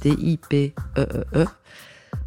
T-I-P-E-E-E. 0.00 1.46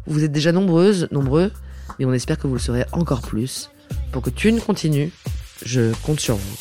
Vous 0.06 0.24
êtes 0.24 0.32
déjà 0.32 0.52
nombreuses, 0.52 1.08
nombreux, 1.10 1.50
mais 1.98 2.04
on 2.04 2.12
espère 2.12 2.38
que 2.38 2.46
vous 2.46 2.54
le 2.54 2.60
serez 2.60 2.84
encore 2.92 3.22
plus. 3.22 3.70
Pour 4.12 4.22
que 4.22 4.30
Thune 4.30 4.60
continue, 4.60 5.12
je 5.64 5.92
compte 6.02 6.20
sur 6.20 6.36
vous. 6.36 6.56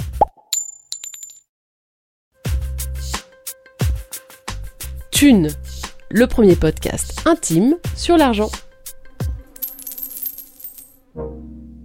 Thune, 5.12 5.50
le 6.10 6.28
premier 6.28 6.56
podcast 6.56 7.22
intime 7.26 7.76
sur 7.96 8.18
l'argent. 8.18 8.50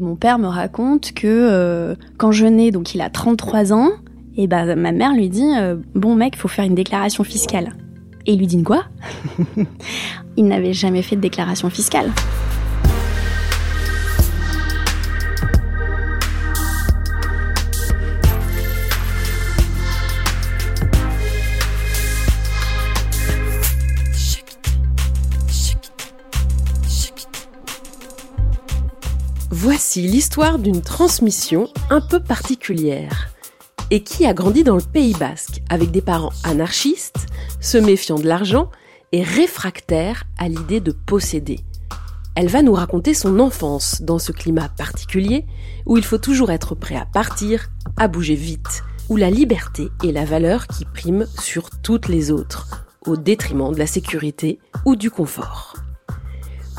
Mon 0.01 0.15
père 0.15 0.39
me 0.39 0.47
raconte 0.47 1.13
que 1.13 1.27
euh, 1.27 1.95
quand 2.19 2.31
je 2.31 2.47
nais, 2.47 2.71
donc 2.71 2.95
il 2.95 3.01
a 3.01 3.11
33 3.11 3.73
ans, 3.73 3.91
et 4.37 4.47
ben 4.47 4.77
ma 4.77 4.93
mère 4.93 5.13
lui 5.13 5.29
dit 5.29 5.53
euh, 5.57 5.77
bon 5.95 6.15
mec, 6.15 6.37
faut 6.37 6.47
faire 6.49 6.65
une 6.65 6.77
déclaration 6.77 7.25
fiscale. 7.25 7.75
Et 8.29 8.33
il 8.33 8.39
lui 8.41 8.47
dit 8.47 8.57
une 8.57 8.65
quoi 8.65 8.85
Il 10.37 10.45
n'avait 10.45 10.75
jamais 10.75 11.01
fait 11.01 11.17
de 11.17 11.23
déclaration 11.23 11.71
fiscale. 11.71 12.13
Voici 29.51 30.03
l'histoire 30.03 30.59
d'une 30.59 30.83
transmission 30.83 31.71
un 31.89 32.03
peu 32.03 32.21
particulière 32.21 33.31
et 33.91 34.03
qui 34.03 34.27
a 34.27 34.35
grandi 34.35 34.65
dans 34.65 34.77
le 34.77 34.83
Pays 34.83 35.15
basque 35.15 35.63
avec 35.71 35.91
des 35.91 36.03
parents 36.03 36.33
anarchistes, 36.45 37.27
se 37.61 37.79
méfiant 37.79 38.19
de 38.19 38.27
l'argent 38.27 38.71
et 39.13 39.23
réfractaires 39.23 40.25
à 40.39 40.49
l'idée 40.49 40.81
de 40.81 40.93
posséder. 40.93 41.61
Elle 42.35 42.49
va 42.49 42.63
nous 42.63 42.75
raconter 42.75 43.15
son 43.15 43.41
enfance 43.41 44.03
dans 44.03 44.19
ce 44.19 44.31
climat 44.31 44.69
particulier 44.69 45.45
où 45.87 45.97
il 45.97 46.05
faut 46.05 46.19
toujours 46.19 46.51
être 46.51 46.75
prêt 46.75 46.95
à 46.95 47.05
partir, 47.05 47.69
à 47.97 48.07
bouger 48.07 48.37
vite, 48.37 48.85
où 49.09 49.17
la 49.17 49.31
liberté 49.31 49.89
est 50.05 50.13
la 50.13 50.25
valeur 50.25 50.67
qui 50.67 50.85
prime 50.85 51.27
sur 51.41 51.71
toutes 51.83 52.09
les 52.09 52.31
autres, 52.31 52.87
au 53.07 53.17
détriment 53.17 53.73
de 53.73 53.79
la 53.79 53.87
sécurité 53.87 54.61
ou 54.85 54.95
du 54.95 55.11
confort. 55.11 55.75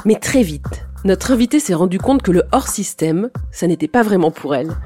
Mais 0.06 0.16
très 0.16 0.44
vite, 0.44 0.86
notre 1.04 1.32
invitée 1.32 1.60
s'est 1.60 1.74
rendu 1.74 1.98
compte 1.98 2.22
que 2.22 2.32
le 2.32 2.44
hors-système, 2.52 3.30
ça 3.52 3.68
n'était 3.68 3.88
pas 3.88 4.04
vraiment 4.04 4.32
pour 4.32 4.56
elle. 4.56 4.78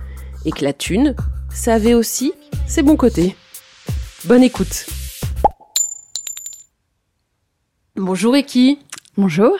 Et 0.45 0.51
que 0.51 0.63
la 0.63 0.73
thune, 0.73 1.15
ça 1.53 1.75
avait 1.75 1.93
aussi 1.93 2.33
ses 2.67 2.81
bons 2.81 2.97
côtés. 2.97 3.35
Bonne 4.25 4.43
écoute. 4.43 4.85
Bonjour 7.95 8.35
Eki. 8.35 8.79
Bonjour. 9.17 9.55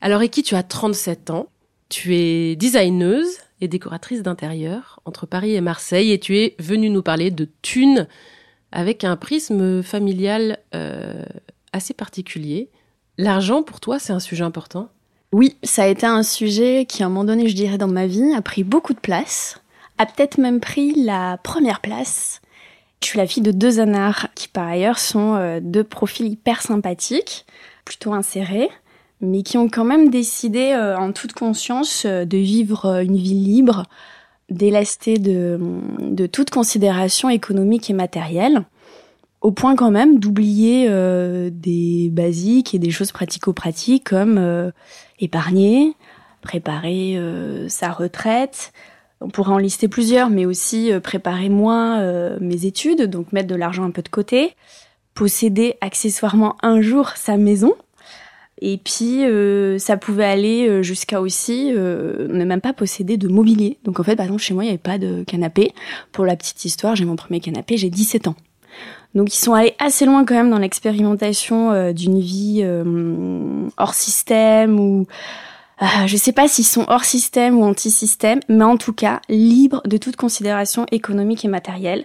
Alors 0.00 0.22
Eki, 0.22 0.44
tu 0.44 0.54
as 0.54 0.62
37 0.62 1.30
ans. 1.30 1.48
Tu 1.88 2.14
es 2.14 2.54
designeuse 2.54 3.38
et 3.60 3.66
décoratrice 3.66 4.22
d'intérieur 4.22 5.00
entre 5.04 5.26
Paris 5.26 5.56
et 5.56 5.60
Marseille 5.60 6.12
et 6.12 6.20
tu 6.20 6.38
es 6.38 6.54
venue 6.60 6.90
nous 6.90 7.02
parler 7.02 7.32
de 7.32 7.48
thune 7.62 8.06
avec 8.70 9.02
un 9.02 9.16
prisme 9.16 9.82
familial 9.82 10.60
euh, 10.76 11.24
assez 11.72 11.92
particulier. 11.92 12.70
L'argent 13.18 13.64
pour 13.64 13.80
toi, 13.80 13.98
c'est 13.98 14.12
un 14.12 14.20
sujet 14.20 14.44
important? 14.44 14.88
Oui, 15.32 15.56
ça 15.64 15.82
a 15.82 15.86
été 15.88 16.06
un 16.06 16.22
sujet 16.22 16.86
qui, 16.88 17.02
à 17.02 17.06
un 17.06 17.08
moment 17.08 17.24
donné, 17.24 17.48
je 17.48 17.56
dirais, 17.56 17.78
dans 17.78 17.88
ma 17.88 18.06
vie, 18.06 18.32
a 18.32 18.42
pris 18.42 18.62
beaucoup 18.62 18.94
de 18.94 19.00
place, 19.00 19.60
a 19.98 20.06
peut-être 20.06 20.38
même 20.38 20.60
pris 20.60 20.94
la 20.94 21.36
première 21.38 21.80
place. 21.80 22.40
Je 23.02 23.08
suis 23.08 23.18
la 23.18 23.26
fille 23.26 23.42
de 23.42 23.52
deux 23.52 23.78
anards 23.78 24.28
qui, 24.34 24.48
par 24.48 24.66
ailleurs, 24.66 24.98
sont 24.98 25.34
euh, 25.34 25.60
deux 25.62 25.84
profils 25.84 26.26
hyper 26.26 26.62
sympathiques, 26.62 27.46
plutôt 27.84 28.12
insérés, 28.12 28.68
mais 29.20 29.42
qui 29.42 29.58
ont 29.58 29.68
quand 29.68 29.84
même 29.84 30.10
décidé, 30.10 30.72
euh, 30.72 30.96
en 30.96 31.12
toute 31.12 31.32
conscience, 31.32 32.04
euh, 32.06 32.24
de 32.24 32.38
vivre 32.38 33.02
une 33.02 33.16
vie 33.16 33.34
libre, 33.34 33.84
délestée 34.48 35.18
de, 35.18 35.58
toute 36.26 36.50
considération 36.50 37.28
économique 37.28 37.90
et 37.90 37.94
matérielle 37.94 38.64
au 39.40 39.50
point 39.50 39.76
quand 39.76 39.90
même 39.90 40.18
d'oublier 40.18 40.88
des 41.50 42.08
basiques 42.12 42.74
et 42.74 42.78
des 42.78 42.90
choses 42.90 43.10
pratico-pratiques 43.12 44.04
comme 44.04 44.72
épargner, 45.18 45.94
préparer 46.42 47.20
sa 47.68 47.90
retraite. 47.90 48.72
On 49.20 49.28
pourrait 49.28 49.52
en 49.52 49.58
lister 49.58 49.88
plusieurs, 49.88 50.30
mais 50.30 50.46
aussi 50.46 50.92
euh, 50.92 51.00
préparer 51.00 51.48
moins 51.48 52.00
euh, 52.00 52.36
mes 52.40 52.66
études, 52.66 53.02
donc 53.02 53.32
mettre 53.32 53.48
de 53.48 53.54
l'argent 53.54 53.84
un 53.84 53.90
peu 53.90 54.02
de 54.02 54.08
côté, 54.08 54.54
posséder 55.14 55.76
accessoirement 55.80 56.56
un 56.62 56.80
jour 56.80 57.10
sa 57.16 57.36
maison. 57.36 57.74
Et 58.62 58.78
puis, 58.78 59.24
euh, 59.24 59.78
ça 59.78 59.96
pouvait 59.96 60.24
aller 60.24 60.66
euh, 60.66 60.82
jusqu'à 60.82 61.20
aussi 61.20 61.72
euh, 61.74 62.26
ne 62.28 62.44
même 62.44 62.60
pas 62.60 62.72
posséder 62.72 63.18
de 63.18 63.28
mobilier. 63.28 63.78
Donc 63.84 64.00
en 64.00 64.02
fait, 64.02 64.16
par 64.16 64.24
exemple, 64.24 64.42
chez 64.42 64.54
moi, 64.54 64.64
il 64.64 64.68
n'y 64.68 64.70
avait 64.70 64.78
pas 64.78 64.98
de 64.98 65.24
canapé. 65.24 65.72
Pour 66.12 66.24
la 66.24 66.36
petite 66.36 66.64
histoire, 66.64 66.96
j'ai 66.96 67.04
mon 67.04 67.16
premier 67.16 67.40
canapé, 67.40 67.76
j'ai 67.76 67.90
17 67.90 68.28
ans. 68.28 68.36
Donc 69.14 69.34
ils 69.34 69.38
sont 69.38 69.52
allés 69.52 69.74
assez 69.78 70.06
loin 70.06 70.24
quand 70.24 70.34
même 70.34 70.50
dans 70.50 70.58
l'expérimentation 70.58 71.70
euh, 71.72 71.92
d'une 71.92 72.20
vie 72.20 72.66
hors 73.76 73.94
système 73.94 74.80
ou 74.80 75.06
euh, 75.82 76.06
je 76.06 76.16
sais 76.16 76.32
pas 76.32 76.48
s'ils 76.48 76.64
sont 76.64 76.84
hors 76.88 77.04
système 77.04 77.58
ou 77.58 77.64
anti-système, 77.64 78.40
mais 78.48 78.64
en 78.64 78.76
tout 78.76 78.92
cas 78.92 79.20
libres 79.28 79.82
de 79.86 79.96
toute 79.96 80.16
considération 80.16 80.86
économique 80.90 81.44
et 81.44 81.48
matérielle. 81.48 82.04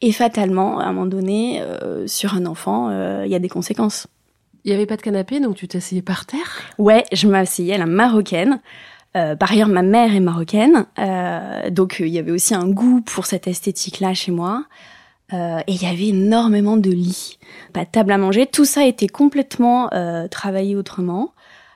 Et 0.00 0.10
fatalement, 0.10 0.80
à 0.80 0.86
un 0.86 0.92
moment 0.92 1.06
donné, 1.06 1.60
euh, 1.62 2.06
sur 2.08 2.34
un 2.34 2.46
enfant, 2.46 2.88
euh, 2.90 3.22
il 3.24 3.30
y 3.30 3.36
a 3.36 3.38
des 3.38 3.48
conséquences. 3.48 4.08
Il 4.64 4.68
n'y 4.70 4.74
avait 4.74 4.86
pas 4.86 4.96
de 4.96 5.02
canapé, 5.02 5.38
donc 5.40 5.56
tu 5.56 5.68
t'asseyais 5.68 6.02
par 6.02 6.26
terre? 6.26 6.62
Ouais, 6.78 7.04
je 7.12 7.28
m'asseyais 7.28 7.74
à 7.74 7.78
la 7.78 7.86
marocaine. 7.86 8.60
Euh, 9.16 9.36
par 9.36 9.52
ailleurs, 9.52 9.68
ma 9.68 9.82
mère 9.82 10.14
est 10.14 10.20
marocaine, 10.20 10.86
euh, 10.98 11.68
donc 11.70 12.00
euh, 12.00 12.06
il 12.06 12.12
y 12.12 12.18
avait 12.18 12.30
aussi 12.30 12.54
un 12.54 12.66
goût 12.66 13.02
pour 13.02 13.26
cette 13.26 13.46
esthétique-là 13.46 14.14
chez 14.14 14.32
moi. 14.32 14.64
Euh, 15.32 15.60
et 15.66 15.72
il 15.72 15.82
y 15.82 15.86
avait 15.86 16.08
énormément 16.08 16.76
de 16.76 16.90
lits, 16.90 17.38
pas 17.72 17.84
de 17.84 17.90
table 17.90 18.12
à 18.12 18.18
manger. 18.18 18.46
Tout 18.46 18.64
ça 18.64 18.86
était 18.86 19.08
complètement 19.08 19.92
euh, 19.92 20.28
travaillé 20.28 20.76
autrement. 20.76 21.32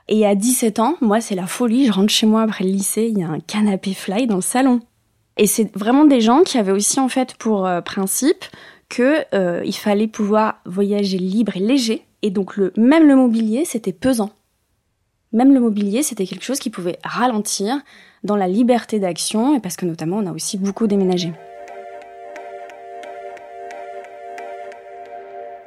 Et 0.08 0.24
à 0.24 0.34
17 0.34 0.78
ans, 0.78 0.96
moi, 1.00 1.20
c'est 1.20 1.34
la 1.34 1.46
folie. 1.46 1.86
Je 1.86 1.92
rentre 1.92 2.10
chez 2.10 2.26
moi 2.26 2.42
après 2.42 2.64
le 2.64 2.70
lycée, 2.70 3.08
il 3.10 3.18
y 3.18 3.24
a 3.24 3.28
un 3.28 3.40
canapé 3.40 3.92
fly 3.92 4.26
dans 4.26 4.36
le 4.36 4.42
salon. 4.42 4.80
Et 5.36 5.46
c'est 5.46 5.76
vraiment 5.76 6.04
des 6.04 6.20
gens 6.20 6.42
qui 6.42 6.58
avaient 6.58 6.72
aussi 6.72 7.00
en 7.00 7.08
fait 7.08 7.34
pour 7.34 7.66
euh, 7.66 7.80
principe 7.80 8.44
que 8.88 9.24
euh, 9.34 9.62
il 9.64 9.74
fallait 9.74 10.06
pouvoir 10.06 10.60
voyager 10.64 11.18
libre 11.18 11.56
et 11.56 11.60
léger. 11.60 12.06
Et 12.22 12.30
donc 12.30 12.56
le 12.56 12.72
même 12.76 13.06
le 13.06 13.16
mobilier, 13.16 13.64
c'était 13.64 13.92
pesant. 13.92 14.30
Même 15.32 15.52
le 15.52 15.60
mobilier, 15.60 16.02
c'était 16.02 16.24
quelque 16.24 16.44
chose 16.44 16.60
qui 16.60 16.70
pouvait 16.70 16.98
ralentir 17.04 17.76
dans 18.22 18.36
la 18.36 18.48
liberté 18.48 18.98
d'action 18.98 19.56
et 19.56 19.60
parce 19.60 19.76
que 19.76 19.84
notamment 19.84 20.18
on 20.18 20.26
a 20.26 20.32
aussi 20.32 20.56
beaucoup 20.56 20.86
déménagé. 20.86 21.32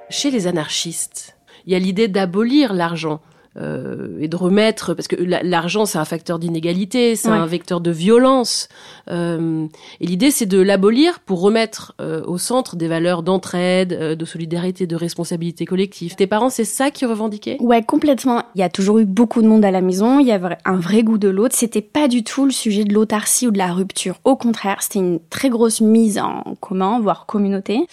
Chez 0.09 0.31
les 0.31 0.47
anarchistes, 0.47 1.38
il 1.68 1.74
y 1.74 1.75
a 1.75 1.80
l'idée 1.80 2.07
d'abolir 2.07 2.74
l'argent. 2.74 3.19
Euh, 3.59 4.17
et 4.19 4.27
de 4.27 4.35
remettre, 4.35 4.94
parce 4.94 5.07
que 5.07 5.15
l'argent 5.15 5.85
c'est 5.85 5.97
un 5.97 6.06
facteur 6.06 6.39
d'inégalité, 6.39 7.15
c'est 7.15 7.29
un 7.29 7.45
vecteur 7.45 7.81
de 7.81 7.91
violence. 7.91 8.69
Euh, 9.09 9.65
et 10.00 10.06
l'idée 10.06 10.31
c'est 10.31 10.45
de 10.45 10.59
l'abolir 10.59 11.19
pour 11.19 11.41
remettre 11.41 11.94
euh, 12.00 12.21
au 12.25 12.38
centre 12.38 12.75
des 12.75 12.88
valeurs 12.88 13.23
d'entraide, 13.23 13.94
euh, 13.94 14.15
de 14.15 14.25
solidarité, 14.25 14.88
de 14.88 14.95
responsabilité 14.95 15.65
collective. 15.65 16.15
Tes 16.15 16.27
parents 16.27 16.50
c'est 16.50 16.65
ça 16.65 16.91
qu'ils 16.91 17.07
revendiquaient? 17.07 17.57
Ouais, 17.59 17.83
complètement. 17.83 18.44
Il 18.56 18.61
y 18.61 18.63
a 18.63 18.69
toujours 18.69 19.00
eu 19.00 19.06
beaucoup 19.06 19.41
de 19.41 19.47
monde 19.47 19.65
à 19.65 19.71
la 19.71 19.81
maison, 19.81 20.19
il 20.19 20.27
y 20.27 20.31
avait 20.31 20.57
un 20.65 20.77
vrai 20.77 21.03
goût 21.03 21.17
de 21.17 21.29
l'autre. 21.29 21.55
C'était 21.55 21.81
pas 21.81 22.07
du 22.07 22.23
tout 22.23 22.45
le 22.45 22.51
sujet 22.51 22.83
de 22.83 22.94
l'autarcie 22.94 23.47
ou 23.47 23.51
de 23.51 23.57
la 23.57 23.73
rupture. 23.73 24.19
Au 24.23 24.35
contraire, 24.35 24.77
c'était 24.81 25.00
une 25.00 25.19
très 25.29 25.50
grosse 25.50 25.81
mise 25.81 26.17
en 26.17 26.44
commun, 26.59 27.00
voire 27.00 27.25
communauté. 27.25 27.88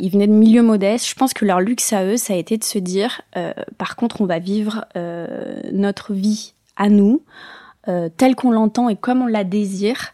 Ils 0.00 0.10
venaient 0.10 0.26
de 0.26 0.32
milieux 0.32 0.62
modestes. 0.62 1.08
Je 1.08 1.14
pense 1.14 1.34
que 1.34 1.44
leur 1.44 1.60
luxe 1.60 1.92
à 1.92 2.04
eux, 2.04 2.16
ça 2.16 2.34
a 2.34 2.36
été 2.36 2.58
de 2.58 2.64
se 2.64 2.78
dire, 2.78 3.22
euh, 3.36 3.52
par 3.76 3.96
contre, 3.96 4.20
on 4.20 4.26
va 4.26 4.38
vivre 4.38 4.84
euh, 4.96 5.60
notre 5.72 6.12
vie 6.12 6.54
à 6.76 6.88
nous, 6.88 7.22
euh, 7.88 8.08
telle 8.16 8.34
qu'on 8.34 8.50
l'entend 8.50 8.88
et 8.88 8.96
comme 8.96 9.22
on 9.22 9.26
la 9.26 9.44
désire. 9.44 10.12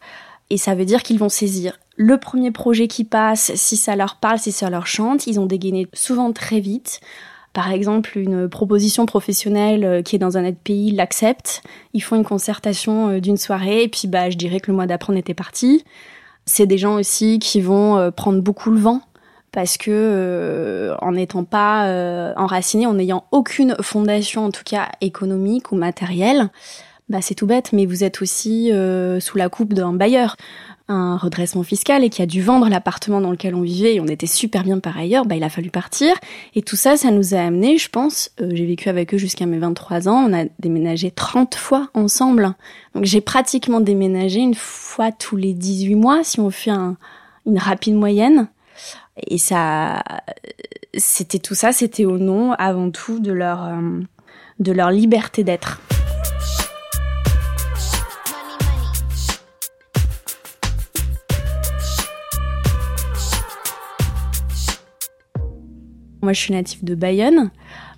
Et 0.51 0.57
ça 0.57 0.75
veut 0.75 0.85
dire 0.85 1.03
qu'ils 1.03 1.19
vont 1.19 1.29
saisir 1.29 1.79
le 1.97 2.19
premier 2.19 2.51
projet 2.51 2.89
qui 2.89 3.05
passe, 3.05 3.53
si 3.55 3.77
ça 3.77 3.95
leur 3.95 4.17
parle, 4.17 4.39
si 4.39 4.51
ça 4.51 4.69
leur 4.69 4.87
chante. 4.87 5.27
Ils 5.27 5.39
ont 5.39 5.47
dégainé 5.47 5.87
souvent 5.93 6.33
très 6.33 6.61
vite. 6.61 7.01
Par 7.53 7.71
exemple, 7.71 8.19
une 8.19 8.49
proposition 8.49 9.07
professionnelle 9.07 10.03
qui 10.03 10.17
est 10.17 10.19
dans 10.19 10.37
un 10.37 10.49
autre 10.49 10.59
pays 10.65 10.91
l'accepte. 10.91 11.63
Ils 11.93 12.03
font 12.03 12.17
une 12.17 12.25
concertation 12.25 13.21
d'une 13.21 13.37
soirée 13.37 13.85
et 13.85 13.89
puis 13.89 14.09
bah 14.09 14.29
je 14.29 14.37
dirais 14.37 14.59
que 14.59 14.73
le 14.73 14.75
mois 14.75 14.89
d'après 14.89 15.13
on 15.13 15.17
était 15.17 15.35
parti. 15.35 15.85
C'est 16.47 16.67
des 16.67 16.79
gens 16.79 16.97
aussi 16.97 17.39
qui 17.39 17.61
vont 17.61 18.11
prendre 18.11 18.41
beaucoup 18.41 18.73
le 18.73 18.81
vent 18.81 19.03
parce 19.55 19.79
que 19.79 19.91
euh, 19.93 20.97
en 21.01 21.13
n'étant 21.13 21.45
pas 21.45 21.87
euh, 21.87 22.33
enraciné, 22.37 22.87
en 22.87 22.95
n'ayant 22.95 23.25
aucune 23.31 23.77
fondation 23.81 24.45
en 24.45 24.51
tout 24.51 24.65
cas 24.65 24.89
économique 25.01 25.71
ou 25.71 25.77
matérielle, 25.77 26.51
bah 27.09 27.21
c'est 27.21 27.37
tout 27.37 27.47
bête, 27.47 27.73
mais 27.73 27.87
vous 27.87 28.03
êtes 28.03 28.21
aussi 28.21 28.73
euh, 28.73 29.21
sous 29.21 29.39
la 29.39 29.49
coupe 29.49 29.73
d'un 29.73 29.93
bailleur, 29.93 30.37
un 30.89 31.17
redressement 31.17 31.63
fiscal 31.63 32.03
et 32.03 32.11
qui 32.11 32.21
a 32.21 32.27
dû 32.27 32.43
vendre 32.43 32.69
l'appartement 32.69 33.21
dans 33.21 33.31
lequel 33.31 33.55
on 33.55 33.61
vivait 33.61 33.95
et 33.95 34.01
on 34.01 34.07
était 34.07 34.27
super 34.27 34.65
bien 34.65 34.81
par 34.81 34.99
ailleurs, 34.99 35.25
bah 35.25 35.37
il 35.37 35.45
a 35.45 35.49
fallu 35.49 35.71
partir 35.71 36.17
et 36.57 36.63
tout 36.63 36.77
ça 36.77 36.97
ça 36.97 37.13
nous 37.13 37.35
a 37.35 37.39
amené, 37.39 37.79
je 37.79 37.89
pense, 37.89 38.31
j'ai 38.41 38.67
vécu 38.67 38.89
avec 38.89 39.15
eux 39.15 39.19
jusqu'à 39.19 39.47
mes 39.47 39.59
23 39.59 40.09
ans, 40.09 40.27
on 40.29 40.35
a 40.35 40.47
déménagé 40.59 41.13
30 41.13 41.55
fois 41.55 41.91
ensemble. 41.95 42.55
Donc 42.97 43.05
j'ai 43.05 43.21
pratiquement 43.21 43.81
déménagé 43.81 44.41
une 44.41 44.57
fois 44.57 45.13
tous 45.13 45.37
les 45.37 45.53
18 45.55 45.95
mois 45.95 46.25
si 46.25 46.41
on 46.41 46.51
fait 46.51 46.73
un, 46.73 46.97
une 47.47 47.59
rapide 47.59 47.95
moyenne. 47.95 48.49
Et 49.17 49.39
ça, 49.39 50.03
c'était 50.97 51.39
tout 51.39 51.55
ça, 51.55 51.73
c'était 51.73 52.05
au 52.05 52.19
nom 52.19 52.53
avant 52.53 52.91
tout 52.91 53.21
de 53.21 53.33
leur, 53.33 53.65
euh, 53.65 54.01
de 54.59 54.73
leur 54.73 54.91
liberté 54.91 55.45
d'être. 55.45 55.81
Moi, 66.23 66.33
je 66.33 66.41
suis 66.41 66.55
native 66.55 66.83
de 66.83 66.95
Bayonne, 66.95 67.51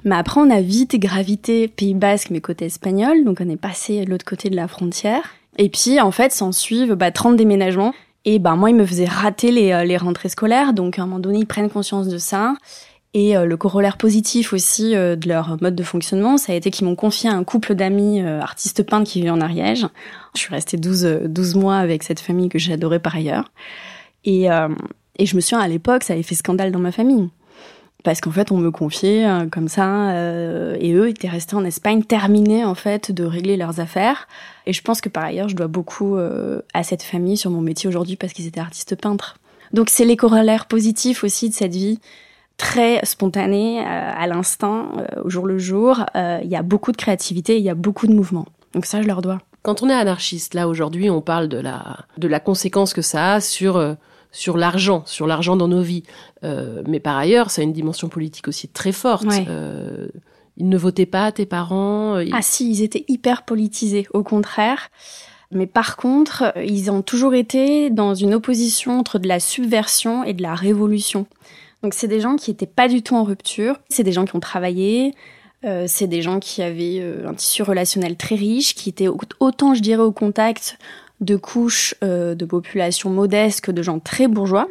mais 0.04 0.16
après, 0.16 0.40
on 0.40 0.50
a 0.50 0.60
vite 0.60 0.96
gravité 0.96 1.68
Pays 1.68 1.94
Basque, 1.94 2.30
mais 2.30 2.40
côté 2.40 2.64
espagnol, 2.64 3.24
donc 3.24 3.38
on 3.40 3.48
est 3.48 3.56
passé 3.56 4.04
de 4.04 4.10
l'autre 4.10 4.24
côté 4.24 4.50
de 4.50 4.56
la 4.56 4.66
frontière. 4.66 5.22
Et 5.58 5.68
puis, 5.68 6.00
en 6.00 6.10
fait, 6.10 6.32
s'en 6.32 6.52
suivent 6.52 6.94
bah, 6.94 7.12
30 7.12 7.36
déménagements. 7.36 7.94
Et 8.28 8.40
ben 8.40 8.56
moi, 8.56 8.70
ils 8.70 8.76
me 8.76 8.84
faisaient 8.84 9.06
rater 9.06 9.52
les, 9.52 9.70
euh, 9.72 9.84
les 9.84 9.96
rentrées 9.96 10.28
scolaires, 10.28 10.72
donc 10.72 10.98
à 10.98 11.02
un 11.02 11.06
moment 11.06 11.20
donné, 11.20 11.38
ils 11.38 11.46
prennent 11.46 11.70
conscience 11.70 12.08
de 12.08 12.18
ça. 12.18 12.56
Et 13.14 13.36
euh, 13.36 13.46
le 13.46 13.56
corollaire 13.56 13.96
positif 13.96 14.52
aussi 14.52 14.96
euh, 14.96 15.14
de 15.14 15.28
leur 15.28 15.56
mode 15.62 15.76
de 15.76 15.82
fonctionnement, 15.84 16.36
ça 16.36 16.52
a 16.52 16.56
été 16.56 16.72
qu'ils 16.72 16.86
m'ont 16.86 16.96
confié 16.96 17.30
un 17.30 17.44
couple 17.44 17.76
d'amis 17.76 18.20
artistes 18.20 18.82
peintres 18.82 19.08
qui 19.08 19.22
vivent 19.22 19.32
en 19.32 19.40
Ariège. 19.40 19.86
Je 20.34 20.40
suis 20.40 20.52
restée 20.52 20.76
12, 20.76 21.20
12 21.26 21.54
mois 21.54 21.76
avec 21.76 22.02
cette 22.02 22.18
famille 22.18 22.48
que 22.48 22.58
j'adorais 22.58 22.98
par 22.98 23.14
ailleurs. 23.14 23.52
Et, 24.24 24.46
et 25.18 25.26
je 25.26 25.36
me 25.36 25.40
souviens, 25.40 25.60
à 25.60 25.68
l'époque, 25.68 26.02
ça 26.02 26.14
avait 26.14 26.24
fait 26.24 26.34
scandale 26.34 26.72
dans 26.72 26.80
ma 26.80 26.90
famille 26.90 27.30
parce 28.06 28.20
qu'en 28.20 28.30
fait 28.30 28.52
on 28.52 28.56
me 28.56 28.70
confiait 28.70 29.28
euh, 29.28 29.46
comme 29.50 29.66
ça 29.66 30.10
euh, 30.10 30.76
et 30.78 30.92
eux 30.92 31.08
étaient 31.08 31.28
restés 31.28 31.56
en 31.56 31.64
Espagne 31.64 32.04
terminés 32.04 32.64
en 32.64 32.76
fait 32.76 33.10
de 33.10 33.24
régler 33.24 33.56
leurs 33.56 33.80
affaires. 33.80 34.28
Et 34.64 34.72
je 34.72 34.80
pense 34.80 35.00
que 35.00 35.08
par 35.08 35.24
ailleurs 35.24 35.48
je 35.48 35.56
dois 35.56 35.66
beaucoup 35.66 36.16
euh, 36.16 36.62
à 36.72 36.84
cette 36.84 37.02
famille 37.02 37.36
sur 37.36 37.50
mon 37.50 37.60
métier 37.60 37.88
aujourd'hui 37.88 38.14
parce 38.14 38.32
qu'ils 38.32 38.46
étaient 38.46 38.60
artistes 38.60 38.94
peintres. 38.94 39.38
Donc 39.72 39.90
c'est 39.90 40.04
les 40.04 40.16
corollaires 40.16 40.66
positifs 40.66 41.24
aussi 41.24 41.48
de 41.48 41.54
cette 41.54 41.74
vie 41.74 41.98
très 42.58 43.04
spontanée 43.04 43.80
à 43.80 44.26
l'instant 44.28 44.92
au 45.24 45.28
jour 45.28 45.44
le 45.44 45.58
jour. 45.58 46.06
Il 46.14 46.48
y 46.48 46.56
a 46.56 46.62
beaucoup 46.62 46.92
de 46.92 46.96
créativité 46.96 47.58
il 47.58 47.64
y 47.64 47.70
a 47.70 47.74
beaucoup 47.74 48.06
de 48.06 48.14
mouvement 48.14 48.46
donc 48.72 48.86
ça 48.86 49.02
je 49.02 49.08
leur 49.08 49.20
dois. 49.20 49.40
Quand 49.62 49.82
on 49.82 49.90
est 49.90 49.94
anarchiste 49.94 50.54
là 50.54 50.68
aujourd'hui 50.68 51.10
on 51.10 51.20
parle 51.20 51.48
de 51.48 51.58
la 51.58 52.06
de 52.16 52.28
la 52.28 52.38
conséquence 52.38 52.94
que 52.94 53.02
ça 53.02 53.34
a 53.34 53.40
sur 53.40 53.96
sur 54.36 54.58
l'argent, 54.58 55.02
sur 55.06 55.26
l'argent 55.26 55.56
dans 55.56 55.66
nos 55.66 55.80
vies. 55.80 56.02
Euh, 56.44 56.82
mais 56.86 57.00
par 57.00 57.16
ailleurs, 57.16 57.50
ça 57.50 57.62
a 57.62 57.64
une 57.64 57.72
dimension 57.72 58.08
politique 58.08 58.48
aussi 58.48 58.68
très 58.68 58.92
forte. 58.92 59.26
Euh, 59.48 60.08
ils 60.58 60.68
ne 60.68 60.76
votaient 60.76 61.06
pas, 61.06 61.32
tes 61.32 61.46
parents 61.46 62.16
Ah 62.32 62.42
si, 62.42 62.70
ils 62.70 62.82
étaient 62.82 63.06
hyper 63.08 63.44
politisés, 63.44 64.06
au 64.12 64.22
contraire. 64.22 64.90
Mais 65.52 65.66
par 65.66 65.96
contre, 65.96 66.52
ils 66.62 66.90
ont 66.90 67.00
toujours 67.00 67.34
été 67.34 67.88
dans 67.88 68.14
une 68.14 68.34
opposition 68.34 68.98
entre 68.98 69.18
de 69.18 69.26
la 69.26 69.40
subversion 69.40 70.22
et 70.22 70.34
de 70.34 70.42
la 70.42 70.54
révolution. 70.54 71.26
Donc 71.82 71.94
c'est 71.94 72.08
des 72.08 72.20
gens 72.20 72.36
qui 72.36 72.50
étaient 72.50 72.66
pas 72.66 72.88
du 72.88 73.02
tout 73.02 73.14
en 73.14 73.24
rupture, 73.24 73.76
c'est 73.88 74.02
des 74.02 74.12
gens 74.12 74.24
qui 74.26 74.36
ont 74.36 74.40
travaillé, 74.40 75.14
euh, 75.64 75.84
c'est 75.86 76.08
des 76.08 76.20
gens 76.20 76.40
qui 76.40 76.62
avaient 76.62 77.02
un 77.26 77.32
tissu 77.32 77.62
relationnel 77.62 78.16
très 78.16 78.34
riche, 78.34 78.74
qui 78.74 78.90
étaient 78.90 79.08
autant, 79.40 79.72
je 79.74 79.80
dirais, 79.80 80.02
au 80.02 80.12
contact 80.12 80.78
de 81.20 81.36
couches 81.36 81.94
euh, 82.02 82.34
de 82.34 82.44
population 82.44 83.10
modeste 83.10 83.60
que 83.62 83.72
de 83.72 83.82
gens 83.82 83.98
très 83.98 84.28
bourgeois. 84.28 84.68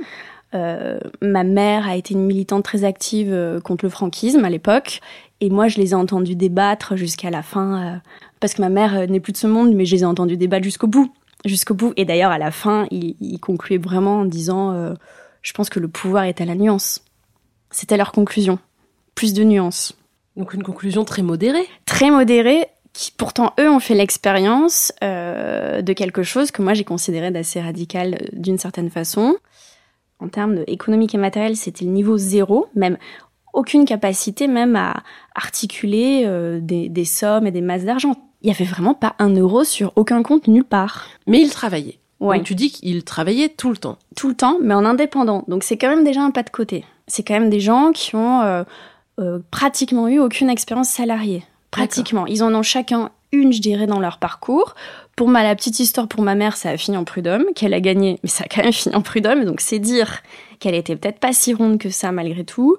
Euh, 0.54 1.00
ma 1.22 1.44
mère 1.44 1.88
a 1.88 1.96
été 1.96 2.14
une 2.14 2.26
militante 2.26 2.64
très 2.64 2.84
active 2.84 3.32
euh, 3.32 3.60
contre 3.60 3.86
le 3.86 3.90
franquisme 3.90 4.46
à 4.46 4.50
l'époque, 4.50 5.02
et 5.42 5.50
moi 5.50 5.68
je 5.68 5.78
les 5.78 5.92
ai 5.92 5.96
entendus 5.96 6.36
débattre 6.36 6.96
jusqu'à 6.96 7.30
la 7.30 7.42
fin, 7.42 8.02
parce 8.40 8.54
que 8.54 8.62
ma 8.62 8.70
mère 8.70 9.10
n'est 9.10 9.20
plus 9.20 9.34
de 9.34 9.38
ce 9.38 9.48
monde, 9.48 9.74
mais 9.74 9.86
je 9.86 9.96
les 9.96 10.04
ai 10.04 10.06
entendus 10.06 10.38
débattre 10.38 10.64
jusqu'au 10.64 10.88
bout, 10.88 11.12
jusqu'au 11.44 11.74
bout. 11.74 11.94
Et 11.98 12.06
d'ailleurs 12.06 12.32
à 12.32 12.38
la 12.38 12.52
fin, 12.52 12.88
il, 12.90 13.18
il 13.20 13.40
concluait 13.40 13.78
vraiment 13.78 14.20
en 14.20 14.26
disant, 14.26 14.94
je 15.42 15.54
pense 15.54 15.70
que 15.70 15.80
le 15.80 15.90
pouvoir 15.90 16.24
est 16.24 16.40
à 16.40 16.46
la 16.46 16.56
nuance. 16.56 17.04
C'était 17.70 17.98
leur 17.98 18.14
conclusion, 18.14 18.60
plus 19.14 19.34
de 19.34 19.44
nuances. 19.44 19.94
Donc 20.38 20.54
une 20.54 20.64
conclusion 20.64 21.04
très 21.04 21.22
modérée. 21.22 21.68
Très 21.86 22.12
modérée, 22.12 22.68
qui 22.96 23.12
pourtant 23.12 23.54
eux 23.60 23.70
ont 23.70 23.82
fait 23.82 23.94
l'expérience 23.94 24.94
euh, 25.04 25.82
de 25.82 25.94
quelque 25.94 26.24
chose 26.24 26.52
que 26.52 26.62
moi 26.62 26.74
j'ai 26.74 26.86
considéré 26.86 27.30
d'assez 27.30 27.60
radical 27.60 28.16
euh, 28.16 28.28
d'une 28.32 28.58
certaine 28.58 28.90
façon. 28.90 29.36
En 30.20 30.30
termes 30.30 30.64
économiques 30.68 31.14
et 31.14 31.18
matériels, 31.18 31.58
c'était 31.58 31.84
le 31.84 31.92
niveau 31.92 32.18
zéro, 32.18 32.68
même 32.74 32.98
aucune 33.54 33.84
capacité 33.84 34.48
même 34.48 34.78
à 34.78 35.04
articuler 35.36 36.24
euh, 36.26 36.62
des, 36.62 36.88
des, 36.88 37.04
sommes 37.04 37.46
et 37.46 37.52
des 37.52 37.60
masses 37.60 37.84
d'argent. 37.84 38.16
Il 38.42 38.48
y 38.48 38.52
avait 38.52 38.64
vraiment 38.64 38.94
pas 38.94 39.14
un 39.20 39.34
euro 39.36 39.66
sur 39.66 39.92
aucun 39.98 40.24
compte 40.24 40.48
nulle 40.48 40.64
part. 40.64 41.08
Mais 41.28 41.42
ils 41.42 41.52
travaillaient. 41.52 42.00
Ouais. 42.22 42.38
Donc 42.38 42.46
tu 42.46 42.56
dis 42.56 42.72
qu'ils 42.72 43.04
travaillaient 43.04 43.50
tout 43.50 43.72
le 43.72 43.78
temps. 43.78 43.98
Tout 44.16 44.30
le 44.30 44.36
temps, 44.36 44.58
mais 44.62 44.74
en 44.74 44.86
indépendant. 44.86 45.44
Donc 45.50 45.64
c'est 45.64 45.76
quand 45.76 45.90
même 45.90 46.06
déjà 46.06 46.22
un 46.22 46.32
pas 46.32 46.44
de 46.44 46.50
côté. 46.50 46.86
C'est 47.08 47.24
quand 47.24 47.34
même 47.34 47.50
des 47.50 47.60
gens 47.60 47.92
qui 47.92 48.16
ont 48.16 48.64
euh, 49.20 49.40
pratiquement 49.52 50.08
eu 50.08 50.20
aucune 50.20 50.50
expérience 50.50 50.90
salariée. 50.90 51.44
Pratiquement. 51.72 52.26
Ils 52.26 52.44
en 52.44 52.54
ont 52.54 52.64
chacun 52.64 53.12
une, 53.32 53.52
je 53.52 53.62
dirais, 53.62 53.88
dans 53.88 54.00
leur 54.00 54.18
parcours. 54.18 54.76
Pour 55.16 55.28
ma, 55.28 55.44
la 55.44 55.56
petite 55.56 55.80
histoire, 55.80 56.08
pour 56.08 56.22
ma 56.22 56.36
mère, 56.36 56.58
ça 56.58 56.70
a 56.70 56.78
fini 56.78 56.98
en 56.98 57.04
prud'homme, 57.04 57.46
qu'elle 57.56 57.74
a 57.74 57.80
gagné, 57.80 58.20
mais 58.24 58.30
ça 58.30 58.44
a 58.46 58.48
quand 58.48 58.64
même 58.64 58.74
fini 58.74 58.96
en 58.96 59.02
prud'homme, 59.02 59.46
donc 59.46 59.62
c'est 59.62 59.80
dire 59.80 60.22
qu'elle 60.60 60.76
était 60.76 60.96
peut-être 60.96 61.20
pas 61.20 61.34
si 61.34 61.54
ronde 61.54 61.78
que 61.78 61.90
ça 61.90 62.12
malgré 62.12 62.44
tout. 62.44 62.78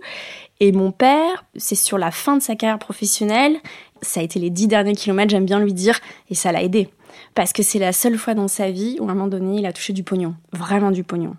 Et 0.61 0.73
mon 0.73 0.91
père, 0.91 1.45
c'est 1.57 1.75
sur 1.75 1.99
la 1.99 2.11
fin 2.11 2.37
de 2.37 2.43
sa 2.43 2.55
carrière 2.55 2.79
professionnelle, 2.79 3.57
ça 4.03 4.21
a 4.21 4.23
été 4.23 4.39
les 4.39 4.51
dix 4.51 4.69
derniers 4.69 4.95
kilomètres, 4.95 5.31
j'aime 5.31 5.47
bien 5.47 5.61
lui 5.61 5.73
dire, 5.73 5.99
et 6.31 6.35
ça 6.35 6.53
l'a 6.53 6.63
aidé. 6.63 6.89
Parce 7.35 7.53
que 7.53 7.63
c'est 7.63 7.79
la 7.79 7.93
seule 7.93 8.19
fois 8.19 8.35
dans 8.35 8.49
sa 8.49 8.71
vie 8.71 8.99
où 9.01 9.09
à 9.09 9.13
un 9.13 9.15
moment 9.15 9.29
donné, 9.29 9.59
il 9.59 9.67
a 9.67 9.73
touché 9.73 9.93
du 9.93 10.03
pognon. 10.03 10.35
Vraiment 10.53 10.91
du 10.91 11.05
pognon. 11.05 11.35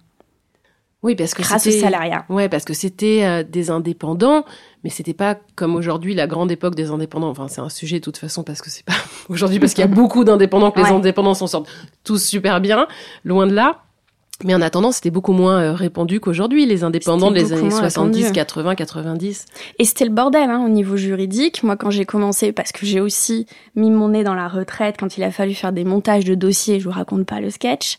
Oui, 1.04 1.16
parce 1.16 1.34
que 1.34 1.44
grâce 1.44 1.68
au 1.68 1.72
salariat. 1.72 2.25
Ouais, 2.27 2.50
parce 2.50 2.66
que 2.66 2.74
c'était 2.74 3.24
euh, 3.24 3.44
des 3.44 3.70
indépendants, 3.70 4.46
mais 4.84 4.89
c'était 4.89 5.13
pas 5.13 5.38
comme 5.56 5.75
aujourd'hui 5.75 6.16
la 6.16 6.25
grande 6.25 6.51
époque 6.51 6.74
des 6.74 6.89
indépendants. 6.89 7.30
Enfin, 7.30 7.48
c'est 7.48 7.62
un 7.62 7.70
sujet 7.70 8.00
de 8.00 8.04
toute 8.04 8.18
façon 8.18 8.44
parce 8.44 8.62
que 8.62 8.72
c'est 8.72 8.86
pas 8.86 8.94
aujourd'hui 9.30 9.60
parce 9.60 9.74
qu'il 9.74 9.84
y 9.84 9.88
a 9.88 9.88
beaucoup 9.94 10.24
d'indépendants 10.24 10.72
que 10.72 10.80
les 10.80 10.89
indépendants 10.89 11.36
s'en 11.36 11.48
sortent 11.48 11.70
tous 12.04 12.24
super 12.24 12.62
bien, 12.62 12.88
loin 13.24 13.46
de 13.46 13.54
là. 13.54 13.84
Mais 14.44 14.54
en 14.54 14.62
attendant, 14.62 14.92
c'était 14.92 15.10
beaucoup 15.10 15.34
moins 15.34 15.62
euh, 15.62 15.74
répandu 15.74 16.20
qu'aujourd'hui, 16.20 16.68
les 16.68 16.84
indépendants 16.84 17.32
des 17.32 17.54
années 17.54 17.72
70, 17.72 18.32
80, 18.32 18.75
90. 18.75 19.46
Et 19.80 19.84
c'était 19.84 20.06
le 20.06 20.12
bordel 20.12 20.50
hein, 20.51 20.63
au 20.63 20.70
niveau 20.70 20.96
juridique. 20.96 21.63
Moi, 21.63 21.75
quand 21.75 21.89
j'ai 21.89 22.06
commencé, 22.06 22.51
parce 22.51 22.72
que 22.72 22.86
j'ai 22.86 23.01
aussi 23.01 23.48
mis 23.75 23.89
mon 23.89 24.10
nez 24.10 24.24
dans 24.24 24.36
la 24.36 24.48
retraite 24.48 24.96
quand 25.00 25.18
il 25.18 25.24
a 25.24 25.32
fallu 25.32 25.56
faire 25.56 25.72
des 25.72 25.84
montages 25.84 26.24
de 26.24 26.36
dossiers, 26.36 26.80
je 26.80 26.86
vous 26.86 26.94
raconte 26.94 27.25
pas 27.25 27.42
le 27.42 27.50
sketch. 27.50 27.98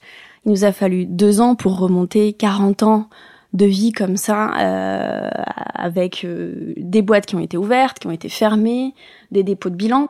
Il 0.49 0.53
nous 0.53 0.65
a 0.65 0.73
fallu 0.73 1.05
deux 1.05 1.43
ans 1.43 1.55
pour 1.55 1.79
remonter 1.79 2.33
40 2.33 2.83
ans 2.83 3.11
de 3.53 3.67
vie 3.67 3.93
comme 3.93 4.17
ça, 4.17 4.51
euh, 4.59 5.29
avec 5.75 6.25
euh, 6.25 6.73
des 6.79 7.03
boîtes 7.03 7.27
qui 7.27 7.37
ont 7.37 7.41
été 7.41 7.59
ouvertes, 7.59 7.99
qui 7.99 8.07
ont 8.07 8.13
été 8.13 8.31
fermées, 8.31 8.95
des 9.31 9.43
dépôts 9.43 9.69
de 9.69 9.75
bilan. 9.75 10.09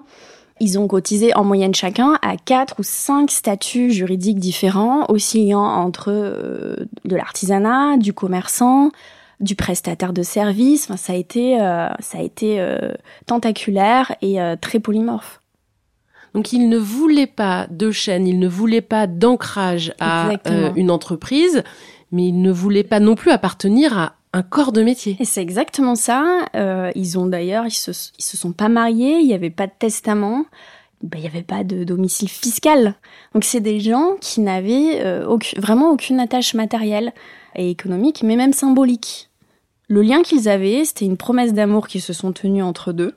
Ils 0.60 0.78
ont 0.78 0.86
cotisé 0.86 1.34
en 1.34 1.42
moyenne 1.42 1.74
chacun 1.74 2.20
à 2.22 2.36
quatre 2.36 2.78
ou 2.78 2.82
cinq 2.84 3.32
statuts 3.32 3.90
juridiques 3.90 4.38
différents, 4.38 5.06
oscillant 5.08 5.64
entre 5.64 6.12
euh, 6.12 6.86
de 7.04 7.16
l'artisanat, 7.16 7.96
du 7.96 8.12
commerçant, 8.12 8.92
du 9.40 9.56
prestataire 9.56 10.12
de 10.12 10.22
service. 10.22 10.84
Enfin, 10.84 10.96
ça 10.96 11.14
a 11.14 11.16
été, 11.16 11.60
euh, 11.60 11.88
ça 11.98 12.18
a 12.18 12.22
été 12.22 12.60
euh, 12.60 12.92
tentaculaire 13.26 14.14
et 14.22 14.38
très 14.60 14.78
polymorphe. 14.78 15.37
Donc 16.34 16.52
ils 16.52 16.68
ne 16.68 16.78
voulaient 16.78 17.26
pas 17.26 17.66
de 17.70 17.90
chaîne, 17.90 18.26
ils 18.26 18.38
ne 18.38 18.48
voulaient 18.48 18.80
pas 18.80 19.06
d'ancrage 19.06 19.92
à 20.00 20.30
une 20.76 20.90
entreprise, 20.90 21.62
mais 22.12 22.26
ils 22.28 22.40
ne 22.40 22.52
voulaient 22.52 22.84
pas 22.84 23.00
non 23.00 23.14
plus 23.14 23.30
appartenir 23.30 23.98
à 23.98 24.14
un 24.32 24.42
corps 24.42 24.72
de 24.72 24.82
métier. 24.82 25.16
Et 25.20 25.24
c'est 25.24 25.40
exactement 25.42 25.94
ça. 25.94 26.46
Euh, 26.54 26.90
ils 26.94 27.18
ont 27.18 27.26
d'ailleurs, 27.26 27.66
ils 27.66 27.70
se, 27.70 27.90
ils 28.18 28.24
se 28.24 28.36
sont 28.36 28.52
pas 28.52 28.68
mariés, 28.68 29.18
il 29.20 29.26
n'y 29.26 29.34
avait 29.34 29.50
pas 29.50 29.66
de 29.66 29.72
testament, 29.78 30.44
ben, 31.02 31.18
il 31.18 31.22
n'y 31.22 31.28
avait 31.28 31.42
pas 31.42 31.64
de 31.64 31.84
domicile 31.84 32.28
fiscal. 32.28 32.94
Donc 33.34 33.44
c'est 33.44 33.60
des 33.60 33.80
gens 33.80 34.16
qui 34.20 34.40
n'avaient 34.40 35.00
euh, 35.04 35.38
vraiment 35.56 35.90
aucune 35.90 36.20
attache 36.20 36.54
matérielle 36.54 37.12
et 37.54 37.70
économique, 37.70 38.22
mais 38.22 38.36
même 38.36 38.52
symbolique. 38.52 39.30
Le 39.88 40.02
lien 40.02 40.22
qu'ils 40.22 40.48
avaient, 40.48 40.84
c'était 40.84 41.06
une 41.06 41.16
promesse 41.16 41.54
d'amour 41.54 41.88
qui 41.88 42.00
se 42.00 42.12
sont 42.12 42.32
tenus 42.32 42.62
entre 42.62 42.92
deux. 42.92 43.14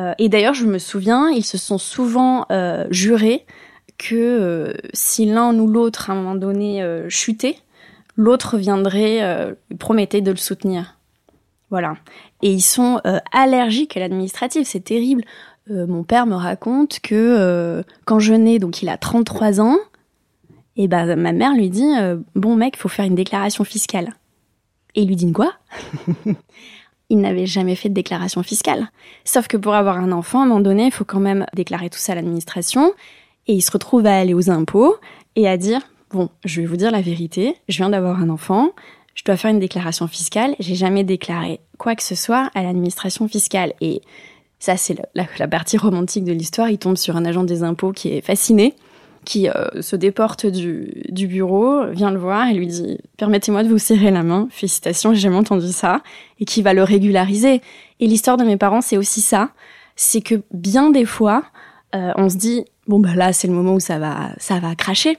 Euh, 0.00 0.14
et 0.18 0.28
d'ailleurs, 0.28 0.54
je 0.54 0.66
me 0.66 0.78
souviens, 0.78 1.28
ils 1.28 1.44
se 1.44 1.58
sont 1.58 1.78
souvent 1.78 2.46
euh, 2.50 2.86
jurés 2.90 3.44
que 3.98 4.14
euh, 4.14 4.72
si 4.94 5.26
l'un 5.26 5.58
ou 5.58 5.66
l'autre 5.66 6.08
à 6.08 6.14
un 6.14 6.16
moment 6.16 6.34
donné 6.34 6.82
chutait, 7.08 7.56
l'autre 8.16 8.56
viendrait, 8.56 9.56
promettait 9.78 10.20
de 10.20 10.30
le 10.30 10.36
soutenir. 10.36 10.96
Voilà. 11.70 11.96
Et 12.42 12.50
ils 12.50 12.62
sont 12.62 13.00
allergiques 13.32 13.96
à 13.96 14.00
l'administratif, 14.00 14.66
c'est 14.66 14.80
terrible. 14.80 15.22
Mon 15.68 16.02
père 16.02 16.26
me 16.26 16.34
raconte 16.34 17.00
que 17.00 17.84
quand 18.06 18.18
je 18.18 18.34
nais, 18.34 18.58
donc 18.58 18.82
il 18.82 18.88
a 18.88 18.96
33 18.96 19.60
ans, 19.60 19.78
et 20.76 20.88
ben 20.88 21.14
ma 21.16 21.32
mère 21.32 21.54
lui 21.54 21.70
dit 21.70 21.92
bon 22.34 22.56
mec, 22.56 22.76
faut 22.76 22.88
faire 22.88 23.04
une 23.04 23.14
déclaration 23.14 23.64
fiscale. 23.64 24.14
Et 24.94 25.02
il 25.02 25.08
lui 25.08 25.16
dit 25.16 25.30
quoi? 25.32 25.52
Il 27.10 27.18
n'avait 27.18 27.46
jamais 27.46 27.74
fait 27.74 27.90
de 27.90 27.94
déclaration 27.94 28.42
fiscale. 28.42 28.90
Sauf 29.24 29.46
que 29.46 29.56
pour 29.56 29.74
avoir 29.74 29.98
un 29.98 30.12
enfant, 30.12 30.40
à 30.40 30.44
un 30.44 30.46
moment 30.46 30.60
donné, 30.60 30.86
il 30.86 30.92
faut 30.92 31.04
quand 31.04 31.20
même 31.20 31.44
déclarer 31.54 31.90
tout 31.90 31.98
ça 31.98 32.12
à 32.12 32.14
l'administration. 32.14 32.94
Et 33.46 33.54
il 33.54 33.60
se 33.60 33.70
retrouve 33.70 34.06
à 34.06 34.18
aller 34.18 34.32
aux 34.32 34.48
impôts 34.50 34.96
et 35.36 35.48
à 35.48 35.56
dire 35.56 35.80
bon, 36.12 36.28
je 36.44 36.60
vais 36.60 36.66
vous 36.66 36.76
dire 36.76 36.90
la 36.90 37.00
vérité, 37.00 37.56
je 37.68 37.78
viens 37.78 37.90
d'avoir 37.90 38.20
un 38.20 38.30
enfant, 38.30 38.70
je 39.14 39.24
dois 39.24 39.36
faire 39.36 39.50
une 39.50 39.58
déclaration 39.58 40.06
fiscale, 40.06 40.54
j'ai 40.58 40.74
jamais 40.74 41.04
déclaré 41.04 41.60
quoi 41.78 41.94
que 41.94 42.02
ce 42.02 42.14
soit 42.14 42.50
à 42.54 42.62
l'administration 42.62 43.28
fiscale. 43.28 43.72
Et 43.80 44.02
ça, 44.58 44.76
c'est 44.76 45.00
la, 45.14 45.48
partie 45.48 45.78
romantique 45.78 46.24
de 46.24 46.32
l'histoire. 46.32 46.68
Il 46.68 46.78
tombe 46.78 46.96
sur 46.96 47.16
un 47.16 47.24
agent 47.24 47.44
des 47.44 47.62
impôts 47.62 47.92
qui 47.92 48.08
est 48.08 48.20
fasciné, 48.20 48.74
qui 49.24 49.48
euh, 49.48 49.82
se 49.82 49.96
déporte 49.96 50.46
du, 50.46 51.02
du, 51.08 51.26
bureau, 51.26 51.86
vient 51.86 52.10
le 52.10 52.18
voir 52.18 52.48
et 52.48 52.54
lui 52.54 52.66
dit 52.66 52.98
Permettez-moi 53.16 53.62
de 53.62 53.68
vous 53.68 53.78
serrer 53.78 54.10
la 54.10 54.22
main, 54.22 54.48
félicitations, 54.50 55.12
j'ai 55.12 55.20
jamais 55.20 55.36
entendu 55.36 55.68
ça, 55.72 56.02
et 56.38 56.44
qui 56.44 56.62
va 56.62 56.74
le 56.74 56.82
régulariser. 56.82 57.60
Et 58.00 58.06
l'histoire 58.06 58.36
de 58.36 58.44
mes 58.44 58.56
parents, 58.56 58.80
c'est 58.80 58.96
aussi 58.96 59.20
ça 59.20 59.50
c'est 59.96 60.22
que 60.22 60.42
bien 60.50 60.90
des 60.90 61.04
fois, 61.04 61.44
euh, 61.94 62.12
on 62.16 62.30
se 62.30 62.36
dit 62.36 62.64
Bon, 62.86 62.98
bah 62.98 63.14
là, 63.14 63.34
c'est 63.34 63.46
le 63.46 63.52
moment 63.52 63.74
où 63.74 63.80
ça 63.80 63.98
va, 63.98 64.30
ça 64.38 64.58
va 64.58 64.74
cracher 64.74 65.18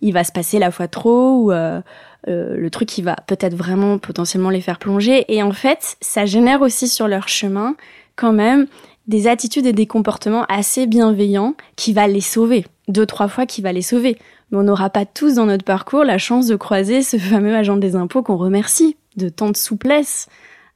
il 0.00 0.12
va 0.12 0.24
se 0.24 0.32
passer 0.32 0.58
la 0.58 0.70
fois 0.70 0.88
trop 0.88 1.42
ou 1.42 1.52
euh, 1.52 1.80
euh, 2.28 2.56
le 2.56 2.70
truc 2.70 2.88
qui 2.88 3.02
va 3.02 3.16
peut-être 3.26 3.54
vraiment 3.54 3.98
potentiellement 3.98 4.50
les 4.50 4.60
faire 4.60 4.78
plonger. 4.78 5.24
Et 5.28 5.42
en 5.42 5.52
fait, 5.52 5.96
ça 6.00 6.26
génère 6.26 6.62
aussi 6.62 6.88
sur 6.88 7.08
leur 7.08 7.28
chemin 7.28 7.76
quand 8.14 8.32
même 8.32 8.66
des 9.06 9.28
attitudes 9.28 9.66
et 9.66 9.72
des 9.72 9.86
comportements 9.86 10.44
assez 10.48 10.86
bienveillants 10.86 11.54
qui 11.76 11.92
va 11.92 12.08
les 12.08 12.20
sauver. 12.20 12.66
Deux, 12.88 13.06
trois 13.06 13.28
fois 13.28 13.46
qui 13.46 13.62
va 13.62 13.72
les 13.72 13.82
sauver. 13.82 14.16
Mais 14.50 14.58
on 14.58 14.62
n'aura 14.62 14.90
pas 14.90 15.04
tous 15.04 15.34
dans 15.34 15.46
notre 15.46 15.64
parcours 15.64 16.04
la 16.04 16.18
chance 16.18 16.46
de 16.46 16.56
croiser 16.56 17.02
ce 17.02 17.18
fameux 17.18 17.54
agent 17.54 17.76
des 17.76 17.96
impôts 17.96 18.22
qu'on 18.22 18.36
remercie 18.36 18.96
de 19.16 19.28
tant 19.28 19.50
de 19.50 19.56
souplesse 19.56 20.28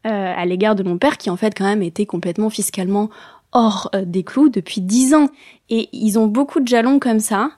euh, 0.07 0.33
à 0.37 0.45
l'égard 0.47 0.75
de 0.75 0.83
mon 0.83 0.99
père 0.99 1.19
qui 1.19 1.31
en 1.31 1.37
fait 1.37 1.57
quand 1.57 1.65
même 1.65 1.83
était 1.83 2.07
complètement 2.07 2.51
fiscalement 2.51 3.11
hors 3.53 3.91
des 4.05 4.23
clous 4.23 4.49
depuis 4.49 4.81
dix 4.81 5.15
ans. 5.15 5.29
Et 5.69 5.89
ils 5.93 6.19
ont 6.19 6.27
beaucoup 6.27 6.61
de 6.61 6.69
jalons 6.69 6.99
comme 6.99 7.21
ça 7.21 7.51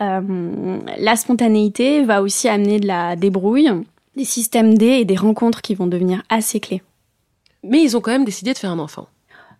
euh, 0.00 0.78
la 0.98 1.16
spontanéité 1.16 2.04
va 2.04 2.22
aussi 2.22 2.48
amener 2.48 2.80
de 2.80 2.86
la 2.86 3.16
débrouille, 3.16 3.70
des 4.16 4.24
systèmes 4.24 4.76
D 4.76 4.86
et 4.86 5.04
des 5.04 5.16
rencontres 5.16 5.62
qui 5.62 5.74
vont 5.74 5.86
devenir 5.86 6.22
assez 6.28 6.60
clés. 6.60 6.82
Mais 7.62 7.82
ils 7.82 7.96
ont 7.96 8.00
quand 8.00 8.10
même 8.10 8.24
décidé 8.24 8.52
de 8.52 8.58
faire 8.58 8.70
un 8.70 8.78
enfant. 8.78 9.06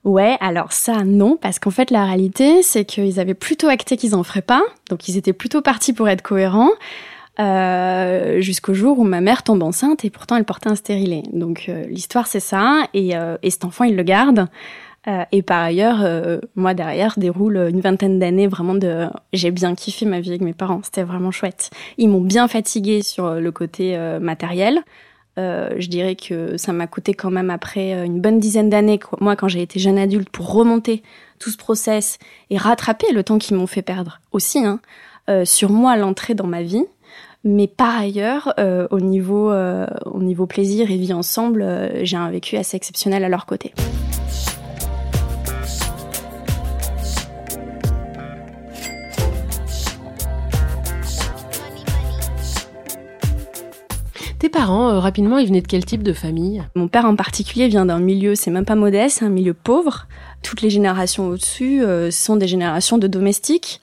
Ouais, 0.05 0.37
alors 0.41 0.73
ça 0.73 1.03
non, 1.03 1.39
parce 1.41 1.59
qu'en 1.59 1.71
fait 1.71 1.91
la 1.91 2.05
réalité 2.05 2.63
c'est 2.63 2.85
qu'ils 2.85 3.19
avaient 3.21 3.33
plutôt 3.33 3.69
acté 3.69 3.97
qu'ils 3.97 4.15
en 4.15 4.23
feraient 4.23 4.43
pas, 4.43 4.63
donc 4.91 5.09
ils 5.09 5.17
étaient 5.17 5.33
plutôt 5.33 5.63
partis 5.63 5.95
pour 5.95 6.11
être 6.11 6.21
cohérents, 6.21 6.73
euh, 7.41 8.39
jusqu'au 8.43 8.75
jour 8.75 8.99
où 8.99 9.05
ma 9.05 9.23
mère 9.23 9.43
tombe 9.43 9.63
enceinte 9.63 10.05
et 10.05 10.11
pourtant 10.11 10.37
elle 10.37 10.45
portait 10.45 10.69
un 10.69 10.75
stérilet. 10.75 11.23
Donc 11.33 11.67
euh, 11.71 11.87
l'histoire 11.87 12.27
c'est 12.27 12.41
ça, 12.41 12.83
et, 12.93 13.17
euh, 13.17 13.39
et 13.43 13.49
cet 13.51 13.65
enfant 13.65 13.85
il 13.85 13.97
le 13.97 14.03
garde. 14.03 14.47
Euh, 15.07 15.25
et 15.33 15.43
par 15.43 15.63
ailleurs, 15.63 16.03
euh, 16.03 16.39
moi 16.55 16.75
derrière 16.75 17.15
déroule 17.19 17.57
une 17.71 17.81
vingtaine 17.81 18.19
d'années 18.19 18.47
vraiment 18.47 18.75
de. 18.75 19.07
J'ai 19.33 19.51
bien 19.51 19.75
kiffé 19.75 20.05
ma 20.05 20.21
vie 20.21 20.31
avec 20.31 20.43
mes 20.43 20.55
parents, 20.55 20.81
c'était 20.83 21.03
vraiment 21.03 21.31
chouette. 21.31 21.71
Ils 21.97 22.09
m'ont 22.11 22.21
bien 22.21 22.47
fatiguée 22.47 23.03
sur 23.03 23.35
le 23.35 23.53
côté 23.53 23.99
euh, 25.39 25.71
je 25.79 25.89
dirais 25.89 26.17
que 26.17 26.57
ça 26.57 26.73
m'a 26.73 26.87
coûté 26.87 27.15
quand 27.15 27.31
même 27.31 27.51
après 27.51 28.05
une 28.05 28.21
bonne 28.21 28.39
dizaine 28.39 28.71
d'années, 28.71 29.01
moi 29.21 29.37
quand 29.37 29.49
j'ai 29.49 29.63
été 29.63 29.79
jeune 29.79 29.99
adulte, 29.99 30.29
pour 30.29 30.53
remonter 30.53 31.03
tout 31.39 31.51
ce 31.51 31.57
process 31.57 32.19
et 32.51 32.57
rattraper 32.57 33.13
le 33.13 33.23
temps 33.25 33.39
qu'ils 33.39 33.57
m'ont 33.57 33.67
fait 33.67 33.83
perdre 33.83 34.21
aussi, 34.33 34.65
hein, 34.65 34.81
sur 35.45 35.71
moi 35.71 35.97
l'entrée 35.97 36.35
dans 36.35 36.47
ma 36.47 36.63
vie. 36.63 36.85
Mais 37.47 37.67
par 37.67 37.99
ailleurs, 37.99 38.55
au 38.91 39.01
niveau 39.01 39.53
au 39.53 40.23
niveau 40.23 40.47
plaisir 40.47 40.91
et 40.91 40.97
vie 40.97 41.13
ensemble, 41.13 41.91
j'ai 42.03 42.17
un 42.17 42.31
vécu 42.31 42.57
assez 42.57 42.77
exceptionnel 42.77 43.25
à 43.25 43.29
leur 43.29 43.45
côté. 43.45 43.75
Tes 54.45 54.51
parents, 54.51 54.91
euh, 54.91 54.99
rapidement, 54.99 55.39
ils 55.39 55.47
venaient 55.47 55.63
de 55.63 55.67
quel 55.67 55.87
type 55.87 56.03
de 56.03 56.13
famille? 56.13 56.63
Mon 56.75 56.87
père 56.87 57.07
en 57.07 57.17
particulier 57.17 57.67
vient 57.67 57.87
d'un 57.87 57.99
milieu, 57.99 58.35
c'est 58.35 58.51
même 58.51 58.67
pas 58.67 58.75
modeste, 58.75 59.23
un 59.23 59.31
milieu 59.31 59.55
pauvre. 59.55 60.07
Toutes 60.43 60.61
les 60.61 60.69
générations 60.69 61.29
au-dessus 61.29 61.83
euh, 61.83 62.11
sont 62.11 62.37
des 62.37 62.47
générations 62.47 62.99
de 62.99 63.07
domestiques. 63.07 63.81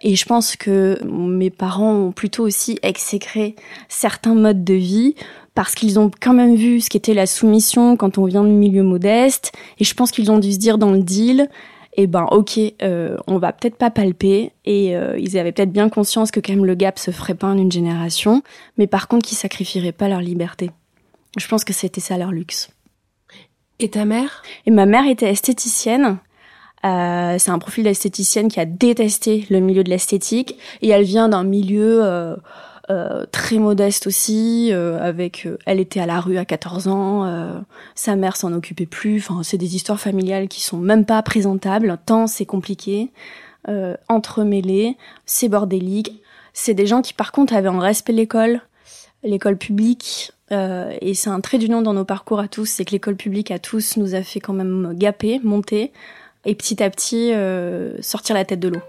Et 0.00 0.16
je 0.16 0.24
pense 0.26 0.56
que 0.56 0.98
mes 1.04 1.50
parents 1.50 1.94
ont 1.94 2.10
plutôt 2.10 2.44
aussi 2.44 2.76
exécré 2.82 3.54
certains 3.88 4.34
modes 4.34 4.64
de 4.64 4.74
vie 4.74 5.14
parce 5.54 5.76
qu'ils 5.76 6.00
ont 6.00 6.10
quand 6.20 6.34
même 6.34 6.56
vu 6.56 6.80
ce 6.80 6.90
qu'était 6.90 7.14
la 7.14 7.26
soumission 7.26 7.96
quand 7.96 8.18
on 8.18 8.24
vient 8.24 8.42
de 8.42 8.48
milieu 8.48 8.82
modeste. 8.82 9.52
Et 9.78 9.84
je 9.84 9.94
pense 9.94 10.10
qu'ils 10.10 10.32
ont 10.32 10.40
dû 10.40 10.50
se 10.50 10.58
dire 10.58 10.76
dans 10.76 10.90
le 10.90 11.04
deal, 11.04 11.48
eh 11.94 12.06
ben 12.06 12.26
ok, 12.30 12.60
euh, 12.82 13.16
on 13.26 13.38
va 13.38 13.52
peut-être 13.52 13.76
pas 13.76 13.90
palper 13.90 14.52
et 14.64 14.96
euh, 14.96 15.18
ils 15.18 15.36
avaient 15.38 15.52
peut-être 15.52 15.72
bien 15.72 15.88
conscience 15.88 16.30
que 16.30 16.38
quand 16.38 16.52
même 16.52 16.64
le 16.64 16.74
gap 16.74 16.98
se 16.98 17.10
ferait 17.10 17.34
pas 17.34 17.48
en 17.48 17.58
une 17.58 17.72
génération, 17.72 18.42
mais 18.78 18.86
par 18.86 19.08
contre 19.08 19.26
qu'ils 19.26 19.38
sacrifieraient 19.38 19.92
pas 19.92 20.08
leur 20.08 20.20
liberté. 20.20 20.70
Je 21.36 21.46
pense 21.48 21.64
que 21.64 21.72
c'était 21.72 22.00
ça 22.00 22.16
leur 22.16 22.30
luxe. 22.30 22.70
Et 23.80 23.88
ta 23.88 24.04
mère? 24.04 24.42
Et 24.66 24.70
ma 24.70 24.86
mère 24.86 25.06
était 25.06 25.30
esthéticienne. 25.30 26.18
Euh, 26.84 27.36
c'est 27.38 27.50
un 27.50 27.58
profil 27.58 27.84
d'esthéticienne 27.84 28.48
qui 28.48 28.60
a 28.60 28.64
détesté 28.64 29.46
le 29.50 29.60
milieu 29.60 29.82
de 29.82 29.90
l'esthétique 29.90 30.56
et 30.82 30.88
elle 30.88 31.04
vient 31.04 31.28
d'un 31.28 31.44
milieu 31.44 32.02
euh, 32.90 33.24
très 33.30 33.58
modeste 33.58 34.08
aussi, 34.08 34.70
euh, 34.72 34.98
avec 35.00 35.46
euh, 35.46 35.58
elle 35.64 35.78
était 35.78 36.00
à 36.00 36.06
la 36.06 36.18
rue 36.18 36.38
à 36.38 36.44
14 36.44 36.88
ans, 36.88 37.62
sa 37.94 38.16
mère 38.16 38.36
s'en 38.36 38.52
occupait 38.52 38.86
plus. 38.86 39.18
Enfin, 39.18 39.42
c'est 39.44 39.58
des 39.58 39.76
histoires 39.76 40.00
familiales 40.00 40.48
qui 40.48 40.60
sont 40.60 40.78
même 40.78 41.04
pas 41.04 41.22
présentables. 41.22 41.98
Tant 42.04 42.26
c'est 42.26 42.46
compliqué, 42.46 43.10
entremêlé, 44.08 44.96
c'est 45.26 45.48
bordélique. 45.48 46.20
C'est 46.52 46.74
des 46.74 46.86
gens 46.86 47.02
qui 47.02 47.12
par 47.12 47.30
contre 47.30 47.54
avaient 47.54 47.68
en 47.68 47.78
respect 47.78 48.12
l'école, 48.12 48.60
l'école 49.22 49.56
publique. 49.56 50.32
et 50.50 51.14
c'est 51.14 51.30
un 51.30 51.40
trait 51.40 51.58
d'union 51.58 51.82
dans 51.82 51.94
nos 51.94 52.04
parcours 52.04 52.40
à 52.40 52.48
tous, 52.48 52.66
c'est 52.66 52.84
que 52.84 52.92
l'école 52.92 53.16
publique 53.16 53.50
à 53.50 53.58
tous 53.58 53.96
nous 53.96 54.14
a 54.14 54.22
fait 54.22 54.40
quand 54.40 54.54
même 54.54 54.94
gaper, 54.96 55.40
monter, 55.44 55.92
et 56.44 56.54
petit 56.54 56.82
à 56.82 56.90
petit 56.90 57.32
sortir 58.02 58.34
la 58.34 58.44
tête 58.44 58.60
de 58.60 58.68
l'eau. 58.68 58.80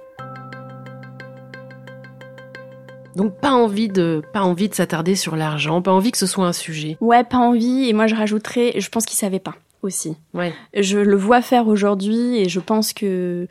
Donc 3.15 3.39
pas 3.39 3.51
envie 3.51 3.89
de 3.89 4.21
pas 4.33 4.41
envie 4.41 4.69
de 4.69 4.75
s'attarder 4.75 5.15
sur 5.15 5.35
l'argent, 5.35 5.81
pas 5.81 5.91
envie 5.91 6.11
que 6.11 6.17
ce 6.17 6.25
soit 6.25 6.45
un 6.45 6.53
sujet. 6.53 6.97
Ouais, 7.01 7.23
pas 7.23 7.37
envie. 7.37 7.89
Et 7.89 7.93
moi 7.93 8.07
je 8.07 8.15
rajouterais, 8.15 8.73
je 8.79 8.89
pense 8.89 9.05
qu'ils 9.05 9.17
savaient 9.17 9.39
pas 9.39 9.55
aussi. 9.83 10.15
Ouais. 10.33 10.53
Je 10.73 10.99
le 10.99 11.15
vois 11.15 11.41
faire 11.41 11.67
aujourd'hui 11.67 12.37
et 12.37 12.49
je 12.49 12.59
pense 12.59 12.93
que 12.93 13.47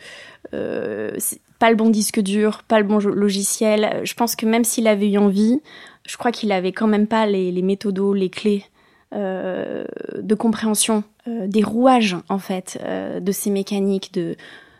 euh, 0.55 1.11
pas 1.59 1.71
le 1.71 1.77
bon 1.77 1.91
disque 1.91 2.21
dur, 2.21 2.63
pas 2.67 2.81
le 2.81 2.87
bon 2.87 2.99
logiciel. 2.99 4.01
Je 4.05 4.15
pense 4.15 4.37
que 4.37 4.47
même 4.47 4.65
s'il 4.65 4.87
avait 4.89 5.11
eu 5.11 5.19
envie, 5.19 5.61
je 6.07 6.17
crois 6.17 6.33
qu'il 6.33 6.53
avait 6.53 6.73
quand 6.73 6.87
même 6.87 7.07
pas 7.07 7.27
les, 7.27 7.53
les 7.53 7.63
méthodos, 7.63 8.15
les 8.15 8.31
clés 8.31 8.65
euh, 9.13 9.85
de 10.17 10.35
compréhension 10.35 11.03
euh, 11.29 11.47
des 11.47 11.63
rouages 11.63 12.17
en 12.29 12.39
fait 12.39 12.79
de 13.21 13.33
ces 13.33 13.51
mécaniques 13.51 14.15
de, 14.15 14.37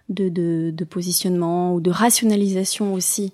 de, 0.09 0.29
de, 0.29 0.71
de, 0.73 0.85
positionnement 0.85 1.75
ou 1.75 1.81
de 1.81 1.91
rationalisation 1.91 2.95
aussi 2.95 3.33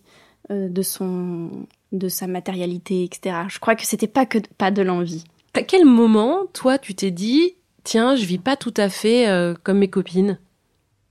de 0.50 0.82
son 0.82 1.50
de 1.92 2.08
sa 2.08 2.26
matérialité 2.26 3.04
etc. 3.04 3.36
Je 3.48 3.58
crois 3.58 3.74
que 3.74 3.86
c'était 3.86 4.06
pas 4.06 4.26
que 4.26 4.38
pas 4.58 4.70
de 4.70 4.82
l'envie. 4.82 5.24
À 5.54 5.62
quel 5.62 5.84
moment 5.84 6.44
toi 6.52 6.78
tu 6.78 6.94
t'es 6.94 7.10
dit 7.10 7.54
tiens 7.84 8.16
je 8.16 8.24
vis 8.24 8.38
pas 8.38 8.56
tout 8.56 8.74
à 8.76 8.88
fait 8.88 9.28
euh, 9.28 9.54
comme 9.62 9.78
mes 9.78 9.90
copines? 9.90 10.38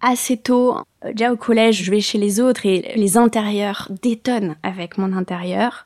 Assez 0.02 0.38
tôt, 0.38 0.76
déjà 1.04 1.32
au 1.32 1.38
collège, 1.38 1.84
je 1.84 1.90
vais 1.90 2.02
chez 2.02 2.18
les 2.18 2.40
autres 2.40 2.66
et 2.66 2.94
les 2.96 3.18
intérieurs 3.18 3.90
détonnent 4.04 4.56
avec 4.62 4.98
mon 4.98 5.14
intérieur. 5.14 5.86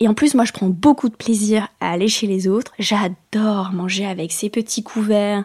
Et 0.00 0.08
en 0.08 0.14
plus, 0.14 0.34
moi, 0.34 0.44
je 0.44 0.52
prends 0.52 0.68
beaucoup 0.68 1.08
de 1.08 1.14
plaisir 1.14 1.68
à 1.80 1.92
aller 1.92 2.08
chez 2.08 2.26
les 2.26 2.48
autres. 2.48 2.72
J'adore 2.78 3.70
manger 3.72 4.06
avec 4.06 4.32
ces 4.32 4.50
petits 4.50 4.82
couverts, 4.82 5.44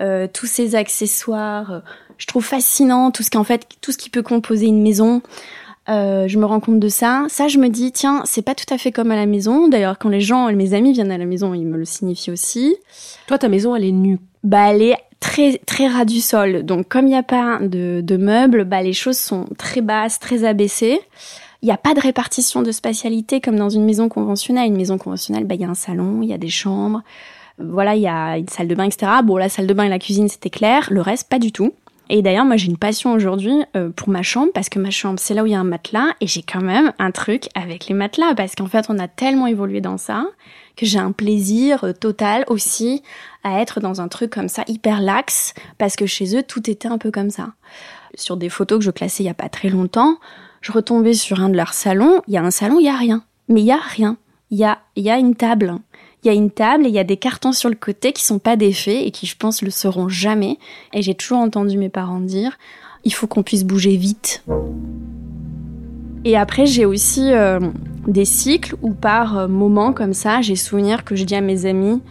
euh, 0.00 0.28
tous 0.30 0.46
ces 0.46 0.74
accessoires. 0.74 1.82
Je 2.18 2.26
trouve 2.26 2.44
fascinant 2.44 3.10
tout 3.10 3.22
ce 3.22 3.30
qui 3.30 3.38
en 3.38 3.44
fait, 3.44 3.66
tout 3.80 3.92
ce 3.92 3.98
qui 3.98 4.10
peut 4.10 4.22
composer 4.22 4.66
une 4.66 4.82
maison. 4.82 5.22
Euh, 5.88 6.26
je 6.26 6.38
me 6.38 6.44
rends 6.44 6.60
compte 6.60 6.80
de 6.80 6.88
ça. 6.88 7.26
Ça, 7.28 7.48
je 7.48 7.58
me 7.58 7.68
dis, 7.68 7.92
tiens, 7.92 8.22
c'est 8.24 8.42
pas 8.42 8.54
tout 8.54 8.72
à 8.72 8.78
fait 8.78 8.92
comme 8.92 9.10
à 9.10 9.16
la 9.16 9.26
maison. 9.26 9.68
D'ailleurs, 9.68 9.98
quand 9.98 10.08
les 10.08 10.20
gens, 10.20 10.52
mes 10.52 10.74
amis 10.74 10.92
viennent 10.92 11.12
à 11.12 11.18
la 11.18 11.26
maison, 11.26 11.54
ils 11.54 11.66
me 11.66 11.76
le 11.76 11.84
signifient 11.84 12.32
aussi. 12.32 12.76
Toi, 13.26 13.38
ta 13.38 13.48
maison, 13.48 13.76
elle 13.76 13.84
est 13.84 13.92
nue. 13.92 14.18
Bah, 14.42 14.72
elle 14.72 14.82
est 14.82 14.96
très 15.20 15.58
très 15.66 15.86
ras 15.88 16.04
du 16.04 16.20
sol. 16.20 16.64
Donc, 16.64 16.88
comme 16.88 17.06
il 17.06 17.10
n'y 17.10 17.16
a 17.16 17.22
pas 17.22 17.58
de, 17.60 18.00
de 18.02 18.16
meubles, 18.16 18.64
bah, 18.64 18.82
les 18.82 18.92
choses 18.92 19.18
sont 19.18 19.46
très 19.58 19.80
basses, 19.80 20.18
très 20.18 20.44
abaissées. 20.44 21.00
Il 21.62 21.66
n'y 21.66 21.72
a 21.72 21.78
pas 21.78 21.94
de 21.94 22.00
répartition 22.00 22.62
de 22.62 22.70
spatialité 22.70 23.40
comme 23.40 23.56
dans 23.56 23.70
une 23.70 23.84
maison 23.84 24.08
conventionnelle. 24.08 24.66
Une 24.66 24.76
maison 24.76 24.98
conventionnelle, 24.98 25.44
bah, 25.44 25.54
il 25.54 25.60
y 25.60 25.64
a 25.64 25.68
un 25.68 25.74
salon, 25.74 26.20
il 26.22 26.28
y 26.28 26.34
a 26.34 26.38
des 26.38 26.48
chambres, 26.48 27.02
voilà, 27.58 27.96
il 27.96 28.02
y 28.02 28.08
a 28.08 28.36
une 28.36 28.48
salle 28.48 28.68
de 28.68 28.74
bain, 28.74 28.84
etc. 28.84 29.10
Bon, 29.24 29.36
la 29.36 29.48
salle 29.48 29.66
de 29.66 29.74
bain 29.74 29.84
et 29.84 29.88
la 29.88 29.98
cuisine, 29.98 30.28
c'était 30.28 30.50
clair. 30.50 30.88
Le 30.90 31.00
reste, 31.00 31.28
pas 31.28 31.38
du 31.38 31.52
tout. 31.52 31.72
Et 32.08 32.22
d'ailleurs, 32.22 32.44
moi, 32.44 32.56
j'ai 32.56 32.68
une 32.68 32.76
passion 32.76 33.12
aujourd'hui 33.12 33.62
euh, 33.74 33.90
pour 33.90 34.08
ma 34.08 34.22
chambre 34.22 34.52
parce 34.54 34.68
que 34.68 34.78
ma 34.78 34.90
chambre, 34.90 35.18
c'est 35.18 35.34
là 35.34 35.42
où 35.42 35.46
il 35.46 35.52
y 35.52 35.54
a 35.54 35.60
un 35.60 35.64
matelas 35.64 36.14
et 36.20 36.26
j'ai 36.26 36.42
quand 36.42 36.62
même 36.62 36.92
un 36.98 37.10
truc 37.10 37.48
avec 37.54 37.88
les 37.88 37.94
matelas 37.94 38.34
parce 38.34 38.54
qu'en 38.54 38.66
fait, 38.66 38.86
on 38.88 38.98
a 38.98 39.08
tellement 39.08 39.46
évolué 39.46 39.80
dans 39.80 39.98
ça 39.98 40.26
que 40.76 40.86
j'ai 40.86 40.98
un 40.98 41.12
plaisir 41.12 41.84
euh, 41.84 41.92
total 41.92 42.44
aussi 42.48 43.02
à 43.42 43.60
être 43.60 43.80
dans 43.80 44.00
un 44.00 44.08
truc 44.08 44.30
comme 44.30 44.48
ça 44.48 44.62
hyper 44.68 45.00
lax 45.00 45.54
parce 45.78 45.96
que 45.96 46.06
chez 46.06 46.36
eux, 46.36 46.42
tout 46.42 46.70
était 46.70 46.88
un 46.88 46.98
peu 46.98 47.10
comme 47.10 47.30
ça. 47.30 47.54
Sur 48.14 48.36
des 48.36 48.48
photos 48.48 48.78
que 48.78 48.84
je 48.84 48.90
classais 48.90 49.24
il 49.24 49.26
y 49.26 49.30
a 49.30 49.34
pas 49.34 49.48
très 49.48 49.68
longtemps, 49.68 50.18
je 50.60 50.72
retombais 50.72 51.14
sur 51.14 51.40
un 51.40 51.48
de 51.48 51.56
leurs 51.56 51.74
salons, 51.74 52.22
il 52.28 52.34
y 52.34 52.36
a 52.36 52.42
un 52.42 52.50
salon, 52.50 52.78
il 52.78 52.86
y 52.86 52.88
a 52.88 52.96
rien. 52.96 53.24
Mais 53.48 53.60
il 53.60 53.66
y 53.66 53.72
a 53.72 53.78
rien. 53.78 54.16
Il 54.50 54.58
y 54.58 54.64
a, 54.64 54.78
il 54.94 55.02
y 55.02 55.10
a 55.10 55.18
une 55.18 55.34
table. 55.34 55.74
Il 56.26 56.30
y 56.30 56.32
a 56.32 56.34
une 56.34 56.50
table 56.50 56.86
et 56.86 56.88
il 56.88 56.94
y 56.94 56.98
a 56.98 57.04
des 57.04 57.18
cartons 57.18 57.52
sur 57.52 57.68
le 57.68 57.76
côté 57.76 58.12
qui 58.12 58.24
sont 58.24 58.40
pas 58.40 58.56
défaits 58.56 59.06
et 59.06 59.12
qui, 59.12 59.26
je 59.26 59.36
pense, 59.36 59.62
le 59.62 59.70
seront 59.70 60.08
jamais. 60.08 60.58
Et 60.92 61.00
j'ai 61.00 61.14
toujours 61.14 61.38
entendu 61.38 61.78
mes 61.78 61.88
parents 61.88 62.18
dire, 62.18 62.58
il 63.04 63.14
faut 63.14 63.28
qu'on 63.28 63.44
puisse 63.44 63.62
bouger 63.62 63.96
vite. 63.96 64.42
Et 66.24 66.36
après, 66.36 66.66
j'ai 66.66 66.84
aussi 66.84 67.32
euh, 67.32 67.60
des 68.08 68.24
cycles 68.24 68.74
où 68.82 68.90
par 68.90 69.38
euh, 69.38 69.46
moments 69.46 69.92
comme 69.92 70.14
ça, 70.14 70.40
j'ai 70.40 70.56
souvenir 70.56 71.04
que 71.04 71.14
je 71.14 71.22
dis 71.22 71.36
à 71.36 71.40
mes 71.40 71.64
amis, 71.64 72.02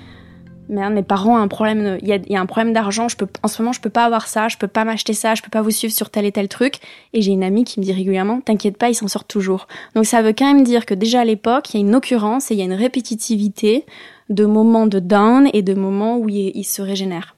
Merde, 0.68 0.94
mes 0.94 1.04
parents 1.04 1.36
ont 1.36 1.38
un 1.38 1.48
problème, 1.48 2.00
il 2.02 2.08
y 2.08 2.36
a, 2.36 2.42
un 2.42 2.46
problème 2.46 2.74
d'argent, 2.74 3.08
je 3.08 3.16
peux, 3.16 3.28
en 3.44 3.48
ce 3.48 3.62
moment, 3.62 3.72
je 3.72 3.80
peux 3.80 3.90
pas 3.90 4.06
avoir 4.06 4.28
ça, 4.28 4.48
je 4.48 4.58
peux 4.58 4.68
pas 4.68 4.84
m'acheter 4.84 5.14
ça, 5.14 5.36
je 5.36 5.44
peux 5.44 5.50
pas 5.50 5.62
vous 5.62 5.72
suivre 5.72 5.94
sur 5.94 6.10
tel 6.10 6.26
et 6.26 6.32
tel 6.32 6.48
truc. 6.48 6.76
Et 7.14 7.22
j'ai 7.22 7.32
une 7.32 7.44
amie 7.44 7.64
qui 7.66 7.80
me 7.80 7.86
dit 7.86 7.94
régulièrement, 7.94 8.42
t'inquiète 8.42 8.78
pas, 8.78 8.90
ils 8.90 8.96
s'en 8.96 9.08
sortent 9.08 9.28
toujours. 9.28 9.68
Donc 9.94 10.06
ça 10.06 10.22
veut 10.22 10.34
quand 10.34 10.52
même 10.52 10.64
dire 10.64 10.86
que 10.86 10.94
déjà 10.94 11.22
à 11.22 11.26
l'époque, 11.26 11.74
il 11.74 11.80
y 11.80 11.84
a 11.84 11.86
une 11.86 11.96
occurrence 11.96 12.50
et 12.50 12.56
il 12.56 12.58
y 12.58 12.62
a 12.62 12.66
une 12.66 12.74
répétitivité 12.74 13.86
de 14.30 14.46
moments 14.46 14.88
de 14.88 15.00
down 15.00 15.50
et 15.54 15.62
de 15.62 15.76
moments 15.76 16.18
où 16.18 16.30
il, 16.30 16.52
il 16.56 16.64
se 16.64 16.82
régénère. 16.82 17.36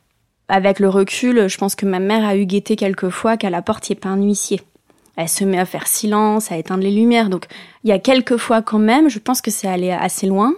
Avec 0.47 0.79
le 0.79 0.87
recul, 0.87 1.49
je 1.49 1.57
pense 1.57 1.75
que 1.75 1.85
ma 1.85 1.99
mère 1.99 2.25
a 2.25 2.37
eu 2.37 2.45
guetté 2.45 2.77
quelques 2.77 3.09
fois 3.09 3.35
qu'à 3.35 3.49
la 3.49 3.61
porte, 3.61 3.89
il 3.89 3.93
n'y 3.93 3.97
ait 3.97 3.99
pas 3.99 4.09
un 4.09 4.21
huissier. 4.21 4.61
Elle 5.17 5.27
se 5.27 5.43
met 5.43 5.59
à 5.59 5.65
faire 5.65 5.87
silence, 5.87 6.51
à 6.51 6.57
éteindre 6.57 6.83
les 6.83 6.91
lumières. 6.91 7.29
Donc 7.29 7.47
il 7.83 7.89
y 7.89 7.93
a 7.93 7.99
quelques 7.99 8.37
fois 8.37 8.61
quand 8.61 8.79
même, 8.79 9.09
je 9.09 9.19
pense 9.19 9.41
que 9.41 9.51
c'est 9.51 9.67
allé 9.67 9.91
assez 9.91 10.27
loin. 10.27 10.53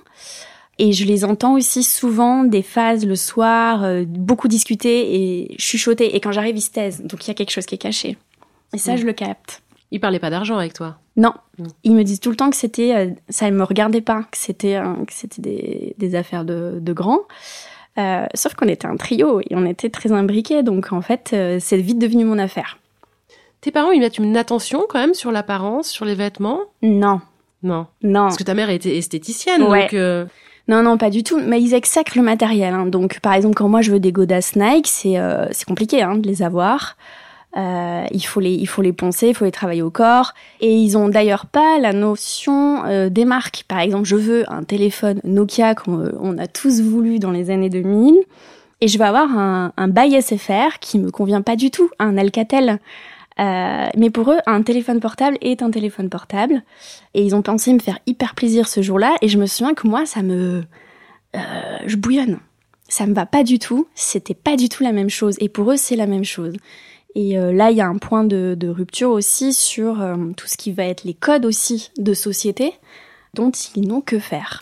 Et 0.80 0.94
je 0.94 1.06
les 1.06 1.26
entends 1.26 1.56
aussi 1.56 1.84
souvent 1.84 2.46
des 2.46 2.64
phases 2.64 3.06
le 3.06 3.18
soir, 3.18 3.84
euh, 3.84 4.06
beaucoup 4.08 4.48
discuter 4.48 5.16
et 5.16 5.56
chuchoter. 5.60 6.16
Et 6.16 6.22
quand 6.22 6.32
j'arrive, 6.32 6.58
ils 6.58 6.62
se 6.62 6.72
taisent. 6.72 7.02
Donc 7.04 7.26
il 7.26 7.28
y 7.28 7.32
a 7.32 7.34
quelque 7.34 7.52
chose 7.52 7.66
qui 7.66 7.76
est 7.76 7.80
caché. 7.80 8.18
Et 8.74 8.78
ça, 8.78 8.94
mmh. 8.94 8.98
je 8.98 9.06
le 9.06 9.14
capte. 9.14 9.62
Ils 9.92 10.00
parlaient 10.00 10.20
pas 10.20 10.30
d'argent 10.30 10.58
avec 10.58 10.74
toi? 10.74 10.98
Non. 11.18 11.34
Mmh. 11.58 11.64
Ils 11.84 11.96
me 11.96 12.04
disent 12.04 12.22
tout 12.22 12.30
le 12.30 12.38
temps 12.38 12.50
que 12.50 12.56
c'était, 12.56 12.96
euh, 12.96 13.10
ça 13.28 13.52
ne 13.52 13.58
me 13.58 13.64
regardait 13.64 14.02
pas, 14.02 14.24
que 14.32 14.38
c'était, 14.38 14.76
euh, 14.76 14.94
que 15.06 15.14
c'était 15.14 15.42
des, 15.42 15.96
des, 15.98 16.16
affaires 16.16 16.46
de, 16.46 16.78
de 16.80 16.94
grands. 16.94 17.22
Euh, 17.98 18.26
sauf 18.34 18.54
qu'on 18.54 18.68
était 18.68 18.88
un 18.88 18.96
trio 18.96 19.42
et 19.42 19.48
on 19.52 19.66
était 19.66 19.90
très 19.90 20.14
imbriqués. 20.14 20.64
Donc 20.64 20.94
en 20.94 21.02
fait, 21.02 21.36
c'est 21.60 21.78
vite 21.78 22.00
devenu 22.00 22.24
mon 22.24 22.40
affaire. 22.40 22.78
Tes 23.60 23.72
parents, 23.72 23.92
ils 23.92 24.00
mettent 24.00 24.20
une 24.20 24.38
attention 24.38 24.86
quand 24.88 25.00
même 25.00 25.14
sur 25.14 25.32
l'apparence, 25.32 25.90
sur 25.90 26.06
les 26.06 26.16
vêtements? 26.16 26.62
Non. 26.82 27.20
Non. 27.64 27.88
Non. 28.02 28.22
Parce 28.22 28.38
que 28.38 28.44
ta 28.44 28.54
mère 28.54 28.70
était 28.70 28.96
esthéticienne, 28.98 29.64
ouais. 29.64 29.82
donc. 29.82 29.94
Euh... 29.94 30.26
Non, 30.70 30.84
non, 30.84 30.98
pas 31.00 31.10
du 31.10 31.24
tout. 31.24 31.42
Mais 31.44 31.60
ils 31.60 31.74
exècrent 31.74 32.16
le 32.16 32.22
matériel. 32.22 32.76
Hein. 32.76 32.86
Donc, 32.86 33.20
par 33.22 33.34
exemple, 33.34 33.56
quand 33.56 33.68
moi 33.68 33.82
je 33.82 33.92
veux 33.92 34.00
des 34.00 34.12
godasses 34.12 34.56
Nike, 34.56 34.88
c'est 34.88 35.18
euh, 35.18 35.48
c'est 35.52 35.66
compliqué 35.66 36.04
hein, 36.04 36.16
de 36.16 36.28
les 36.28 36.44
avoir. 36.44 36.96
Euh, 37.58 38.06
il 38.12 38.24
faut 38.24 38.40
les 38.40 38.54
il 38.54 38.68
faut 38.68 38.84
les 38.84 38.94
poncer, 38.94 39.30
il 39.30 39.34
faut 39.34 39.46
les 39.46 39.52
travailler 39.52 39.82
au 39.82 39.90
corps. 39.90 40.36
Et 40.62 40.72
ils 40.72 40.96
ont 40.96 41.10
d'ailleurs 41.10 41.48
pas 41.48 41.80
la 41.80 41.92
notion 41.92 42.86
euh, 42.86 43.10
des 43.10 43.26
marques. 43.26 43.66
Par 43.68 43.80
exemple, 43.80 44.06
je 44.06 44.16
veux 44.16 44.44
un 44.54 44.64
téléphone 44.64 45.20
Nokia 45.24 45.74
qu'on 45.74 46.12
on 46.22 46.38
a 46.38 46.46
tous 46.46 46.82
voulu 46.82 47.18
dans 47.18 47.32
les 47.32 47.50
années 47.50 47.72
2000. 47.72 48.16
Et 48.82 48.88
je 48.88 48.98
vais 49.00 49.06
avoir 49.06 49.36
un, 49.36 49.74
un 49.76 49.88
bail 49.88 50.22
SFR 50.22 50.78
qui 50.80 51.00
me 51.00 51.10
convient 51.10 51.42
pas 51.42 51.56
du 51.56 51.72
tout, 51.72 51.90
un 51.98 52.16
Alcatel. 52.16 52.80
Euh, 53.40 53.88
mais 53.98 54.10
pour 54.10 54.32
eux, 54.32 54.40
un 54.46 54.62
téléphone 54.62 55.00
portable 55.00 55.38
est 55.42 55.62
un 55.62 55.72
téléphone 55.72 56.10
portable. 56.10 56.64
Et 57.14 57.24
ils 57.24 57.36
ont 57.36 57.42
pensé 57.42 57.74
me 57.74 57.80
faire 57.80 58.00
hyper 58.06 58.36
plaisir 58.36 58.68
ce 58.68 58.82
jour-là. 58.82 59.16
Et 59.22 59.28
je 59.28 59.38
me 59.38 59.46
souviens 59.46 59.74
que 59.74 59.88
moi, 59.88 60.06
ça 60.06 60.22
me... 60.22 60.64
Euh, 61.36 61.40
je 61.86 61.96
bouillonne. 61.96 62.40
Ça 62.88 63.06
me 63.06 63.14
va 63.14 63.26
pas 63.26 63.44
du 63.44 63.60
tout. 63.60 63.88
C'était 63.96 64.34
pas 64.34 64.56
du 64.56 64.68
tout 64.68 64.84
la 64.84 64.92
même 64.92 65.10
chose. 65.10 65.36
Et 65.40 65.50
pour 65.50 65.72
eux, 65.72 65.78
c'est 65.78 65.96
la 65.96 66.08
même 66.08 66.26
chose. 66.26 66.54
Et 67.16 67.38
euh, 67.38 67.52
là, 67.54 67.72
il 67.72 67.78
y 67.78 67.82
a 67.82 67.88
un 67.88 67.98
point 67.98 68.24
de, 68.24 68.68
rupture 68.68 69.10
aussi 69.10 69.54
sur 69.54 70.06
tout 70.36 70.48
ce 70.48 70.58
qui 70.58 70.72
va 70.72 70.86
être 70.86 71.04
les 71.04 71.14
codes 71.14 71.46
aussi 71.46 71.92
de 71.98 72.14
société 72.14 72.74
dont 73.36 73.52
ils 73.76 73.88
n'ont 73.88 74.02
que 74.02 74.20
faire. 74.20 74.62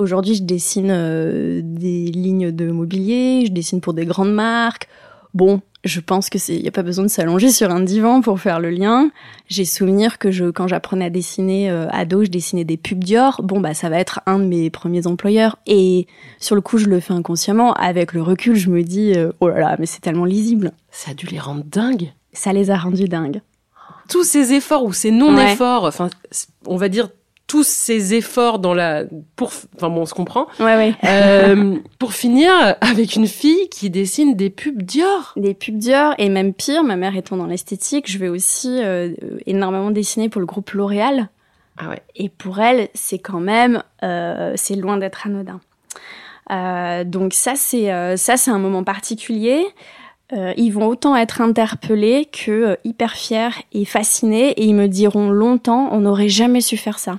Aujourd'hui, 0.00 0.34
je 0.34 0.44
dessine 0.44 0.88
euh, 0.90 1.60
des 1.62 2.06
lignes 2.06 2.52
de 2.52 2.70
mobilier, 2.70 3.44
je 3.44 3.52
dessine 3.52 3.82
pour 3.82 3.92
des 3.92 4.06
grandes 4.06 4.32
marques. 4.32 4.88
Bon, 5.34 5.60
je 5.84 6.00
pense 6.00 6.30
que 6.30 6.38
c'est, 6.38 6.56
y 6.56 6.66
a 6.66 6.70
pas 6.70 6.82
besoin 6.82 7.04
de 7.04 7.10
s'allonger 7.10 7.50
sur 7.50 7.70
un 7.70 7.80
divan 7.80 8.22
pour 8.22 8.40
faire 8.40 8.60
le 8.60 8.70
lien. 8.70 9.10
J'ai 9.48 9.66
souvenir 9.66 10.18
que 10.18 10.30
je, 10.30 10.46
quand 10.46 10.66
j'apprenais 10.66 11.04
à 11.04 11.10
dessiner 11.10 11.70
euh, 11.70 11.86
ado, 11.90 12.24
je 12.24 12.30
dessinais 12.30 12.64
des 12.64 12.78
pubs 12.78 13.04
Dior. 13.04 13.42
Bon, 13.42 13.60
bah, 13.60 13.74
ça 13.74 13.90
va 13.90 13.98
être 13.98 14.20
un 14.24 14.38
de 14.38 14.46
mes 14.46 14.70
premiers 14.70 15.06
employeurs. 15.06 15.58
Et 15.66 16.06
sur 16.38 16.54
le 16.54 16.62
coup, 16.62 16.78
je 16.78 16.86
le 16.86 16.98
fais 17.00 17.12
inconsciemment. 17.12 17.74
Avec 17.74 18.14
le 18.14 18.22
recul, 18.22 18.56
je 18.56 18.70
me 18.70 18.82
dis, 18.82 19.12
euh, 19.14 19.32
oh 19.40 19.50
là 19.50 19.60
là, 19.60 19.76
mais 19.78 19.84
c'est 19.84 20.00
tellement 20.00 20.24
lisible. 20.24 20.72
Ça 20.90 21.10
a 21.10 21.14
dû 21.14 21.26
les 21.26 21.38
rendre 21.38 21.64
dingues. 21.64 22.10
Ça 22.32 22.54
les 22.54 22.70
a 22.70 22.78
rendus 22.78 23.08
dingues. 23.08 23.42
Tous 24.08 24.24
ces 24.24 24.54
efforts 24.54 24.84
ou 24.84 24.94
ces 24.94 25.10
non-efforts, 25.10 25.82
ouais. 25.82 25.88
enfin, 25.88 26.08
on 26.64 26.78
va 26.78 26.88
dire 26.88 27.10
tous 27.50 27.66
ces 27.66 28.14
efforts 28.14 28.60
dans 28.60 28.74
la 28.74 29.02
pour 29.34 29.50
enfin 29.74 29.88
bon 29.88 30.02
on 30.02 30.06
se 30.06 30.14
comprend. 30.14 30.46
Ouais 30.60 30.76
ouais. 30.76 30.94
Euh, 31.02 31.78
pour 31.98 32.12
finir 32.12 32.52
avec 32.80 33.16
une 33.16 33.26
fille 33.26 33.68
qui 33.70 33.90
dessine 33.90 34.36
des 34.36 34.50
pubs 34.50 34.80
Dior. 34.80 35.32
Des 35.36 35.54
pubs 35.54 35.76
Dior 35.76 36.14
et 36.18 36.28
même 36.28 36.54
pire 36.54 36.84
ma 36.84 36.94
mère 36.94 37.16
étant 37.16 37.36
dans 37.36 37.46
l'esthétique 37.46 38.08
je 38.08 38.18
vais 38.18 38.28
aussi 38.28 38.78
euh, 38.80 39.14
énormément 39.46 39.90
dessiner 39.90 40.28
pour 40.28 40.40
le 40.40 40.46
groupe 40.46 40.70
L'Oréal. 40.70 41.28
Ah 41.76 41.88
ouais. 41.88 42.00
Et 42.14 42.28
pour 42.28 42.60
elle 42.60 42.88
c'est 42.94 43.18
quand 43.18 43.40
même 43.40 43.82
euh, 44.04 44.52
c'est 44.54 44.76
loin 44.76 44.96
d'être 44.96 45.26
anodin. 45.26 45.58
Euh, 46.52 47.02
donc 47.02 47.32
ça 47.32 47.54
c'est 47.56 47.92
euh, 47.92 48.16
ça 48.16 48.36
c'est 48.36 48.52
un 48.52 48.60
moment 48.60 48.84
particulier. 48.84 49.66
Euh, 50.32 50.52
ils 50.56 50.70
vont 50.70 50.86
autant 50.86 51.16
être 51.16 51.40
interpellés 51.40 52.26
que 52.30 52.52
euh, 52.52 52.76
hyper 52.84 53.14
fiers 53.14 53.64
et 53.72 53.84
fascinés 53.84 54.50
et 54.50 54.66
ils 54.66 54.76
me 54.76 54.86
diront 54.86 55.30
longtemps 55.30 55.88
on 55.90 56.02
n'aurait 56.02 56.28
jamais 56.28 56.60
su 56.60 56.76
faire 56.76 57.00
ça 57.00 57.18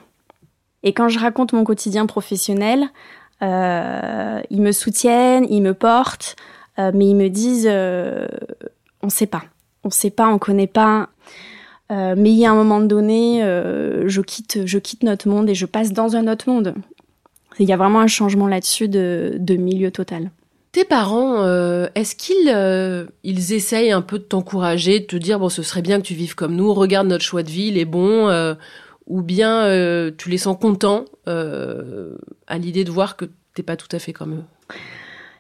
et 0.84 0.94
quand 0.94 1.10
je 1.10 1.20
raconte 1.20 1.54
mon 1.54 1.64
quotidien 1.64 2.06
professionnel, 2.06 2.90
euh, 3.42 4.42
ils 4.50 4.62
me 4.62 4.72
soutiennent, 4.72 5.46
ils 5.50 5.62
me 5.62 5.74
portent, 5.74 6.36
euh, 6.80 6.92
mais 6.94 7.08
ils 7.08 7.16
me 7.16 7.30
disent 7.30 7.68
euh, 7.70 8.28
on 9.02 9.10
sait 9.10 9.28
pas, 9.28 9.44
on 9.84 9.90
sait 9.90 10.10
pas, 10.10 10.28
on 10.28 10.38
connaît 10.38 10.68
pas. 10.68 11.10
Euh, 11.92 12.16
mais 12.18 12.32
il 12.32 12.38
y 12.38 12.46
a 12.46 12.52
un 12.52 12.56
moment 12.56 12.80
donné, 12.80 13.42
je 13.42 14.22
quitte, 14.22 14.66
je 14.66 14.78
quitte 14.78 15.04
notre 15.04 15.28
monde 15.28 15.50
et 15.50 15.56
je 15.56 15.66
passe 15.66 15.92
dans 15.92 16.16
un 16.16 16.28
autre 16.28 16.50
monde. 16.50 16.74
Il 17.60 17.68
y 17.68 17.74
a 17.74 17.78
vraiment 17.78 18.00
un 18.00 18.08
changement 18.08 18.48
là-dessus 18.48 18.88
de, 18.88 19.36
de 19.38 19.56
milieu 19.56 19.92
total. 19.92 20.32
Tes 20.72 20.86
parents, 20.86 21.46
est-ce 21.96 22.16
qu'ils 22.16 23.10
ils 23.24 23.54
essayent 23.54 23.92
un 23.92 24.02
peu 24.02 24.20
de 24.20 24.24
t'encourager, 24.24 25.02
de 25.02 25.06
te 25.06 25.18
dire 25.18 25.38
bon 25.38 25.50
ce 25.50 25.64
serait 25.64 25.82
bien 25.82 26.00
que 26.00 26.06
tu 26.06 26.14
vives 26.14 26.36
comme 26.36 26.56
nous, 26.56 26.74
regarde 26.74 27.08
notre 27.08 27.26
choix 27.26 27.44
de 27.44 27.50
vie, 27.50 27.68
il 27.68 27.78
est 27.78 27.84
bon, 27.84 28.56
ou 29.08 29.22
bien 29.22 29.66
tu 30.18 30.30
les 30.30 30.38
sens 30.38 30.58
contents 30.60 31.06
à 31.26 32.58
l'idée 32.58 32.84
de 32.84 32.92
voir 32.92 33.18
que 33.18 33.26
t'es 33.54 33.64
pas 33.64 33.76
tout 33.76 33.90
à 33.92 34.00
fait 34.00 34.14
comme 34.14 34.34
eux? 34.34 34.44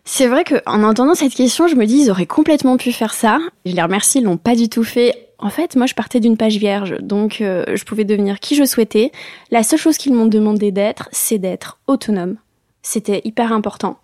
C'est 0.04 0.28
vrai 0.28 0.44
que 0.44 0.56
en 0.66 0.84
entendant 0.84 1.14
cette 1.14 1.36
question, 1.36 1.68
je 1.68 1.76
me 1.76 1.86
dis 1.86 2.04
ils 2.06 2.12
auraient 2.12 2.26
complètement 2.26 2.78
pu 2.78 2.92
faire 2.92 3.14
ça. 3.14 3.40
Je 3.66 3.74
les 3.74 3.82
remercie, 3.82 4.18
ils 4.18 4.24
l'ont 4.24 4.38
pas 4.38 4.56
du 4.56 4.68
tout 4.68 4.84
fait. 4.84 5.30
En 5.38 5.50
fait, 5.50 5.76
moi 5.76 5.86
je 5.86 5.94
partais 5.94 6.20
d'une 6.20 6.38
page 6.38 6.58
vierge, 6.58 6.98
donc 7.02 7.38
je 7.40 7.84
pouvais 7.84 8.04
devenir 8.04 8.40
qui 8.40 8.56
je 8.56 8.64
souhaitais. 8.64 9.12
La 9.50 9.64
seule 9.64 9.80
chose 9.80 9.98
qu'ils 9.98 10.14
m'ont 10.14 10.28
demandé 10.28 10.72
d'être, 10.72 11.10
c'est 11.12 11.40
d'être 11.40 11.80
autonome, 11.88 12.38
c'était 12.82 13.22
hyper 13.24 13.52
important. 13.52 14.00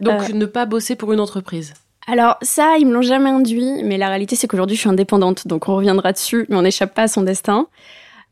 Donc 0.00 0.30
euh, 0.30 0.32
ne 0.32 0.46
pas 0.46 0.64
bosser 0.66 0.96
pour 0.96 1.12
une 1.12 1.20
entreprise? 1.20 1.74
Alors 2.08 2.36
ça, 2.42 2.76
ils 2.78 2.86
me 2.86 2.92
l'ont 2.92 3.02
jamais 3.02 3.30
induit, 3.30 3.82
mais 3.84 3.96
la 3.96 4.08
réalité 4.08 4.34
c'est 4.34 4.48
qu'aujourd'hui 4.48 4.74
je 4.74 4.80
suis 4.80 4.90
indépendante, 4.90 5.46
donc 5.46 5.68
on 5.68 5.76
reviendra 5.76 6.12
dessus, 6.12 6.46
mais 6.48 6.56
on 6.56 6.62
n'échappe 6.62 6.94
pas 6.94 7.02
à 7.02 7.08
son 7.08 7.22
destin. 7.22 7.68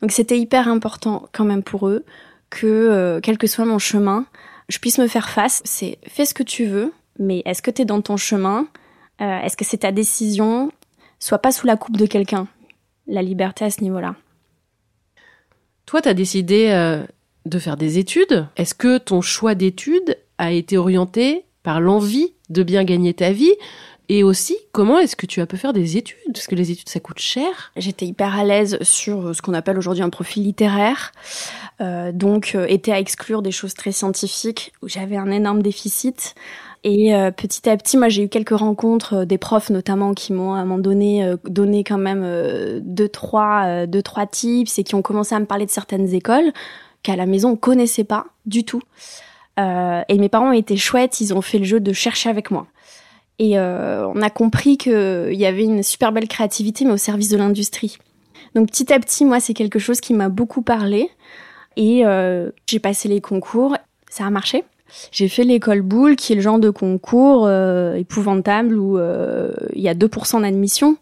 Donc 0.00 0.12
c'était 0.12 0.38
hyper 0.38 0.68
important 0.68 1.28
quand 1.32 1.44
même 1.44 1.62
pour 1.62 1.88
eux 1.88 2.04
que, 2.48 2.66
euh, 2.66 3.20
quel 3.22 3.38
que 3.38 3.46
soit 3.46 3.64
mon 3.64 3.78
chemin, 3.78 4.26
je 4.68 4.78
puisse 4.78 4.98
me 4.98 5.06
faire 5.06 5.28
face. 5.28 5.62
C'est 5.64 5.98
fais 6.06 6.24
ce 6.24 6.34
que 6.34 6.42
tu 6.42 6.64
veux, 6.64 6.92
mais 7.18 7.42
est-ce 7.44 7.62
que 7.62 7.70
tu 7.70 7.82
es 7.82 7.84
dans 7.84 8.00
ton 8.00 8.16
chemin? 8.16 8.66
Euh, 9.20 9.38
Est-ce 9.40 9.56
que 9.56 9.64
c'est 9.64 9.78
ta 9.78 9.92
décision? 9.92 10.72
Sois 11.18 11.38
pas 11.38 11.52
sous 11.52 11.66
la 11.66 11.76
coupe 11.76 11.96
de 11.96 12.06
quelqu'un. 12.06 12.48
La 13.06 13.22
liberté 13.22 13.64
à 13.64 13.70
ce 13.70 13.82
niveau-là. 13.82 14.14
Toi, 15.84 16.00
tu 16.00 16.08
as 16.08 16.14
décidé 16.14 17.02
de 17.44 17.58
faire 17.58 17.76
des 17.76 17.98
études. 17.98 18.46
Est-ce 18.56 18.74
que 18.74 18.98
ton 18.98 19.20
choix 19.20 19.54
d'études 19.54 20.16
a 20.38 20.52
été 20.52 20.78
orienté 20.78 21.44
par 21.62 21.80
l'envie 21.80 22.32
de 22.48 22.62
bien 22.62 22.84
gagner 22.84 23.12
ta 23.12 23.32
vie? 23.32 23.52
Et 24.12 24.24
aussi, 24.24 24.56
comment 24.72 24.98
est-ce 24.98 25.14
que 25.14 25.24
tu 25.24 25.40
as 25.40 25.46
pu 25.46 25.56
faire 25.56 25.72
des 25.72 25.96
études? 25.96 26.18
Parce 26.34 26.48
que 26.48 26.56
les 26.56 26.72
études, 26.72 26.88
ça 26.88 26.98
coûte 26.98 27.20
cher. 27.20 27.70
J'étais 27.76 28.06
hyper 28.06 28.36
à 28.36 28.42
l'aise 28.42 28.76
sur 28.82 29.36
ce 29.36 29.40
qu'on 29.40 29.54
appelle 29.54 29.78
aujourd'hui 29.78 30.02
un 30.02 30.10
profil 30.10 30.42
littéraire. 30.42 31.12
Euh, 31.80 32.10
donc, 32.10 32.56
euh, 32.56 32.66
était 32.68 32.90
à 32.90 32.98
exclure 32.98 33.40
des 33.40 33.52
choses 33.52 33.72
très 33.72 33.92
scientifiques 33.92 34.72
où 34.82 34.88
j'avais 34.88 35.16
un 35.16 35.30
énorme 35.30 35.62
déficit. 35.62 36.34
Et 36.82 37.14
euh, 37.14 37.30
petit 37.30 37.70
à 37.70 37.76
petit, 37.76 37.96
moi, 37.96 38.08
j'ai 38.08 38.24
eu 38.24 38.28
quelques 38.28 38.58
rencontres, 38.58 39.18
euh, 39.18 39.24
des 39.24 39.38
profs 39.38 39.70
notamment, 39.70 40.12
qui 40.12 40.32
m'ont 40.32 40.54
à 40.54 40.58
un 40.58 40.64
moment 40.64 40.80
donné 40.80 41.32
donné 41.44 41.84
quand 41.84 41.98
même 41.98 42.80
deux 42.80 43.08
trois 43.08 43.86
deux 43.86 44.02
trois 44.02 44.26
tips 44.26 44.76
et 44.76 44.82
qui 44.82 44.96
ont 44.96 45.02
commencé 45.02 45.36
à 45.36 45.38
me 45.38 45.46
parler 45.46 45.66
de 45.66 45.70
certaines 45.70 46.12
écoles 46.12 46.52
qu'à 47.04 47.14
la 47.14 47.26
maison 47.26 47.50
on 47.50 47.56
connaissait 47.56 48.02
pas 48.02 48.26
du 48.44 48.64
tout. 48.64 48.82
Euh, 49.60 50.02
et 50.08 50.18
mes 50.18 50.28
parents 50.28 50.52
étaient 50.52 50.76
chouettes, 50.76 51.20
ils 51.20 51.34
ont 51.34 51.42
fait 51.42 51.58
le 51.58 51.64
jeu 51.64 51.80
de 51.80 51.92
chercher 51.92 52.30
avec 52.30 52.50
moi. 52.50 52.66
Et 53.40 53.58
euh, 53.58 54.06
on 54.14 54.20
a 54.20 54.28
compris 54.28 54.76
qu'il 54.76 55.32
y 55.32 55.46
avait 55.46 55.64
une 55.64 55.82
super 55.82 56.12
belle 56.12 56.28
créativité, 56.28 56.84
mais 56.84 56.92
au 56.92 56.98
service 56.98 57.30
de 57.30 57.38
l'industrie. 57.38 57.96
Donc 58.54 58.68
petit 58.68 58.92
à 58.92 59.00
petit, 59.00 59.24
moi, 59.24 59.40
c'est 59.40 59.54
quelque 59.54 59.78
chose 59.78 60.02
qui 60.02 60.12
m'a 60.12 60.28
beaucoup 60.28 60.60
parlé. 60.60 61.08
Et 61.78 62.04
euh, 62.04 62.50
j'ai 62.66 62.80
passé 62.80 63.08
les 63.08 63.22
concours, 63.22 63.78
ça 64.10 64.26
a 64.26 64.30
marché. 64.30 64.62
J'ai 65.10 65.28
fait 65.28 65.44
l'école 65.44 65.80
boule, 65.80 66.16
qui 66.16 66.34
est 66.34 66.36
le 66.36 66.42
genre 66.42 66.58
de 66.58 66.68
concours 66.68 67.48
épouvantable 67.96 68.76
où 68.76 68.98
il 68.98 69.80
y 69.80 69.88
a 69.88 69.94
2% 69.94 70.42
d'admission. 70.42 70.96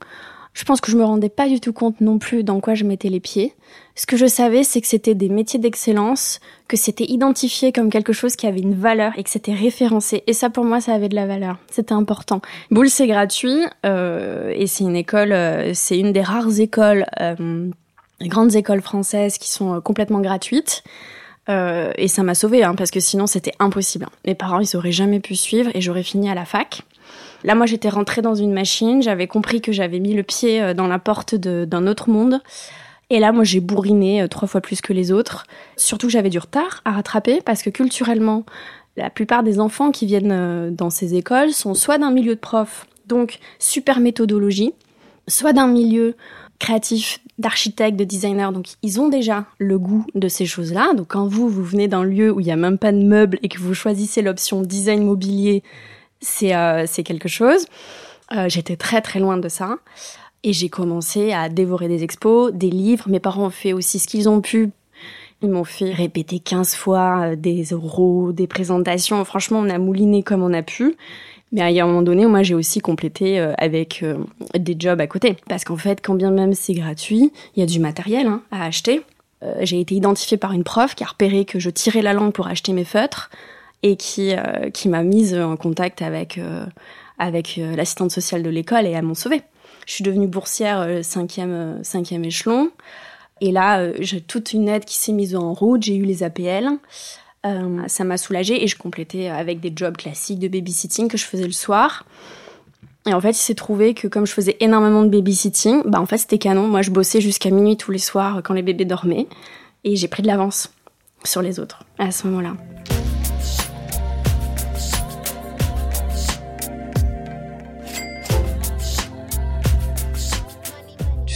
Je 0.59 0.65
pense 0.65 0.81
que 0.81 0.91
je 0.91 0.97
me 0.97 1.05
rendais 1.05 1.29
pas 1.29 1.49
du 1.49 1.61
tout 1.61 1.73
compte 1.73 2.01
non 2.01 2.19
plus 2.19 2.43
dans 2.43 2.59
quoi 2.59 2.75
je 2.75 2.83
mettais 2.83 3.11
les 3.11 3.21
pieds. 3.21 3.55
Ce 3.95 4.07
que 4.07 4.17
je 4.17 4.27
savais, 4.27 4.65
c'est 4.65 4.81
que 4.81 4.89
c'était 4.89 5.15
des 5.15 5.29
métiers 5.29 5.61
d'excellence, 5.61 6.41
que 6.67 6.77
c'était 6.77 7.05
identifié 7.05 7.71
comme 7.71 7.91
quelque 7.91 8.13
chose 8.13 8.35
qui 8.35 8.49
avait 8.49 8.59
une 8.59 8.75
valeur 8.75 9.13
et 9.17 9.23
que 9.23 9.31
c'était 9.31 9.55
référencé. 9.55 10.25
Et 10.27 10.33
ça, 10.33 10.51
pour 10.51 10.65
moi, 10.65 10.81
ça 10.81 10.95
avait 10.95 11.09
de 11.09 11.15
la 11.15 11.27
valeur. 11.27 11.59
C'était 11.71 11.93
important. 11.93 12.43
Boule, 12.73 12.91
c'est 12.91 13.07
gratuit 13.07 13.67
euh, 13.87 14.53
et 14.53 14.67
c'est 14.67 14.83
une 14.83 14.97
école, 14.97 15.31
euh, 15.31 15.71
c'est 15.75 15.97
une 15.97 16.11
des 16.11 16.23
rares 16.23 16.59
écoles, 16.59 17.07
euh, 17.21 17.71
grandes 18.23 18.57
écoles 18.57 18.83
françaises 18.83 19.39
qui 19.39 19.53
sont 19.53 19.77
euh, 19.77 19.81
complètement 19.81 20.21
gratuites. 20.21 20.83
Euh, 21.49 21.93
et 21.97 22.09
ça 22.09 22.25
m'a 22.25 22.35
sauvée, 22.35 22.65
hein, 22.65 22.75
parce 22.75 22.91
que 22.91 22.99
sinon 22.99 23.29
c'était 23.29 23.55
impossible. 23.61 24.07
Mes 24.27 24.35
parents, 24.35 24.59
ils 24.59 24.77
auraient 24.77 24.91
jamais 24.91 25.21
pu 25.21 25.37
suivre 25.37 25.71
et 25.75 25.81
j'aurais 25.81 26.03
fini 26.03 26.29
à 26.29 26.35
la 26.35 26.45
fac. 26.45 26.83
Là, 27.45 27.55
moi, 27.55 27.67
j'étais 27.67 27.89
rentrée 27.89 28.23
dans 28.23 28.35
une 28.35 28.53
machine, 28.53 29.03
j'avais 29.03 29.27
compris 29.27 29.61
que 29.61 29.73
j'avais 29.73 30.01
mis 30.01 30.15
le 30.15 30.23
pied 30.23 30.61
euh, 30.61 30.75
dans 30.75 30.89
la 30.89 30.99
porte 30.99 31.35
d'un 31.35 31.87
autre 31.87 32.11
monde. 32.11 32.41
Et 33.11 33.21
là, 33.21 33.33
moi, 33.33 33.45
j'ai 33.45 33.61
bourriné 33.61 34.23
euh, 34.23 34.29
trois 34.29 34.49
fois 34.49 34.61
plus 34.61 34.81
que 34.81 34.93
les 34.93 35.13
autres. 35.13 35.47
Surtout 35.77 36.09
que 36.09 36.13
j'avais 36.13 36.31
du 36.31 36.39
retard 36.39 36.83
à 36.85 36.93
rattraper 36.93 37.41
parce 37.45 37.63
que 37.63 37.71
culturellement, 37.71 38.45
la 38.97 39.11
plupart 39.11 39.43
des 39.43 39.61
enfants 39.61 39.93
qui 39.93 40.07
viennent 40.07 40.33
euh, 40.33 40.71
dans 40.71 40.91
ces 40.91 41.15
écoles 41.15 41.53
sont 41.53 41.75
soit 41.75 41.99
d'un 41.99 42.11
milieu 42.11 42.35
de 42.35 42.41
prof, 42.41 42.87
donc 43.07 43.39
super 43.59 44.01
méthodologie, 44.01 44.75
soit 45.29 45.53
d'un 45.53 45.69
milieu 45.69 46.17
créatif, 46.59 47.21
d'architecte, 47.39 47.97
de 47.97 48.05
designer. 48.05 48.53
Donc, 48.53 48.67
ils 48.83 49.01
ont 49.01 49.09
déjà 49.09 49.47
le 49.59 49.79
goût 49.79 50.05
de 50.17 50.27
ces 50.27 50.45
choses-là. 50.45 50.93
Donc, 50.95 51.07
quand 51.09 51.27
vous, 51.27 51.49
vous 51.49 51.63
venez 51.63 51.87
d'un 51.87 52.03
lieu 52.03 52.33
où 52.33 52.41
il 52.41 52.47
n'y 52.47 52.53
a 52.53 52.57
même 52.57 52.79
pas 52.79 52.91
de 52.91 53.03
meubles 53.03 53.39
et 53.43 53.49
que 53.49 53.59
vous 53.59 53.75
choisissez 53.75 54.23
l'option 54.23 54.63
design 54.63 55.05
mobilier, 55.05 55.63
c'est 56.21 56.55
euh, 56.55 56.87
quelque 57.05 57.29
chose. 57.29 57.67
Euh, 58.37 58.49
J'étais 58.49 58.77
très 58.77 59.01
très 59.01 59.21
loin 59.21 59.37
de 59.37 59.49
ça. 59.49 59.77
Et 60.45 60.53
j'ai 60.53 60.69
commencé 60.69 61.33
à 61.33 61.49
dévorer 61.49 61.89
des 61.89 62.05
expos, 62.05 62.53
des 62.53 62.71
livres. 62.71 63.09
Mes 63.09 63.21
parents 63.21 63.47
ont 63.47 63.51
fait 63.51 63.73
aussi 63.73 63.99
ce 63.99 64.07
qu'ils 64.07 64.29
ont 64.29 64.41
pu. 64.41 64.71
Ils 65.43 65.51
m'ont 65.51 65.65
fait 65.65 65.93
répéter 65.93 66.39
15 66.39 66.75
fois 66.75 67.21
euh, 67.23 67.37
des 67.37 67.73
oraux, 67.73 68.33
des 68.33 68.47
présentations. 68.47 69.25
Franchement, 69.25 69.59
on 69.59 69.71
a 69.71 69.79
mouliné 69.79 70.23
comme 70.23 70.43
on 70.43 70.53
a 70.53 70.63
pu. 70.63 70.97
Mais 71.51 71.63
a 71.63 71.85
un 71.85 71.87
moment 71.87 72.03
donné, 72.03 72.27
moi, 72.27 72.43
j'ai 72.43 72.55
aussi 72.55 72.81
complété 72.81 73.41
euh, 73.41 73.55
avec 73.57 74.05
des 74.55 74.77
jobs 74.79 75.01
à 75.01 75.07
côté. 75.07 75.37
Parce 75.49 75.65
qu'en 75.65 75.79
fait, 75.79 76.01
quand 76.05 76.15
bien 76.15 76.31
même 76.31 76.53
c'est 76.53 76.75
gratuit, 76.75 77.33
il 77.57 77.61
y 77.61 77.63
a 77.63 77.67
du 77.67 77.81
matériel 77.81 78.27
hein, 78.27 78.43
à 78.51 78.65
acheter. 78.65 79.01
j'ai 79.61 79.81
été 79.81 79.95
identifiée 79.95 80.37
par 80.37 80.53
une 80.53 80.65
prof 80.65 80.95
qui 80.95 81.05
a 81.05 81.07
repéré 81.07 81.47
que 81.47 81.59
je 81.59 81.71
tirais 81.71 82.03
la 82.03 82.13
langue 82.13 82.33
pour 82.33 82.49
acheter 82.49 82.73
mes 82.75 82.85
feutres 82.85 83.31
et 83.83 83.97
qui, 83.97 84.33
euh, 84.33 84.71
qui 84.71 84.89
m'a 84.89 85.03
mise 85.03 85.35
en 85.35 85.57
contact 85.57 86.03
avec, 86.03 86.39
euh, 86.39 86.65
avec 87.19 87.59
euh, 87.59 87.77
l'assistante 87.77 88.11
sociale 88.11 88.43
de 88.43 88.51
l'école 88.51 88.87
et 88.87 88.91
elle 88.91 89.05
m'a 89.05 89.15
sauvée. 89.15 89.43
Je 89.87 89.95
suis 89.95 90.05
devenue 90.05 90.27
boursière 90.27 91.03
cinquième, 91.03 91.83
cinquième 91.83 92.25
échelon. 92.25 92.71
Et 93.41 93.53
là, 93.53 93.91
j'ai 94.01 94.21
toute 94.21 94.53
une 94.53 94.69
aide 94.69 94.85
qui 94.85 94.97
s'est 94.97 95.13
mise 95.13 95.35
en 95.35 95.55
route. 95.55 95.83
J'ai 95.83 95.97
eu 95.97 96.05
les 96.05 96.23
APL. 96.23 96.69
ça 97.87 98.05
m'a 98.05 98.19
soulagée 98.19 98.63
et 98.63 98.67
je 98.67 98.77
complétais 98.77 99.29
avec 99.29 99.61
des 99.61 99.73
jobs 99.75 99.97
classiques 99.97 100.41
de 100.41 100.49
babysitting 100.49 101.09
que 101.09 101.17
je 101.17 101.25
faisais 101.25 101.47
le 101.47 101.53
soir. 101.53 102.05
Et 103.07 103.15
en 103.15 103.21
fait, 103.23 103.31
il 103.31 103.35
s'est 103.37 103.55
trouvé 103.55 103.95
que 103.95 104.09
comme 104.09 104.27
je 104.27 104.33
faisais 104.35 104.59
énormément 104.61 105.03
de 105.05 105.09
babysitting, 105.09 105.81
bah 105.87 106.03
en 106.03 106.07
fait 106.07 106.19
c'était 106.19 106.37
canon. 106.37 106.69
Moi, 106.69 106.83
je 106.83 106.91
bossais 106.91 107.23
jusqu'à 107.23 107.49
minuit 107.49 107.79
tous 107.79 107.91
les 107.91 107.99
soirs 107.99 108.43
quand 108.45 108.53
les 108.53 108.63
bébés 108.63 108.85
dormaient 108.85 109.27
et 109.85 109.97
j'ai 109.97 110.09
pris 110.09 110.23
de 110.23 110.27
l'avance 110.27 110.71
sur 111.25 111.41
les 111.41 111.61
autres 111.61 111.85
à 111.99 112.11
ce 112.11 112.27
moment-là. 112.27 112.98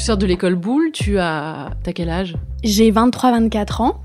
Sors 0.02 0.16
de 0.16 0.26
l'école 0.26 0.56
boule, 0.56 0.90
tu 0.90 1.18
as. 1.18 1.70
T'as 1.84 1.92
quel 1.92 2.10
âge? 2.10 2.34
J'ai 2.64 2.90
23-24 2.90 3.82
ans. 3.82 4.00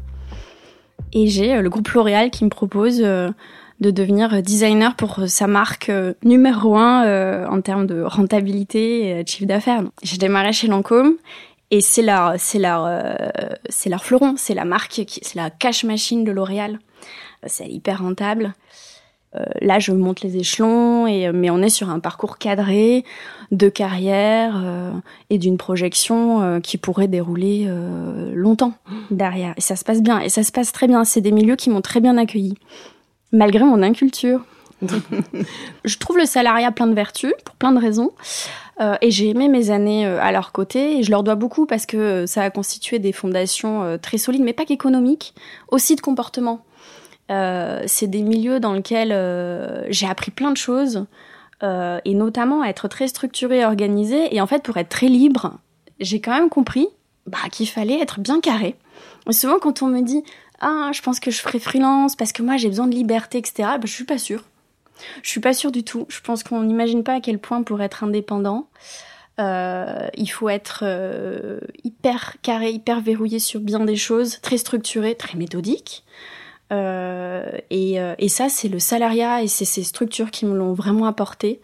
Et 1.11 1.27
j'ai 1.27 1.55
euh, 1.55 1.61
le 1.61 1.69
groupe 1.69 1.89
L'Oréal 1.89 2.29
qui 2.29 2.43
me 2.43 2.49
propose 2.49 3.01
euh, 3.01 3.29
de 3.79 3.89
devenir 3.89 4.43
designer 4.43 4.95
pour 4.95 5.21
sa 5.27 5.47
marque 5.47 5.89
euh, 5.89 6.13
numéro 6.23 6.77
un 6.77 7.47
en 7.47 7.61
termes 7.61 7.87
de 7.87 8.03
rentabilité 8.03 9.09
et 9.09 9.23
de 9.23 9.27
chiffre 9.27 9.47
d'affaires. 9.47 9.81
J'ai 10.03 10.17
démarré 10.17 10.53
chez 10.53 10.67
Lancôme 10.67 11.15
et 11.71 11.81
c'est 11.81 12.03
leur, 12.03 12.35
c'est 12.37 12.59
leur, 12.59 12.87
c'est 13.69 13.89
leur 13.89 14.05
fleuron, 14.05 14.35
c'est 14.37 14.53
la 14.53 14.65
marque, 14.65 15.01
c'est 15.07 15.35
la 15.35 15.49
cash 15.49 15.83
machine 15.83 16.23
de 16.23 16.31
L'Oréal. 16.31 16.79
C'est 17.45 17.67
hyper 17.67 18.01
rentable. 18.01 18.53
Euh, 19.37 19.43
là, 19.61 19.79
je 19.79 19.91
monte 19.91 20.21
les 20.21 20.37
échelons, 20.37 21.07
et, 21.07 21.27
euh, 21.27 21.31
mais 21.33 21.49
on 21.49 21.61
est 21.61 21.69
sur 21.69 21.89
un 21.89 21.99
parcours 21.99 22.37
cadré 22.37 23.03
de 23.51 23.69
carrière 23.69 24.61
euh, 24.63 24.91
et 25.29 25.37
d'une 25.37 25.57
projection 25.57 26.59
qui 26.61 26.77
pourrait 26.77 27.07
dérouler 27.07 27.69
longtemps 28.33 28.73
derrière. 29.11 29.53
Et 29.57 29.61
ça 29.61 29.75
se 29.75 29.83
passe 29.83 30.01
bien, 30.01 30.19
et 30.19 30.29
ça 30.29 30.43
se 30.43 30.51
passe 30.51 30.71
très 30.71 30.87
bien. 30.87 31.03
C'est 31.05 31.21
des 31.21 31.31
milieux 31.31 31.55
qui 31.55 31.69
m'ont 31.69 31.81
très 31.81 32.01
bien 32.01 32.17
accueilli, 32.17 32.55
malgré 33.31 33.63
mon 33.63 33.81
inculture. 33.81 34.41
je 35.85 35.97
trouve 35.97 36.17
le 36.17 36.25
salariat 36.25 36.71
plein 36.71 36.87
de 36.87 36.93
vertus, 36.93 37.33
pour 37.45 37.55
plein 37.55 37.71
de 37.71 37.79
raisons. 37.79 38.11
et 39.01 39.09
j'ai 39.11 39.29
aimé 39.29 39.47
mes 39.47 39.71
années 39.71 40.05
à 40.05 40.31
leur 40.31 40.51
côté 40.51 40.99
et 40.99 41.03
je 41.03 41.09
leur 41.09 41.23
dois 41.23 41.35
beaucoup 41.35 41.65
parce 41.65 41.85
que 41.85 42.25
ça 42.27 42.43
a 42.43 42.49
constitué 42.49 42.99
des 42.99 43.11
fondations 43.11 43.97
très 44.01 44.17
solides, 44.17 44.43
mais 44.43 44.53
pas 44.53 44.65
qu'économiques, 44.65 45.33
aussi 45.69 45.95
de 45.95 46.01
comportement. 46.01 46.65
Euh, 47.29 47.83
c'est 47.87 48.07
des 48.07 48.21
milieux 48.21 48.59
dans 48.59 48.73
lesquels 48.73 49.11
euh, 49.11 49.85
j'ai 49.89 50.07
appris 50.07 50.31
plein 50.31 50.51
de 50.51 50.57
choses, 50.57 51.05
euh, 51.63 51.99
et 52.05 52.13
notamment 52.13 52.61
à 52.61 52.67
être 52.67 52.87
très 52.87 53.07
structurée 53.07 53.59
et 53.59 53.65
organisée. 53.65 54.33
Et 54.35 54.41
en 54.41 54.47
fait, 54.47 54.63
pour 54.63 54.77
être 54.77 54.89
très 54.89 55.07
libre, 55.07 55.57
j'ai 55.99 56.21
quand 56.21 56.33
même 56.33 56.49
compris 56.49 56.87
bah, 57.25 57.37
qu'il 57.51 57.67
fallait 57.67 57.99
être 57.99 58.19
bien 58.19 58.39
carré. 58.39 58.75
Et 59.29 59.33
souvent, 59.33 59.59
quand 59.59 59.81
on 59.81 59.87
me 59.87 60.01
dit 60.01 60.23
ah, 60.59 60.91
je 60.93 61.01
pense 61.01 61.19
que 61.19 61.31
je 61.31 61.39
ferai 61.39 61.59
freelance 61.59 62.15
parce 62.15 62.31
que 62.31 62.41
moi 62.41 62.57
j'ai 62.57 62.67
besoin 62.67 62.87
de 62.87 62.95
liberté, 62.95 63.37
etc., 63.37 63.53
bah, 63.57 63.81
je 63.83 63.91
suis 63.91 64.05
pas 64.05 64.17
sûre. 64.17 64.43
Je 65.21 65.29
suis 65.29 65.41
pas 65.41 65.53
sûre 65.53 65.71
du 65.71 65.83
tout. 65.83 66.05
Je 66.09 66.21
pense 66.21 66.43
qu'on 66.43 66.63
n'imagine 66.63 67.03
pas 67.03 67.15
à 67.15 67.21
quel 67.21 67.37
point 67.37 67.61
pour 67.61 67.81
être 67.81 68.03
indépendant, 68.03 68.67
il 69.37 70.27
faut 70.31 70.49
être 70.49 70.83
hyper 71.83 72.37
carré, 72.41 72.71
hyper 72.71 73.01
verrouillé 73.01 73.37
sur 73.37 73.59
bien 73.59 73.81
des 73.81 73.95
choses, 73.95 74.39
très 74.41 74.57
structuré, 74.57 75.13
très 75.13 75.37
méthodique. 75.37 76.03
Euh, 76.71 77.49
et, 77.69 77.99
euh, 77.99 78.15
et, 78.17 78.29
ça, 78.29 78.49
c'est 78.49 78.67
le 78.67 78.79
salariat 78.79 79.41
et 79.43 79.47
c'est 79.47 79.65
ces 79.65 79.83
structures 79.83 80.31
qui 80.31 80.45
me 80.45 80.55
l'ont 80.55 80.73
vraiment 80.73 81.05
apporté. 81.05 81.61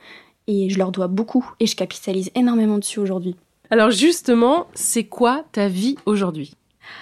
Et 0.48 0.70
je 0.70 0.78
leur 0.78 0.92
dois 0.92 1.08
beaucoup 1.08 1.50
et 1.60 1.68
je 1.68 1.76
capitalise 1.76 2.30
énormément 2.36 2.78
dessus 2.78 3.00
aujourd'hui. 3.00 3.36
Alors 3.70 3.92
justement, 3.92 4.68
c'est 4.74 5.06
quoi 5.06 5.46
ta 5.52 5.68
vie 5.68 5.96
aujourd'hui? 6.06 6.54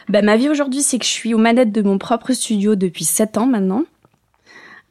Bah, 0.10 0.22
Ma 0.22 0.38
vie 0.38 0.50
aujourd'hui, 0.50 0.82
c'est 0.82 1.00
que 1.00 1.06
je 1.06 1.12
suis 1.12 1.34
aux 1.34 1.40
manettes 1.40 1.72
de 1.72 1.82
mon 1.82 1.98
propre 1.98 2.34
studio 2.34 2.76
depuis 2.76 3.04
7 3.04 3.38
ans 3.38 3.48
maintenant. 3.48 3.84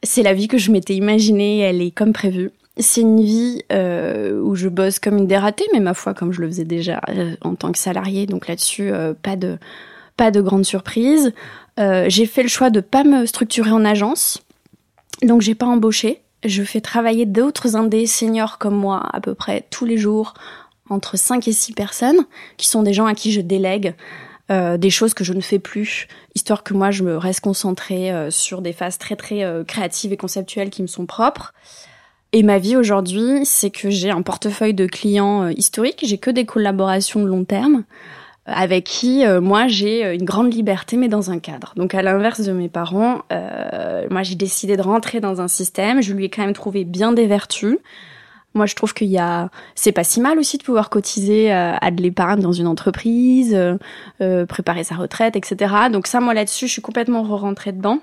C'est 0.02 0.22
la 0.22 0.34
vie 0.34 0.48
que 0.48 0.58
je 0.58 0.72
m'étais 0.72 0.94
imaginée, 0.94 1.60
elle 1.60 1.82
est 1.82 1.90
comme 1.90 2.12
prévu. 2.12 2.50
C'est 2.76 3.02
une 3.02 3.20
vie 3.20 3.62
euh, 3.72 4.40
où 4.40 4.54
je 4.54 4.68
bosse 4.68 4.98
comme 4.98 5.18
une 5.18 5.26
dératée, 5.26 5.66
mais 5.72 5.80
ma 5.80 5.92
foi, 5.94 6.14
comme 6.14 6.32
je 6.32 6.40
le 6.40 6.46
faisais 6.48 6.64
déjà 6.64 7.00
euh, 7.10 7.34
en 7.42 7.54
tant 7.54 7.72
que 7.72 7.78
salarié, 7.78 8.26
donc 8.26 8.48
là-dessus, 8.48 8.90
euh, 8.90 9.12
pas 9.12 9.36
de 9.36 9.58
pas 10.20 10.30
de 10.30 10.42
grande 10.42 10.66
surprise. 10.66 11.32
Euh, 11.78 12.04
j'ai 12.08 12.26
fait 12.26 12.42
le 12.42 12.50
choix 12.50 12.68
de 12.68 12.80
pas 12.80 13.04
me 13.04 13.24
structurer 13.24 13.70
en 13.70 13.86
agence, 13.86 14.42
donc 15.22 15.40
j'ai 15.40 15.54
pas 15.54 15.64
embauché. 15.64 16.20
Je 16.44 16.62
fais 16.62 16.82
travailler 16.82 17.24
d'autres 17.24 17.74
indés 17.74 18.06
seniors 18.06 18.58
comme 18.58 18.74
moi 18.74 19.08
à 19.14 19.22
peu 19.22 19.34
près 19.34 19.64
tous 19.70 19.86
les 19.86 19.96
jours, 19.96 20.34
entre 20.90 21.16
5 21.16 21.48
et 21.48 21.52
6 21.52 21.72
personnes, 21.72 22.26
qui 22.58 22.68
sont 22.68 22.82
des 22.82 22.92
gens 22.92 23.06
à 23.06 23.14
qui 23.14 23.32
je 23.32 23.40
délègue 23.40 23.94
euh, 24.50 24.76
des 24.76 24.90
choses 24.90 25.14
que 25.14 25.24
je 25.24 25.32
ne 25.32 25.40
fais 25.40 25.58
plus, 25.58 26.06
histoire 26.34 26.64
que 26.64 26.74
moi 26.74 26.90
je 26.90 27.02
me 27.02 27.16
reste 27.16 27.40
concentrée 27.40 28.12
euh, 28.12 28.30
sur 28.30 28.60
des 28.60 28.74
phases 28.74 28.98
très 28.98 29.16
très 29.16 29.42
créatives 29.66 30.12
et 30.12 30.18
conceptuelles 30.18 30.68
qui 30.68 30.82
me 30.82 30.86
sont 30.86 31.06
propres. 31.06 31.54
Et 32.32 32.42
ma 32.42 32.58
vie 32.58 32.76
aujourd'hui, 32.76 33.46
c'est 33.46 33.70
que 33.70 33.88
j'ai 33.88 34.10
un 34.10 34.20
portefeuille 34.20 34.74
de 34.74 34.84
clients 34.84 35.48
historiques, 35.48 36.00
j'ai 36.02 36.18
que 36.18 36.30
des 36.30 36.44
collaborations 36.44 37.22
de 37.22 37.26
long 37.26 37.44
terme 37.44 37.84
avec 38.50 38.84
qui 38.84 39.24
moi 39.40 39.66
j'ai 39.68 40.14
une 40.14 40.24
grande 40.24 40.52
liberté 40.52 40.96
mais 40.96 41.08
dans 41.08 41.30
un 41.30 41.38
cadre. 41.38 41.72
Donc 41.76 41.94
à 41.94 42.02
l'inverse 42.02 42.40
de 42.40 42.52
mes 42.52 42.68
parents, 42.68 43.22
moi 44.10 44.22
j'ai 44.22 44.34
décidé 44.34 44.76
de 44.76 44.82
rentrer 44.82 45.20
dans 45.20 45.40
un 45.40 45.48
système, 45.48 46.02
je 46.02 46.12
lui 46.12 46.26
ai 46.26 46.28
quand 46.28 46.42
même 46.42 46.52
trouvé 46.52 46.84
bien 46.84 47.12
des 47.12 47.26
vertus. 47.26 47.78
Moi, 48.54 48.66
je 48.66 48.74
trouve 48.74 48.94
qu'il 48.94 49.08
y 49.08 49.18
a, 49.18 49.48
c'est 49.76 49.92
pas 49.92 50.02
si 50.02 50.20
mal 50.20 50.38
aussi 50.38 50.58
de 50.58 50.64
pouvoir 50.64 50.90
cotiser 50.90 51.52
euh, 51.52 51.74
à 51.80 51.90
de 51.90 52.02
l'épargne 52.02 52.40
dans 52.40 52.52
une 52.52 52.66
entreprise, 52.66 53.54
euh, 53.54 53.76
euh, 54.20 54.44
préparer 54.44 54.82
sa 54.82 54.96
retraite, 54.96 55.36
etc. 55.36 55.72
Donc 55.92 56.08
ça, 56.08 56.20
moi 56.20 56.34
là-dessus, 56.34 56.66
je 56.66 56.72
suis 56.72 56.82
complètement 56.82 57.22
re-rentrée 57.22 57.72
dedans. 57.72 58.00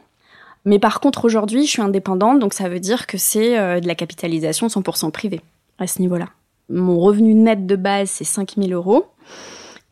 Mais 0.63 0.79
par 0.79 1.01
contre, 1.01 1.25
aujourd'hui, 1.25 1.65
je 1.65 1.71
suis 1.71 1.81
indépendante, 1.81 2.39
donc 2.39 2.53
ça 2.53 2.69
veut 2.69 2.79
dire 2.79 3.07
que 3.07 3.17
c'est 3.17 3.79
de 3.79 3.88
la 3.88 3.95
capitalisation 3.95 4.67
100% 4.67 5.12
privée 5.12 5.39
à 5.79 5.88
ce 5.88 6.01
niveau-là. 6.01 6.27
Mon 6.69 6.99
revenu 6.99 7.33
net 7.33 7.65
de 7.65 7.75
base, 7.77 8.10
c'est 8.10 8.25
5000 8.25 8.73
euros. 8.73 9.05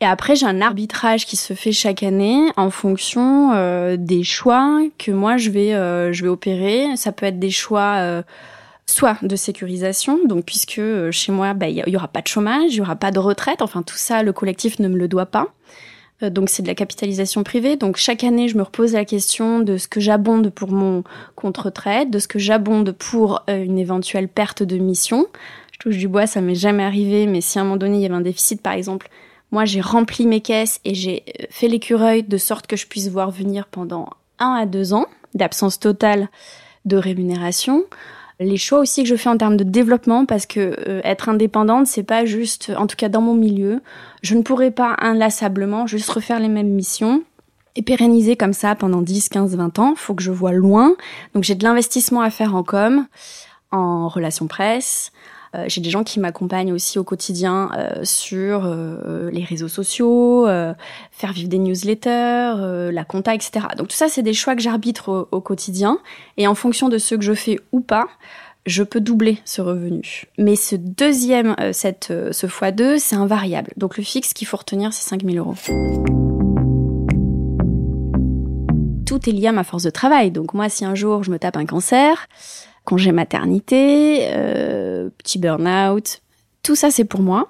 Et 0.02 0.06
après, 0.06 0.36
j'ai 0.36 0.46
un 0.46 0.62
arbitrage 0.62 1.26
qui 1.26 1.38
se 1.38 1.54
fait 1.54 1.72
chaque 1.72 2.04
année 2.04 2.52
en 2.58 2.70
fonction 2.70 3.96
des 3.96 4.24
choix 4.24 4.82
que 4.98 5.12
moi 5.12 5.38
je 5.38 5.50
vais, 5.50 5.72
je 6.14 6.22
vais 6.22 6.28
opérer. 6.28 6.98
Ça 6.98 7.14
peut 7.14 7.26
être 7.26 7.40
des 7.40 7.50
choix 7.50 8.24
soit 8.86 9.18
de 9.22 9.36
sécurisation, 9.36 10.20
donc 10.26 10.46
puisque 10.46 10.80
euh, 10.80 11.12
chez 11.12 11.32
moi, 11.32 11.54
bah, 11.54 11.68
il 11.68 11.84
y, 11.88 11.96
aura 11.96 12.08
pas 12.08 12.22
de 12.22 12.28
chômage, 12.28 12.74
il 12.74 12.78
y 12.78 12.82
aura 12.82 12.96
pas 12.96 13.12
de 13.12 13.20
retraite, 13.20 13.62
enfin 13.62 13.82
tout 13.82 13.98
ça, 13.98 14.24
le 14.24 14.32
collectif 14.34 14.80
ne 14.80 14.88
me 14.88 14.98
le 14.98 15.08
doit 15.08 15.26
pas. 15.26 15.48
Euh, 16.24 16.30
donc 16.30 16.50
c'est 16.50 16.62
de 16.62 16.68
la 16.68 16.76
capitalisation 16.76 17.44
privée. 17.44 17.78
Donc 17.78 17.98
chaque 17.98 18.24
année, 18.24 18.48
je 18.48 18.58
me 18.58 18.64
repose 18.64 18.94
la 18.94 19.06
question 19.06 19.60
de 19.60 19.78
ce 19.78 19.88
que 19.88 20.00
j'abonde 20.00 20.50
pour 20.50 20.72
mon 20.72 21.04
compte 21.36 21.58
retraite, 21.58 22.12
de 22.12 22.20
ce 22.20 22.28
que 22.28 22.40
j'abonde 22.40 22.92
pour 22.92 23.42
euh, 23.50 23.64
une 23.64 23.80
éventuelle 23.80 24.28
perte 24.28 24.64
de 24.64 24.78
mission. 24.78 25.26
Je 25.72 25.80
touche 25.80 25.98
du 25.98 26.08
bois, 26.08 26.28
ça 26.28 26.40
m'est 26.42 26.56
jamais 26.56 26.84
arrivé, 26.84 27.26
mais 27.26 27.42
si 27.42 27.58
à 27.58 27.62
un 27.62 27.66
moment 27.66 27.78
donné 27.78 27.98
il 27.98 28.02
y 28.02 28.06
avait 28.06 28.16
un 28.16 28.22
déficit, 28.22 28.62
par 28.62 28.74
exemple, 28.74 29.10
moi 29.52 29.66
j'ai 29.66 29.82
rempli 29.82 30.26
mes 30.26 30.42
caisses 30.42 30.80
et 30.86 30.96
j'ai 30.96 31.24
fait 31.50 31.68
l'écureuil 31.68 32.24
de 32.24 32.38
sorte 32.38 32.68
que 32.68 32.76
je 32.76 32.88
puisse 32.88 33.10
voir 33.10 33.32
venir 33.32 33.68
pendant 33.68 34.10
un 34.40 34.54
à 34.54 34.66
deux 34.66 34.94
ans 34.94 35.06
d'absence 35.34 35.80
totale 35.80 36.30
de 36.86 36.98
rémunération. 36.98 37.84
Les 38.40 38.58
choix 38.58 38.80
aussi 38.80 39.04
que 39.04 39.10
je 39.10 39.16
fais 39.16 39.30
en 39.30 39.38
termes 39.38 39.56
de 39.56 39.64
développement 39.64 40.26
parce 40.26 40.46
que 40.46 40.76
euh, 40.88 41.02
être 41.04 41.30
indépendante 41.30 41.88
c'est 41.88 42.04
pas 42.04 42.26
juste 42.26 42.72
en 42.78 42.86
tout 42.86 42.98
cas 42.98 43.08
dans 43.08 43.22
mon 43.22 43.34
milieu 43.34 43.82
je 44.24 44.36
ne 44.36 44.42
pourrais 44.42 44.72
pas 44.72 44.96
inlassablement 45.00 45.88
juste 45.88 46.10
refaire 46.10 46.40
les 46.40 46.50
mêmes 46.50 46.72
missions 46.72 47.24
et 47.76 47.82
pérenniser 47.82 48.36
comme 48.36 48.54
ça 48.54 48.76
pendant 48.76 49.02
10 49.02 49.30
15 49.30 49.56
20 49.56 49.80
ans. 49.80 49.96
Faut 49.96 50.16
que 50.16 50.24
je 50.24 50.32
vois 50.32 50.54
loin. 50.54 50.96
Donc 51.34 51.44
j'ai 51.44 51.56
de 51.56 51.64
l'investissement 51.64 52.22
à 52.22 52.30
faire 52.30 52.56
en 52.56 52.64
com 52.64 53.06
en 53.72 54.08
relations 54.08 54.48
presse 54.48 55.12
euh, 55.56 55.66
j'ai 55.68 55.82
des 55.82 55.90
gens 55.90 56.04
qui 56.04 56.20
m'accompagnent 56.20 56.74
aussi 56.74 57.00
au 57.00 57.04
quotidien 57.04 57.70
euh, 57.78 58.04
sur 58.04 58.66
euh, 58.66 59.30
les 59.32 59.44
réseaux 59.44 59.68
sociaux, 59.68 60.46
faire 61.12 61.34
vivre 61.34 61.50
des 61.50 61.60
newsletters, 61.60 62.92
la 62.92 63.06
compta, 63.06 63.34
etc. 63.34 63.68
Donc 63.78 63.90
tout 63.90 63.96
ça, 63.96 64.10
c'est 64.10 64.22
des 64.22 64.34
choix 64.34 64.56
que 64.56 64.62
j'arbitre 64.62 65.28
au, 65.32 65.42
quotidien. 65.42 66.00
Et 66.38 66.48
en 66.48 66.56
fonction 66.56 66.90
de 66.90 66.98
ce 66.98 67.16
que 67.16 67.22
je 67.22 67.34
fais 67.34 67.60
ou 67.72 67.80
pas, 67.80 68.08
je 68.66 68.84
peux 68.84 69.00
doubler 69.00 69.40
ce 69.46 69.62
revenu. 69.62 70.26
Mais 70.38 70.56
ce 70.56 70.76
deuxième, 70.76 71.56
ce 71.60 72.48
x2, 72.48 72.98
c'est 72.98 73.16
un 73.16 73.28
variable. 73.28 73.72
Donc 73.78 73.98
le 73.98 74.04
fixe 74.04 74.34
qu'il 74.34 74.48
faut 74.48 74.58
retenir, 74.58 74.94
c'est 74.94 75.08
5000 75.08 75.38
euros. 75.38 75.56
Tout 79.06 79.30
est 79.30 79.34
lié 79.34 79.48
à 79.48 79.52
ma 79.52 79.64
force 79.64 79.84
de 79.84 79.90
travail. 79.90 80.32
Donc 80.32 80.54
moi, 80.54 80.70
si 80.70 80.84
un 80.86 80.96
jour 80.96 81.24
je 81.24 81.32
me 81.32 81.40
tape 81.40 81.58
un 81.58 81.66
cancer, 81.66 82.28
congé 82.86 83.12
maternité, 83.12 84.28
euh, 84.32 85.10
petit 85.18 85.40
burn-out, 85.40 86.22
tout 86.64 86.76
ça 86.76 86.92
c'est 86.92 87.06
pour 87.06 87.22
moi. 87.22 87.50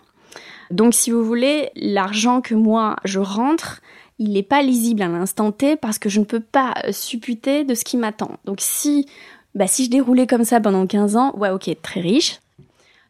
Donc 0.71 0.93
si 0.93 1.11
vous 1.11 1.23
voulez, 1.23 1.69
l'argent 1.75 2.41
que 2.41 2.55
moi 2.55 2.95
je 3.03 3.19
rentre, 3.19 3.81
il 4.17 4.33
n'est 4.33 4.43
pas 4.43 4.61
lisible 4.61 5.03
à 5.03 5.07
l'instant 5.07 5.51
T 5.51 5.75
parce 5.75 5.99
que 5.99 6.09
je 6.09 6.19
ne 6.19 6.25
peux 6.25 6.39
pas 6.39 6.73
supputer 6.91 7.63
de 7.63 7.75
ce 7.75 7.83
qui 7.83 7.97
m'attend. 7.97 8.39
Donc 8.45 8.57
si, 8.61 9.05
bah, 9.53 9.67
si 9.67 9.85
je 9.85 9.89
déroulais 9.89 10.27
comme 10.27 10.45
ça 10.45 10.59
pendant 10.59 10.87
15 10.87 11.17
ans, 11.17 11.35
ouais 11.37 11.49
ok, 11.49 11.69
très 11.81 12.01
riche. 12.01 12.39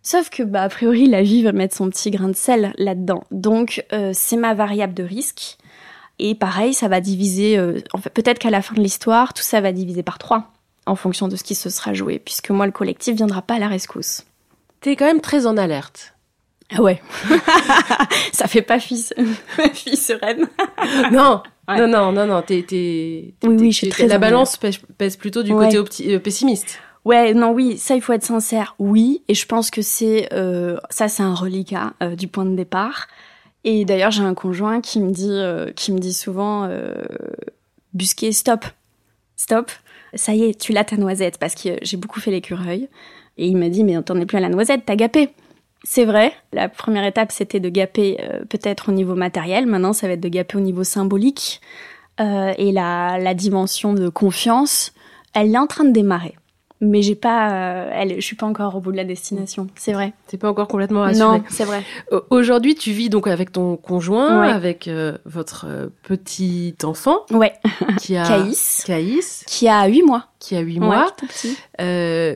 Sauf 0.01 0.29
que 0.29 0.43
bah 0.43 0.63
a 0.63 0.69
priori 0.69 1.07
la 1.07 1.23
vie 1.23 1.41
va 1.41 1.51
mettre 1.51 1.75
son 1.75 1.89
petit 1.89 2.11
grain 2.11 2.27
de 2.27 2.35
sel 2.35 2.73
là-dedans. 2.77 3.23
Donc 3.31 3.83
euh, 3.93 4.11
c'est 4.13 4.37
ma 4.37 4.53
variable 4.53 4.93
de 4.93 5.03
risque. 5.03 5.57
Et 6.19 6.35
pareil, 6.35 6.73
ça 6.73 6.87
va 6.87 7.01
diviser. 7.01 7.57
Euh, 7.57 7.79
en 7.93 7.97
fait, 7.97 8.09
peut-être 8.09 8.39
qu'à 8.39 8.49
la 8.49 8.61
fin 8.61 8.75
de 8.75 8.81
l'histoire, 8.81 9.33
tout 9.33 9.43
ça 9.43 9.61
va 9.61 9.71
diviser 9.71 10.03
par 10.03 10.17
3 10.17 10.54
en 10.85 10.95
fonction 10.95 11.27
de 11.27 11.35
ce 11.35 11.43
qui 11.43 11.55
se 11.55 11.69
sera 11.69 11.93
joué, 11.93 12.19
puisque 12.19 12.49
moi, 12.49 12.65
le 12.65 12.71
collectif 12.71 13.15
viendra 13.15 13.41
pas 13.41 13.55
à 13.55 13.59
la 13.59 13.67
rescousse. 13.67 14.23
T'es 14.81 14.95
quand 14.95 15.05
même 15.05 15.21
très 15.21 15.47
en 15.47 15.57
alerte. 15.57 16.13
Ah 16.71 16.81
ouais. 16.81 17.01
ça 18.31 18.47
fait 18.47 18.61
pas 18.61 18.79
fille, 18.79 19.05
fille 19.73 19.97
sereine. 19.97 20.47
non, 21.11 21.41
non, 21.67 21.87
non, 21.87 22.11
non, 22.11 22.25
non, 22.25 22.41
t'es, 22.41 22.63
t'es, 22.67 23.33
oui, 23.43 23.55
oui, 23.59 23.71
je 23.71 23.77
suis 23.77 23.89
très 23.89 24.07
La 24.07 24.17
balance 24.17 24.57
pèse, 24.57 25.17
plutôt 25.17 25.43
du 25.43 25.53
côté 25.53 25.77
euh, 25.77 26.19
pessimiste. 26.19 26.79
Ouais, 27.03 27.35
non, 27.35 27.51
oui, 27.51 27.77
ça, 27.77 27.95
il 27.95 28.01
faut 28.01 28.13
être 28.13 28.25
sincère, 28.25 28.75
oui, 28.79 29.23
et 29.27 29.35
je 29.35 29.45
pense 29.45 29.69
que 29.69 29.83
c'est, 29.83 30.27
euh, 30.33 30.77
ça, 30.89 31.07
c'est 31.07 31.21
un 31.21 31.35
reliquat 31.35 31.93
euh, 32.01 32.15
du 32.15 32.27
point 32.27 32.45
de 32.45 32.55
départ. 32.55 33.07
Et 33.63 33.85
d'ailleurs, 33.85 34.11
j'ai 34.11 34.23
un 34.23 34.33
conjoint 34.33 34.81
qui 34.81 34.99
me 34.99 35.11
dit, 35.11 35.41
qui 35.75 35.91
me 35.91 35.97
dit 35.97 36.13
souvent, 36.13 36.69
busquer, 37.93 38.31
stop, 38.31 38.63
stop, 39.35 39.71
ça 40.15 40.33
y 40.33 40.43
est, 40.43 40.59
tu 40.59 40.71
l'as 40.71 40.83
ta 40.83 40.97
noisette, 40.97 41.37
parce 41.37 41.55
que 41.55 41.77
j'ai 41.81 41.97
beaucoup 41.97 42.19
fait 42.19 42.31
l'écureuil. 42.31 42.89
Et 43.37 43.47
il 43.47 43.57
m'a 43.57 43.69
dit, 43.69 43.83
mais 43.83 44.01
t'en 44.01 44.19
es 44.19 44.25
plus 44.25 44.37
à 44.37 44.41
la 44.41 44.49
noisette, 44.49 44.83
t'as 44.85 44.95
gapé. 44.95 45.29
C'est 45.83 46.05
vrai, 46.05 46.31
la 46.51 46.67
première 46.67 47.05
étape 47.05 47.31
c'était 47.31 47.59
de 47.59 47.69
gaper 47.69 48.17
euh, 48.19 48.43
peut-être 48.45 48.89
au 48.89 48.91
niveau 48.91 49.13
matériel, 49.13 49.67
maintenant 49.67 49.93
ça 49.93 50.07
va 50.07 50.13
être 50.13 50.19
de 50.19 50.29
gaper 50.29 50.57
au 50.57 50.61
niveau 50.61 50.83
symbolique. 50.83 51.61
Euh, 52.19 52.53
et 52.57 52.71
la, 52.71 53.19
la 53.19 53.33
dimension 53.33 53.93
de 53.93 54.09
confiance, 54.09 54.93
elle 55.33 55.53
est 55.53 55.57
en 55.57 55.67
train 55.67 55.83
de 55.83 55.91
démarrer 55.91 56.35
mais 56.81 57.01
j'ai 57.01 57.15
pas, 57.15 57.51
euh, 57.51 57.89
elle, 57.93 58.15
je 58.15 58.25
suis 58.25 58.35
pas 58.35 58.45
encore 58.45 58.75
au 58.75 58.81
bout 58.81 58.91
de 58.91 58.97
la 58.97 59.05
destination. 59.05 59.67
C'est 59.75 59.93
vrai. 59.93 60.13
C'est 60.27 60.37
pas 60.37 60.49
encore 60.49 60.67
complètement 60.67 61.01
rassuré. 61.01 61.37
Non, 61.37 61.43
c'est 61.49 61.63
vrai. 61.63 61.83
Aujourd'hui, 62.29 62.75
tu 62.75 62.91
vis 62.91 63.09
donc 63.09 63.27
avec 63.27 63.51
ton 63.51 63.77
conjoint, 63.77 64.41
avec 64.41 64.87
euh, 64.87 65.17
votre 65.25 65.65
euh, 65.69 65.87
petit 66.03 66.75
enfant. 66.83 67.19
Ouais. 67.31 67.53
Qui 67.99 68.17
a 68.17 68.27
Caïs. 68.27 68.83
Caïs. 68.85 69.43
Qui 69.47 69.69
a 69.69 69.85
8 69.87 70.03
mois. 70.03 70.25
Qui 70.39 70.57
a 70.57 70.59
8 70.59 70.79
mois. 70.79 71.11
tout 71.17 71.27
petit. 71.27 71.57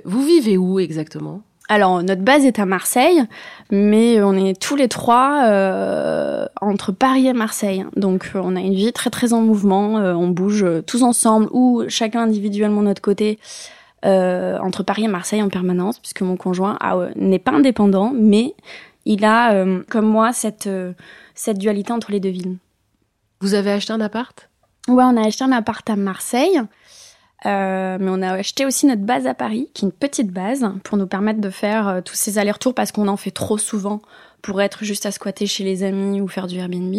vous 0.06 0.24
vivez 0.24 0.58
où 0.58 0.80
exactement? 0.80 1.42
Alors 1.72 2.02
notre 2.02 2.24
base 2.24 2.46
est 2.46 2.58
à 2.58 2.66
Marseille, 2.66 3.22
mais 3.70 4.24
on 4.24 4.34
est 4.34 4.60
tous 4.60 4.76
les 4.76 4.88
trois 4.88 5.44
entre 6.62 6.92
Paris 6.92 7.28
et 7.28 7.34
Marseille. 7.34 7.86
Donc 7.96 8.32
on 8.34 8.56
a 8.56 8.60
une 8.60 8.74
vie 8.74 8.92
très 8.92 9.12
très 9.12 9.34
en 9.34 9.42
mouvement, 9.42 9.96
on 9.98 10.30
bouge 10.30 10.66
tous 10.88 11.04
ensemble 11.04 11.48
ou 11.52 11.84
chacun 11.88 12.24
individuellement 12.24 12.82
de 12.82 12.88
notre 12.88 13.04
côté 13.04 13.38
euh, 13.38 13.79
entre 14.04 14.84
Paris 14.84 15.06
et 15.06 15.08
Marseille 15.08 15.42
en 15.42 15.50
permanence, 15.50 16.00
puisque 16.00 16.22
mon 16.22 16.38
conjoint 16.38 16.78
n'est 17.16 17.40
pas 17.40 17.52
indépendant, 17.52 18.12
mais 18.16 18.56
il 19.06 19.26
a, 19.26 19.54
euh, 19.54 19.82
comme 19.90 20.06
moi, 20.06 20.34
cette, 20.34 20.68
euh, 20.68 20.94
cette 21.34 21.58
dualité 21.58 21.92
entre 21.92 22.12
les 22.12 22.20
deux 22.20 22.30
villes. 22.30 22.58
Vous 23.42 23.54
avez 23.54 23.72
acheté 23.72 23.94
un 23.94 24.02
appart? 24.02 24.50
Ouais, 24.88 25.04
on 25.04 25.18
a 25.18 25.26
acheté 25.26 25.44
un 25.44 25.52
appart 25.52 25.90
à 25.90 25.96
Marseille. 25.96 26.62
Euh, 27.46 27.98
mais 28.00 28.10
on 28.10 28.22
a 28.22 28.34
acheté 28.34 28.66
aussi 28.66 28.86
notre 28.86 29.04
base 29.04 29.26
à 29.26 29.34
Paris, 29.34 29.70
qui 29.74 29.86
est 29.86 29.88
une 29.88 29.94
petite 29.94 30.32
base, 30.32 30.70
pour 30.84 30.98
nous 30.98 31.08
permettre 31.08 31.40
de 31.40 31.50
faire 31.50 31.88
euh, 31.88 32.02
tous 32.02 32.16
ces 32.16 32.38
allers-retours 32.38 32.74
parce 32.74 32.92
qu'on 32.92 33.08
en 33.08 33.16
fait 33.16 33.32
trop 33.32 33.58
souvent 33.58 34.02
pour 34.42 34.62
être 34.62 34.84
juste 34.84 35.06
à 35.06 35.12
squatter 35.12 35.48
chez 35.48 35.64
les 35.64 35.84
amis 35.84 36.20
ou 36.20 36.28
faire 36.28 36.48
du 36.48 36.58
Airbnb. 36.58 36.94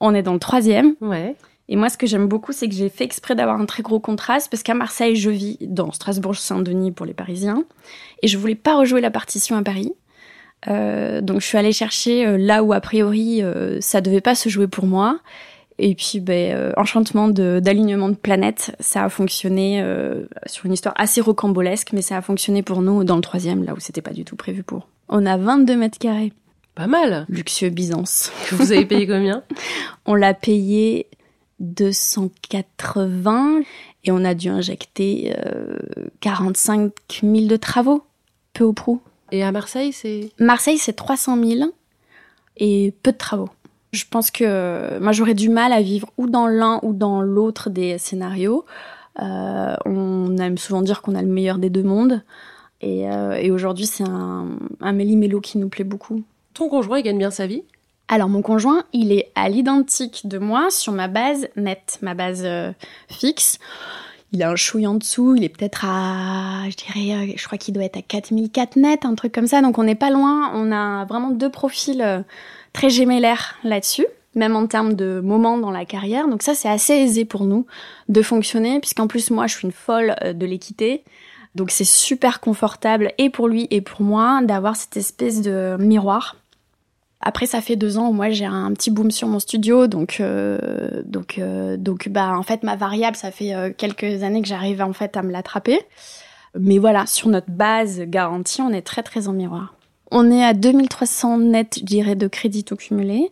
On 0.00 0.14
est 0.14 0.22
dans 0.22 0.34
le 0.34 0.38
troisième. 0.38 0.94
Ouais. 1.00 1.34
Et 1.72 1.76
moi, 1.76 1.88
ce 1.88 1.96
que 1.96 2.06
j'aime 2.06 2.26
beaucoup, 2.26 2.52
c'est 2.52 2.68
que 2.68 2.74
j'ai 2.74 2.88
fait 2.88 3.04
exprès 3.04 3.34
d'avoir 3.36 3.58
un 3.60 3.64
très 3.64 3.82
gros 3.82 4.00
contraste 4.00 4.50
parce 4.50 4.62
qu'à 4.64 4.74
Marseille, 4.74 5.14
je 5.16 5.30
vis 5.30 5.56
dans 5.62 5.92
Strasbourg-Saint-Denis 5.92 6.90
pour 6.90 7.06
les 7.06 7.14
Parisiens 7.14 7.64
et 8.22 8.28
je 8.28 8.36
voulais 8.36 8.56
pas 8.56 8.76
rejouer 8.76 9.00
la 9.00 9.10
partition 9.10 9.56
à 9.56 9.62
Paris. 9.62 9.92
Euh, 10.68 11.20
donc, 11.20 11.40
je 11.40 11.46
suis 11.46 11.56
allée 11.56 11.72
chercher 11.72 12.26
euh, 12.26 12.36
là 12.36 12.62
où 12.64 12.72
a 12.72 12.80
priori 12.80 13.42
euh, 13.42 13.78
ça 13.80 14.00
devait 14.00 14.20
pas 14.20 14.34
se 14.34 14.48
jouer 14.48 14.66
pour 14.66 14.84
moi. 14.84 15.20
Et 15.78 15.94
puis, 15.94 16.20
ben, 16.20 16.54
euh, 16.54 16.72
enchantement 16.76 17.28
de- 17.28 17.60
d'alignement 17.62 18.10
de, 18.10 18.14
planètes, 18.14 18.74
ça 18.80 19.04
a 19.04 19.08
fonctionné 19.08 19.80
euh, 19.80 20.24
sur 20.44 20.66
une 20.66 20.74
histoire 20.74 20.94
assez 20.98 21.22
rocambolesque, 21.22 21.92
mais 21.94 22.02
ça 22.02 22.18
a 22.18 22.20
fonctionné 22.20 22.62
pour 22.62 22.82
nous 22.82 23.04
dans 23.04 23.16
le 23.16 23.22
troisième, 23.22 23.64
là 23.64 23.72
où 23.72 23.80
c'était 23.80 24.02
pas 24.02 24.12
du 24.12 24.24
tout 24.26 24.36
prévu 24.36 24.62
pour. 24.62 24.88
On 25.08 25.24
a 25.24 25.38
22 25.38 25.76
mètres 25.76 25.98
carrés, 25.98 26.34
Pas 26.74 26.86
mal. 26.86 27.24
luxueux 27.30 27.70
Byzance. 27.70 28.30
Vous 28.50 28.72
avez 28.72 28.84
payé 28.84 29.06
combien? 29.06 29.42
On 30.04 30.14
l'a 30.14 30.34
payé 30.34 31.06
280 31.60 33.60
et 34.04 34.10
on 34.10 34.24
a 34.24 34.34
dû 34.34 34.48
injecter 34.48 35.34
euh, 35.46 35.76
45 36.20 36.92
000 37.22 37.46
de 37.46 37.56
travaux, 37.56 38.02
peu 38.52 38.64
au 38.64 38.72
prou. 38.72 39.00
Et 39.32 39.44
à 39.44 39.52
Marseille, 39.52 39.92
c'est 39.92 40.32
Marseille, 40.38 40.78
c'est 40.78 40.94
300 40.94 41.42
000 41.42 41.70
et 42.56 42.94
peu 43.02 43.12
de 43.12 43.16
travaux. 43.16 43.50
Je 43.92 44.04
pense 44.08 44.30
que 44.30 44.44
euh, 44.46 45.00
moi, 45.00 45.12
j'aurais 45.12 45.34
du 45.34 45.48
mal 45.48 45.72
à 45.72 45.82
vivre 45.82 46.10
ou 46.16 46.28
dans 46.28 46.46
l'un 46.46 46.78
ou 46.82 46.92
dans 46.92 47.22
l'autre 47.22 47.70
des 47.70 47.98
scénarios. 47.98 48.64
Euh, 49.20 49.74
on 49.84 50.36
aime 50.38 50.58
souvent 50.58 50.82
dire 50.82 51.02
qu'on 51.02 51.14
a 51.14 51.22
le 51.22 51.28
meilleur 51.28 51.58
des 51.58 51.70
deux 51.70 51.82
mondes. 51.82 52.22
Et, 52.80 53.10
euh, 53.10 53.32
et 53.32 53.50
aujourd'hui, 53.50 53.86
c'est 53.86 54.04
un, 54.04 54.46
un 54.80 54.92
méli-mélo 54.92 55.40
qui 55.40 55.58
nous 55.58 55.68
plaît 55.68 55.84
beaucoup. 55.84 56.22
ton 56.54 56.68
conjoint, 56.68 56.98
il 56.98 57.02
gagne 57.02 57.18
bien 57.18 57.30
sa 57.30 57.46
vie? 57.46 57.64
Alors 58.12 58.28
mon 58.28 58.42
conjoint, 58.42 58.82
il 58.92 59.12
est 59.12 59.30
à 59.36 59.48
l'identique 59.48 60.22
de 60.24 60.38
moi 60.38 60.72
sur 60.72 60.92
ma 60.92 61.06
base 61.06 61.46
nette, 61.54 62.00
ma 62.02 62.14
base 62.14 62.42
euh, 62.44 62.72
fixe. 63.08 63.60
Il 64.32 64.42
a 64.42 64.50
un 64.50 64.56
chouille 64.56 64.88
en 64.88 64.94
dessous, 64.94 65.36
il 65.36 65.44
est 65.44 65.48
peut-être 65.48 65.84
à, 65.84 66.64
je 66.68 66.74
dirais, 66.74 67.14
euh, 67.14 67.32
je 67.36 67.46
crois 67.46 67.56
qu'il 67.56 67.72
doit 67.72 67.84
être 67.84 67.98
à 67.98 68.02
4004 68.02 68.74
net, 68.74 69.04
un 69.04 69.14
truc 69.14 69.32
comme 69.32 69.46
ça. 69.46 69.62
Donc 69.62 69.78
on 69.78 69.84
n'est 69.84 69.94
pas 69.94 70.10
loin. 70.10 70.50
On 70.54 70.72
a 70.72 71.04
vraiment 71.04 71.30
deux 71.30 71.50
profils 71.50 72.02
euh, 72.02 72.22
très 72.72 72.90
gémellaires 72.90 73.54
là-dessus, 73.62 74.06
même 74.34 74.56
en 74.56 74.66
termes 74.66 74.94
de 74.94 75.20
moments 75.22 75.58
dans 75.58 75.70
la 75.70 75.84
carrière. 75.84 76.26
Donc 76.26 76.42
ça, 76.42 76.56
c'est 76.56 76.68
assez 76.68 76.94
aisé 76.94 77.24
pour 77.24 77.44
nous 77.44 77.64
de 78.08 78.22
fonctionner, 78.22 78.80
puisqu'en 78.80 79.06
plus 79.06 79.30
moi, 79.30 79.46
je 79.46 79.54
suis 79.54 79.66
une 79.66 79.72
folle 79.72 80.16
de 80.24 80.46
l'équité. 80.46 81.04
Donc 81.54 81.70
c'est 81.70 81.84
super 81.84 82.40
confortable 82.40 83.12
et 83.18 83.30
pour 83.30 83.46
lui 83.46 83.68
et 83.70 83.80
pour 83.80 84.00
moi 84.00 84.40
d'avoir 84.42 84.74
cette 84.74 84.96
espèce 84.96 85.42
de 85.42 85.76
miroir 85.78 86.34
après, 87.20 87.46
ça 87.46 87.60
fait 87.60 87.76
deux 87.76 87.98
ans 87.98 88.12
moi 88.12 88.30
j'ai 88.30 88.46
un 88.46 88.72
petit 88.72 88.90
boom 88.90 89.10
sur 89.10 89.28
mon 89.28 89.38
studio, 89.38 89.86
donc 89.86 90.18
euh, 90.20 91.02
donc 91.04 91.38
euh, 91.38 91.76
donc 91.76 92.08
bah 92.08 92.32
en 92.36 92.42
fait 92.42 92.62
ma 92.62 92.76
variable, 92.76 93.16
ça 93.16 93.30
fait 93.30 93.54
euh, 93.54 93.70
quelques 93.76 94.22
années 94.22 94.40
que 94.40 94.48
j'arrive 94.48 94.80
en 94.82 94.92
fait 94.92 95.16
à 95.16 95.22
me 95.22 95.30
l'attraper. 95.30 95.80
Mais 96.58 96.78
voilà, 96.78 97.06
sur 97.06 97.28
notre 97.28 97.50
base 97.50 98.00
garantie, 98.00 98.60
on 98.62 98.70
est 98.70 98.82
très 98.82 99.02
très 99.02 99.28
en 99.28 99.32
miroir. 99.32 99.74
On 100.10 100.30
est 100.32 100.44
à 100.44 100.54
2300 100.54 101.38
net, 101.38 101.76
je 101.78 101.84
dirais, 101.84 102.16
de 102.16 102.26
crédit 102.26 102.64
tout 102.64 102.74
cumulé. 102.74 103.30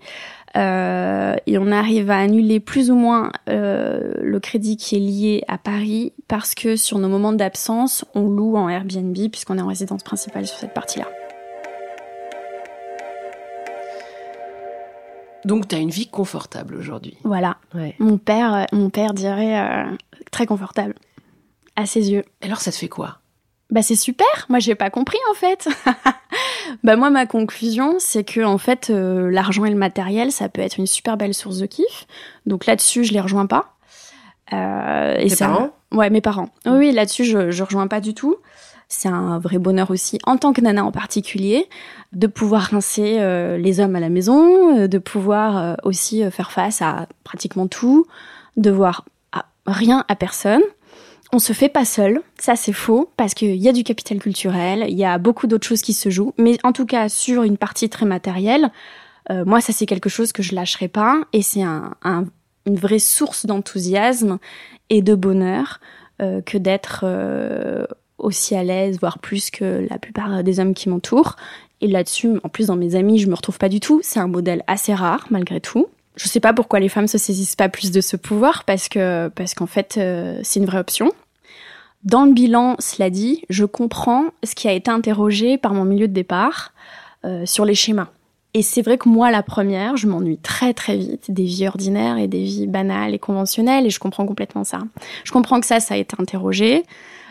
Euh, 0.57 1.35
et 1.47 1.59
on 1.59 1.71
arrive 1.71 2.11
à 2.11 2.19
annuler 2.19 2.61
plus 2.61 2.91
ou 2.91 2.95
moins 2.95 3.31
euh, 3.49 4.15
le 4.21 4.41
crédit 4.41 4.77
qui 4.77 4.97
est 4.97 5.01
lié 5.01 5.45
à 5.47 5.59
Paris 5.59 6.15
parce 6.27 6.55
que 6.55 6.77
sur 6.77 6.99
nos 6.99 7.09
moments 7.09 7.33
d'absence, 7.33 8.05
on 8.15 8.29
loue 8.29 8.57
en 8.57 8.69
Airbnb 8.69 9.17
puisqu'on 9.31 9.59
est 9.59 9.63
en 9.63 9.67
résidence 9.67 10.03
principale 10.03 10.47
sur 10.47 10.57
cette 10.57 10.75
partie-là. 10.75 11.07
Donc, 15.45 15.69
tu 15.69 15.75
as 15.77 15.79
une 15.79 15.91
vie 15.91 16.09
confortable 16.09 16.75
aujourd'hui. 16.75 17.17
Voilà. 17.25 17.57
Ouais. 17.75 17.95
Mon 17.99 18.19
père, 18.19 18.55
euh, 18.55 18.65
mon 18.73 18.91
père 18.91 19.15
dirait 19.15 19.59
euh, 19.61 19.85
très 20.31 20.47
confortable 20.47 20.95
à 21.77 21.87
ses 21.87 22.11
yeux. 22.11 22.25
Alors, 22.43 22.61
ça 22.61 22.71
te 22.73 22.77
fait 22.77 22.89
quoi? 22.89 23.19
Bah 23.71 23.83
c'est 23.83 23.97
super. 23.97 24.27
Moi 24.49 24.61
j'ai 24.61 24.75
pas 24.75 24.89
compris 24.89 25.19
en 25.31 25.35
fait. 25.35 25.69
bah 26.85 26.97
moi 26.97 27.11
ma 27.11 27.27
conclusion 27.27 27.97
c'est 27.99 28.25
que 28.25 28.41
en 28.43 28.57
fait 28.57 28.89
euh, 28.89 29.31
l'argent 29.31 29.67
et 29.67 29.71
le 29.71 29.77
matériel 29.77 30.33
ça 30.33 30.49
peut 30.49 30.63
être 30.63 30.79
une 30.79 30.87
super 30.87 31.19
belle 31.19 31.35
source 31.35 31.59
de 31.59 31.67
kiff. 31.67 32.07
Donc 32.47 32.65
là-dessus 32.65 33.05
je 33.05 33.13
les 33.13 33.21
rejoins 33.21 33.45
pas. 33.45 33.75
Euh, 34.55 35.17
et 35.19 35.25
Tes 35.29 35.37
ça- 35.37 35.49
parents? 35.49 35.71
Ouais 35.93 36.09
mes 36.09 36.23
parents. 36.23 36.49
Oui, 36.65 36.73
oui 36.79 36.93
là-dessus 36.93 37.25
je 37.27 37.51
je 37.51 37.63
rejoins 37.63 37.89
pas 37.89 38.01
du 38.01 38.15
tout. 38.15 38.37
C'est 38.91 39.09
un 39.09 39.39
vrai 39.39 39.59
bonheur 39.59 39.91
aussi, 39.91 40.19
en 40.25 40.39
tant 40.39 40.55
que 40.55 40.63
nana 40.63 40.83
en 40.85 40.93
particulier, 40.93 41.69
de 42.13 42.27
pouvoir 42.27 42.63
rincer 42.63 43.19
euh, 43.21 43.59
les 43.59 43.81
hommes 43.81 43.97
à 43.97 44.01
la 44.01 44.09
maison, 44.09 44.79
euh, 44.79 44.89
de 44.89 44.97
pouvoir 44.99 45.59
euh, 45.59 45.75
aussi 45.83 46.29
faire 46.31 46.51
face 46.51 46.81
à 46.81 47.07
pratiquement 47.23 47.67
tout, 47.67 48.07
de 48.57 48.71
voir 48.71 49.05
rien 49.67 50.07
à 50.09 50.17
personne. 50.17 50.63
On 51.31 51.39
se 51.39 51.53
fait 51.53 51.69
pas 51.69 51.85
seul, 51.85 52.23
ça 52.39 52.57
c'est 52.57 52.73
faux, 52.73 53.11
parce 53.19 53.35
qu'il 53.35 53.57
y 53.57 53.69
a 53.69 53.73
du 53.73 53.85
capital 53.85 54.19
culturel, 54.19 54.87
il 54.89 54.97
y 54.97 55.05
a 55.05 55.19
beaucoup 55.19 55.47
d'autres 55.47 55.67
choses 55.67 55.83
qui 55.83 55.93
se 55.93 56.09
jouent, 56.09 56.33
mais 56.39 56.57
en 56.65 56.73
tout 56.73 56.87
cas 56.87 57.11
sur 57.11 57.43
une 57.43 57.59
partie 57.59 57.91
très 57.91 58.07
matérielle, 58.07 58.71
moi 59.45 59.61
ça 59.61 59.75
c'est 59.75 59.85
quelque 59.85 60.09
chose 60.09 60.33
que 60.33 60.43
je 60.43 60.55
lâcherai 60.55 60.89
pas, 60.89 61.21
et 61.35 61.43
c'est 61.43 61.61
un, 61.63 61.95
un- 62.03 62.25
une 62.65 62.77
vraie 62.77 62.99
source 62.99 63.45
d'enthousiasme 63.45 64.39
et 64.89 65.03
de 65.03 65.15
bonheur 65.15 65.81
que 66.19 66.57
d'être 66.57 67.05
aussi 68.19 68.55
à 68.55 68.65
l'aise, 68.65 68.99
voire 69.01 69.19
plus 69.19 69.51
que 69.51 69.87
la 69.89 69.99
plupart 69.99 70.43
des 70.43 70.61
hommes 70.61 70.75
qui 70.75 70.89
m'entourent. 70.89 71.37
Et 71.81 71.87
là-dessus, 71.87 72.39
en 72.43 72.49
plus 72.49 72.67
dans 72.67 72.77
mes 72.77 72.95
amis, 72.95 73.19
je 73.19 73.29
me 73.29 73.35
retrouve 73.35 73.59
pas 73.59 73.69
du 73.69 73.81
tout. 73.81 74.01
C'est 74.03 74.21
un 74.21 74.27
modèle 74.27 74.65
assez 74.67 74.95
rare 74.95 75.27
malgré 75.31 75.61
tout. 75.61 75.87
Je 76.17 76.29
sais 76.29 76.41
pas 76.41 76.53
pourquoi 76.53 76.81
les 76.81 76.89
femmes 76.89 77.07
se 77.07 77.19
saisissent 77.19 77.55
pas 77.55 77.69
plus 77.69 77.93
de 77.93 78.01
ce 78.01 78.17
pouvoir 78.17 78.65
parce 78.65 78.89
que 78.89 79.29
parce 79.29 79.55
qu'en 79.55 79.67
fait 79.67 79.97
euh, 79.99 80.41
c'est 80.43 80.59
une 80.59 80.67
vraie 80.67 80.81
option. 80.81 81.13
Dans 82.05 82.25
le 82.25 82.33
bilan, 82.33 82.77
cela 82.79 83.11
dit, 83.11 83.45
je 83.51 83.65
comprends 83.65 84.27
ce 84.45 84.55
qui 84.55 84.69
a 84.69 84.73
été 84.73 84.91
interrogé 84.91 85.59
par 85.59 85.75
mon 85.75 85.85
milieu 85.85 86.09
de 86.09 86.13
départ 86.13 86.73
euh, 87.25 87.45
sur 87.47 87.65
les 87.65 87.75
schémas. 87.75 88.09
Et 88.55 88.63
c'est 88.63 88.83
vrai 88.83 88.99
que 88.99 89.09
moi, 89.09 89.31
la 89.31 89.43
première, 89.43 89.97
je 89.97 90.07
m'ennuie 90.07 90.39
très 90.39 90.73
très 90.73 90.97
vite 90.97 91.31
des 91.31 91.45
vies 91.45 91.69
ordinaires 91.69 92.17
et 92.17 92.29
des 92.29 92.43
vies 92.43 92.67
banales 92.67 93.15
et 93.15 93.19
conventionnelles, 93.19 93.87
et 93.87 93.91
je 93.91 93.99
comprends 93.99 94.27
complètement 94.27 94.65
ça. 94.65 94.79
Je 95.25 95.33
comprends 95.33 95.61
que 95.61 95.67
ça, 95.67 95.81
ça 95.81 95.95
a 95.95 95.97
été 95.97 96.17
interrogé. 96.19 96.85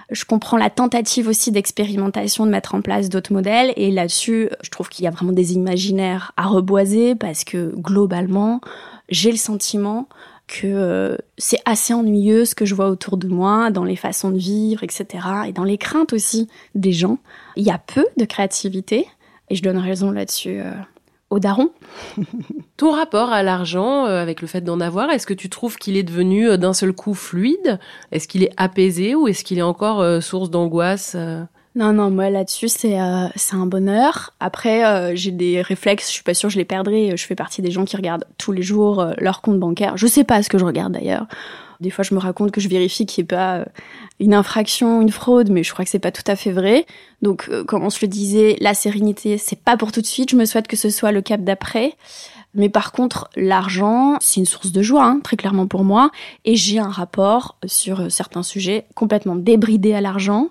Je 0.10 0.24
comprends 0.24 0.58
la 0.58 0.70
tentative 0.70 1.28
aussi 1.28 1.52
d'expérimentation 1.52 2.46
de 2.46 2.52
mettre 2.52 2.76
en 2.76 2.82
place 2.82 3.10
d'autres 3.10 3.34
modèles, 3.34 3.74
et 3.76 3.92
là-dessus, 3.92 4.50
je 4.62 4.70
trouve 4.70 4.88
qu'il 4.88 5.04
y 5.04 5.08
a 5.08 5.12
vraiment 5.12 5.34
des 5.34 5.54
imaginaires 5.54 6.32
à 6.38 6.48
reboiser 6.48 7.16
parce 7.16 7.44
que 7.44 7.74
globalement, 7.76 8.62
j'ai 9.10 9.32
le 9.32 9.38
sentiment 9.38 10.08
que 10.48 10.68
euh, 10.68 11.18
c'est 11.38 11.60
assez 11.66 11.94
ennuyeux 11.94 12.46
ce 12.46 12.56
que 12.56 12.66
je 12.66 12.74
vois 12.74 12.90
autour 12.90 13.18
de 13.18 13.28
moi, 13.28 13.70
dans 13.70 13.84
les 13.84 13.98
façons 13.98 14.32
de 14.32 14.38
vivre, 14.38 14.82
etc. 14.84 15.06
Et 15.48 15.52
dans 15.52 15.66
les 15.66 15.78
craintes 15.78 16.14
aussi 16.14 16.48
des 16.74 16.94
gens. 16.94 17.18
Il 17.58 17.66
y 17.66 17.72
a 17.72 17.78
peu 17.78 18.06
de 18.16 18.24
créativité, 18.24 19.08
et 19.50 19.56
je 19.56 19.62
donne 19.62 19.78
raison 19.78 20.12
là-dessus 20.12 20.62
aux 21.30 21.40
darons. 21.40 21.72
Ton 22.78 22.92
rapport 22.92 23.32
à 23.32 23.44
l'argent, 23.44 24.06
euh, 24.06 24.22
avec 24.22 24.42
le 24.42 24.48
fait 24.48 24.62
d'en 24.62 24.80
avoir, 24.80 25.10
est-ce 25.10 25.28
que 25.28 25.34
tu 25.34 25.50
trouves 25.50 25.78
qu'il 25.78 25.98
est 25.98 26.04
devenu 26.04 26.50
euh, 26.50 26.58
d'un 26.58 26.74
seul 26.74 26.94
coup 26.94 27.14
fluide? 27.14 27.80
Est-ce 28.12 28.28
qu'il 28.28 28.44
est 28.44 28.54
apaisé 28.58 29.16
ou 29.16 29.28
est-ce 29.28 29.44
qu'il 29.44 29.58
est 29.58 29.64
encore 29.64 30.02
euh, 30.02 30.22
source 30.22 30.50
d'angoisse 30.50 31.16
Non, 31.78 31.94
non, 31.94 32.10
moi 32.10 32.32
là-dessus, 32.32 32.70
c'est 32.70 33.00
euh, 33.00 33.28
c'est 33.36 33.56
un 33.56 33.68
bonheur. 33.68 34.34
Après, 34.40 34.84
euh, 34.84 35.16
j'ai 35.16 35.30
des 35.30 35.62
réflexes, 35.62 36.08
je 36.08 36.14
suis 36.14 36.24
pas 36.24 36.34
sûre 36.34 36.50
que 36.50 36.54
je 36.54 36.58
les 36.58 36.66
perdrai. 36.66 37.16
Je 37.16 37.24
fais 37.24 37.36
partie 37.36 37.62
des 37.62 37.70
gens 37.70 37.86
qui 37.86 37.96
regardent 37.96 38.26
tous 38.40 38.52
les 38.52 38.64
jours 38.64 39.00
euh, 39.00 39.14
leur 39.20 39.42
compte 39.42 39.60
bancaire. 39.60 39.96
Je 39.96 40.08
sais 40.08 40.24
pas 40.24 40.42
ce 40.42 40.50
que 40.50 40.58
je 40.58 40.66
regarde 40.66 40.94
d'ailleurs. 40.94 41.28
Des 41.80 41.90
fois, 41.90 42.04
je 42.04 42.14
me 42.14 42.20
raconte 42.20 42.52
que 42.52 42.62
je 42.62 42.68
vérifie 42.70 43.06
qu'il 43.06 43.24
n'y 43.24 43.26
ait 43.26 43.36
pas 43.36 43.56
euh, 43.58 43.66
une 44.20 44.34
infraction, 44.34 45.02
une 45.02 45.12
fraude, 45.12 45.50
mais 45.50 45.64
je 45.64 45.72
crois 45.72 45.86
que 45.86 45.92
c'est 45.92 46.00
pas 46.00 46.12
tout 46.12 46.24
à 46.28 46.36
fait 46.36 46.52
vrai. 46.52 46.86
Donc, 47.22 47.48
euh, 47.50 47.64
comme 47.64 47.84
on 47.84 47.90
se 47.90 48.04
le 48.04 48.08
disait, 48.08 48.58
la 48.60 48.74
sérénité, 48.74 49.38
c'est 49.38 49.60
pas 49.60 49.78
pour 49.78 49.92
tout 49.92 50.02
de 50.02 50.06
suite. 50.06 50.32
Je 50.32 50.36
me 50.36 50.46
souhaite 50.46 50.68
que 50.68 50.76
ce 50.76 50.90
soit 50.90 51.12
le 51.12 51.22
cap 51.22 51.42
d'après. 51.42 51.94
Mais 52.56 52.70
par 52.70 52.92
contre, 52.92 53.30
l'argent, 53.36 54.18
c'est 54.20 54.40
une 54.40 54.46
source 54.46 54.72
de 54.72 54.82
joie, 54.82 55.06
hein, 55.06 55.20
très 55.24 55.38
clairement 55.38 55.68
pour 55.68 55.84
moi. 55.84 56.10
Et 56.46 56.56
j'ai 56.56 56.80
un 56.80 56.90
rapport 56.90 57.58
sur 57.66 58.02
euh, 58.02 58.10
certains 58.10 58.44
sujets 58.44 58.86
complètement 58.96 59.36
débridé 59.36 59.94
à 59.94 60.02
l'argent. 60.02 60.50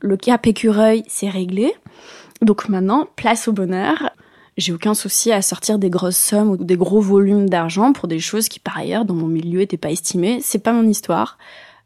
Le 0.00 0.16
cap 0.16 0.46
écureuil, 0.46 1.04
c'est 1.06 1.28
réglé. 1.28 1.72
Donc 2.42 2.68
maintenant, 2.68 3.06
place 3.16 3.48
au 3.48 3.52
bonheur. 3.52 4.10
J'ai 4.56 4.72
aucun 4.72 4.94
souci 4.94 5.32
à 5.32 5.42
sortir 5.42 5.78
des 5.78 5.90
grosses 5.90 6.16
sommes 6.16 6.50
ou 6.50 6.56
des 6.56 6.76
gros 6.76 7.00
volumes 7.00 7.48
d'argent 7.48 7.92
pour 7.92 8.08
des 8.08 8.18
choses 8.18 8.48
qui, 8.48 8.58
par 8.58 8.78
ailleurs, 8.78 9.04
dans 9.04 9.14
mon 9.14 9.26
milieu, 9.26 9.60
n'étaient 9.60 9.76
pas 9.76 9.90
estimées. 9.90 10.40
C'est 10.42 10.58
pas 10.58 10.72
mon 10.72 10.88
histoire. 10.88 11.36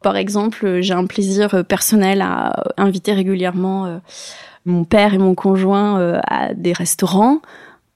Par 0.01 0.15
exemple, 0.15 0.81
j'ai 0.81 0.93
un 0.93 1.05
plaisir 1.05 1.53
euh, 1.53 1.63
personnel 1.63 2.21
à 2.21 2.63
inviter 2.77 3.13
régulièrement 3.13 3.85
euh, 3.85 3.97
mon 4.65 4.83
père 4.83 5.13
et 5.13 5.17
mon 5.17 5.35
conjoint 5.35 5.99
euh, 5.99 6.19
à 6.27 6.53
des 6.53 6.73
restaurants. 6.73 7.41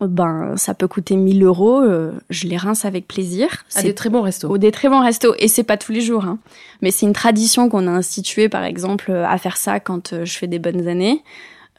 ben 0.02 0.56
ça 0.58 0.74
peut 0.74 0.88
coûter 0.88 1.16
1000 1.16 1.44
euros, 1.44 1.80
euh, 1.80 2.14
je 2.30 2.48
les 2.48 2.58
rince 2.58 2.86
avec 2.86 3.08
plaisir. 3.08 3.66
À 3.76 3.84
des 3.84 3.94
très 3.94 4.10
bons 4.10 4.22
restos. 4.22 4.50
Au 4.50 4.58
des 4.58 4.72
très 4.72 4.90
bons 4.90 5.02
restos 5.02 5.36
et 5.40 5.48
c'est 5.48 5.64
pas 5.64 5.78
tous 5.78 5.92
les 5.92 6.02
jours, 6.02 6.26
hein. 6.26 6.40
mais 6.82 6.92
c'est 6.92 7.06
une 7.06 7.14
tradition 7.14 7.70
qu'on 7.70 7.88
a 7.88 7.92
instituée 7.92 8.50
par 8.50 8.64
exemple 8.64 9.12
à 9.12 9.38
faire 9.38 9.58
ça 9.58 9.80
quand 9.80 10.14
euh, 10.14 10.26
je 10.26 10.38
fais 10.38 10.48
des 10.48 10.60
bonnes 10.60 10.88
années. 10.88 11.24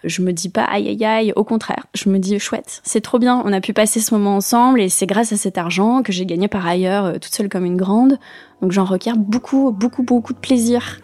Je 0.05 0.23
me 0.23 0.33
dis 0.33 0.49
pas 0.49 0.65
aïe 0.65 0.89
aïe 0.89 1.05
aïe, 1.05 1.33
au 1.37 1.45
contraire, 1.45 1.87
je 1.95 2.09
me 2.09 2.19
dis 2.19 2.39
chouette, 2.39 2.81
c'est 2.85 3.01
trop 3.01 3.19
bien, 3.19 3.43
on 3.45 3.53
a 3.53 3.61
pu 3.61 3.73
passer 3.73 4.01
ce 4.01 4.15
moment 4.15 4.37
ensemble 4.37 4.81
et 4.81 4.89
c'est 4.89 5.07
grâce 5.07 5.33
à 5.33 5.37
cet 5.37 5.59
argent 5.59 6.03
que 6.03 6.13
j'ai 6.13 6.27
gagné 6.27 6.49
par 6.49 6.67
ailleurs 6.67 7.05
euh, 7.07 7.13
toute 7.15 7.35
seule 7.35 7.49
comme 7.49 7.65
une 7.65 7.77
grande. 7.77 8.19
Donc 8.63 8.73
j'en 8.73 8.85
requiers 8.85 9.13
beaucoup 9.17 9.73
beaucoup 9.73 10.03
beaucoup 10.03 10.33
de 10.33 10.39
plaisir. 10.39 11.01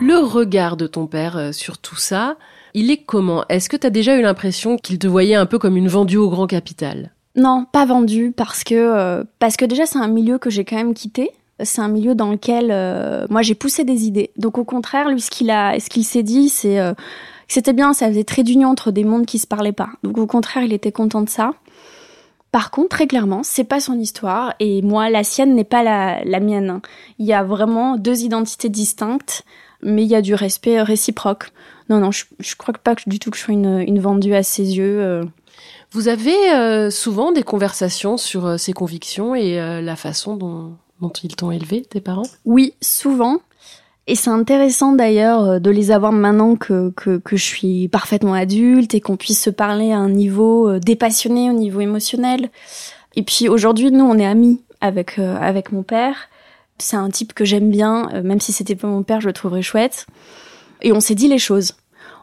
Le 0.00 0.18
regard 0.18 0.76
de 0.76 0.86
ton 0.86 1.06
père 1.06 1.54
sur 1.54 1.78
tout 1.78 1.96
ça, 1.96 2.36
il 2.74 2.90
est 2.90 2.98
comment? 2.98 3.44
Est-ce 3.48 3.68
que 3.68 3.76
tu 3.76 3.86
as 3.86 3.90
déjà 3.90 4.16
eu 4.16 4.22
l'impression 4.22 4.76
qu'il 4.76 4.98
te 4.98 5.06
voyait 5.06 5.34
un 5.34 5.46
peu 5.46 5.58
comme 5.58 5.76
une 5.76 5.88
vendue 5.88 6.16
au 6.16 6.28
grand 6.28 6.46
capital? 6.46 7.12
Non, 7.36 7.66
pas 7.70 7.86
vendue 7.86 8.32
parce 8.36 8.62
que 8.64 8.74
euh, 8.74 9.24
parce 9.38 9.56
que 9.56 9.64
déjà 9.64 9.86
c'est 9.86 9.98
un 9.98 10.08
milieu 10.08 10.38
que 10.38 10.50
j'ai 10.50 10.64
quand 10.64 10.76
même 10.76 10.94
quitté. 10.94 11.30
C'est 11.64 11.80
un 11.80 11.88
milieu 11.88 12.14
dans 12.14 12.30
lequel 12.30 12.68
euh, 12.70 13.26
moi 13.30 13.42
j'ai 13.42 13.54
poussé 13.54 13.84
des 13.84 14.06
idées. 14.06 14.30
Donc 14.36 14.58
au 14.58 14.64
contraire, 14.64 15.08
lui 15.08 15.20
ce 15.20 15.30
qu'il 15.30 15.50
a 15.50 15.78
ce 15.78 15.88
qu'il 15.88 16.04
s'est 16.04 16.22
dit, 16.22 16.48
c'est 16.48 16.80
euh, 16.80 16.94
que 16.94 17.54
c'était 17.54 17.72
bien, 17.72 17.92
ça 17.92 18.08
faisait 18.08 18.24
très 18.24 18.42
d'union 18.42 18.68
entre 18.68 18.90
des 18.90 19.04
mondes 19.04 19.26
qui 19.26 19.38
se 19.38 19.46
parlaient 19.46 19.72
pas. 19.72 19.90
Donc 20.02 20.18
au 20.18 20.26
contraire, 20.26 20.64
il 20.64 20.72
était 20.72 20.92
content 20.92 21.22
de 21.22 21.28
ça. 21.28 21.52
Par 22.52 22.70
contre, 22.70 22.90
très 22.90 23.06
clairement, 23.06 23.40
c'est 23.42 23.64
pas 23.64 23.80
son 23.80 23.98
histoire 23.98 24.54
et 24.60 24.82
moi, 24.82 25.08
la 25.08 25.24
sienne 25.24 25.54
n'est 25.54 25.64
pas 25.64 25.82
la, 25.82 26.22
la 26.24 26.38
mienne. 26.38 26.80
Il 27.18 27.24
y 27.24 27.32
a 27.32 27.42
vraiment 27.42 27.96
deux 27.96 28.24
identités 28.24 28.68
distinctes, 28.68 29.44
mais 29.82 30.02
il 30.02 30.08
y 30.08 30.14
a 30.14 30.20
du 30.20 30.34
respect 30.34 30.82
réciproque. 30.82 31.50
Non, 31.88 31.98
non, 31.98 32.10
je, 32.10 32.24
je 32.38 32.54
crois 32.56 32.74
pas 32.74 32.94
du 33.06 33.18
tout 33.18 33.30
que 33.30 33.36
je 33.36 33.42
sois 33.42 33.54
une, 33.54 33.80
une 33.80 34.00
vendue 34.00 34.34
à 34.34 34.42
ses 34.42 34.76
yeux. 34.76 35.00
Euh. 35.00 35.24
Vous 35.90 36.08
avez 36.08 36.52
euh, 36.52 36.90
souvent 36.90 37.32
des 37.32 37.42
conversations 37.42 38.16
sur 38.16 38.46
euh, 38.46 38.56
ses 38.56 38.72
convictions 38.72 39.34
et 39.34 39.56
la 39.56 39.96
façon 39.96 40.36
dont, 40.36 40.76
dont 41.02 41.12
ils 41.22 41.36
t'ont 41.36 41.50
élevé, 41.50 41.82
tes 41.82 42.00
parents? 42.00 42.26
Oui, 42.44 42.74
souvent. 42.80 43.40
Et 44.06 44.14
c'est 44.14 44.30
intéressant 44.30 44.92
d'ailleurs 44.92 45.60
de 45.60 45.70
les 45.70 45.90
avoir 45.90 46.10
maintenant 46.10 46.56
que, 46.56 46.90
que, 46.96 47.20
je 47.30 47.44
suis 47.44 47.88
parfaitement 47.88 48.34
adulte 48.34 48.94
et 48.94 49.00
qu'on 49.00 49.16
puisse 49.16 49.40
se 49.40 49.50
parler 49.50 49.92
à 49.92 49.98
un 49.98 50.08
niveau 50.08 50.78
dépassionné, 50.80 51.50
au 51.50 51.52
niveau 51.52 51.80
émotionnel. 51.80 52.50
Et 53.14 53.22
puis 53.22 53.48
aujourd'hui, 53.48 53.92
nous, 53.92 54.04
on 54.04 54.18
est 54.18 54.26
amis 54.26 54.60
avec, 54.80 55.20
avec 55.20 55.70
mon 55.70 55.84
père. 55.84 56.16
C'est 56.78 56.96
un 56.96 57.10
type 57.10 57.32
que 57.32 57.44
j'aime 57.44 57.70
bien, 57.70 58.08
même 58.24 58.40
si 58.40 58.52
c'était 58.52 58.74
pas 58.74 58.88
mon 58.88 59.04
père, 59.04 59.20
je 59.20 59.28
le 59.28 59.32
trouverais 59.32 59.62
chouette. 59.62 60.06
Et 60.82 60.92
on 60.92 60.98
s'est 60.98 61.14
dit 61.14 61.28
les 61.28 61.38
choses. 61.38 61.74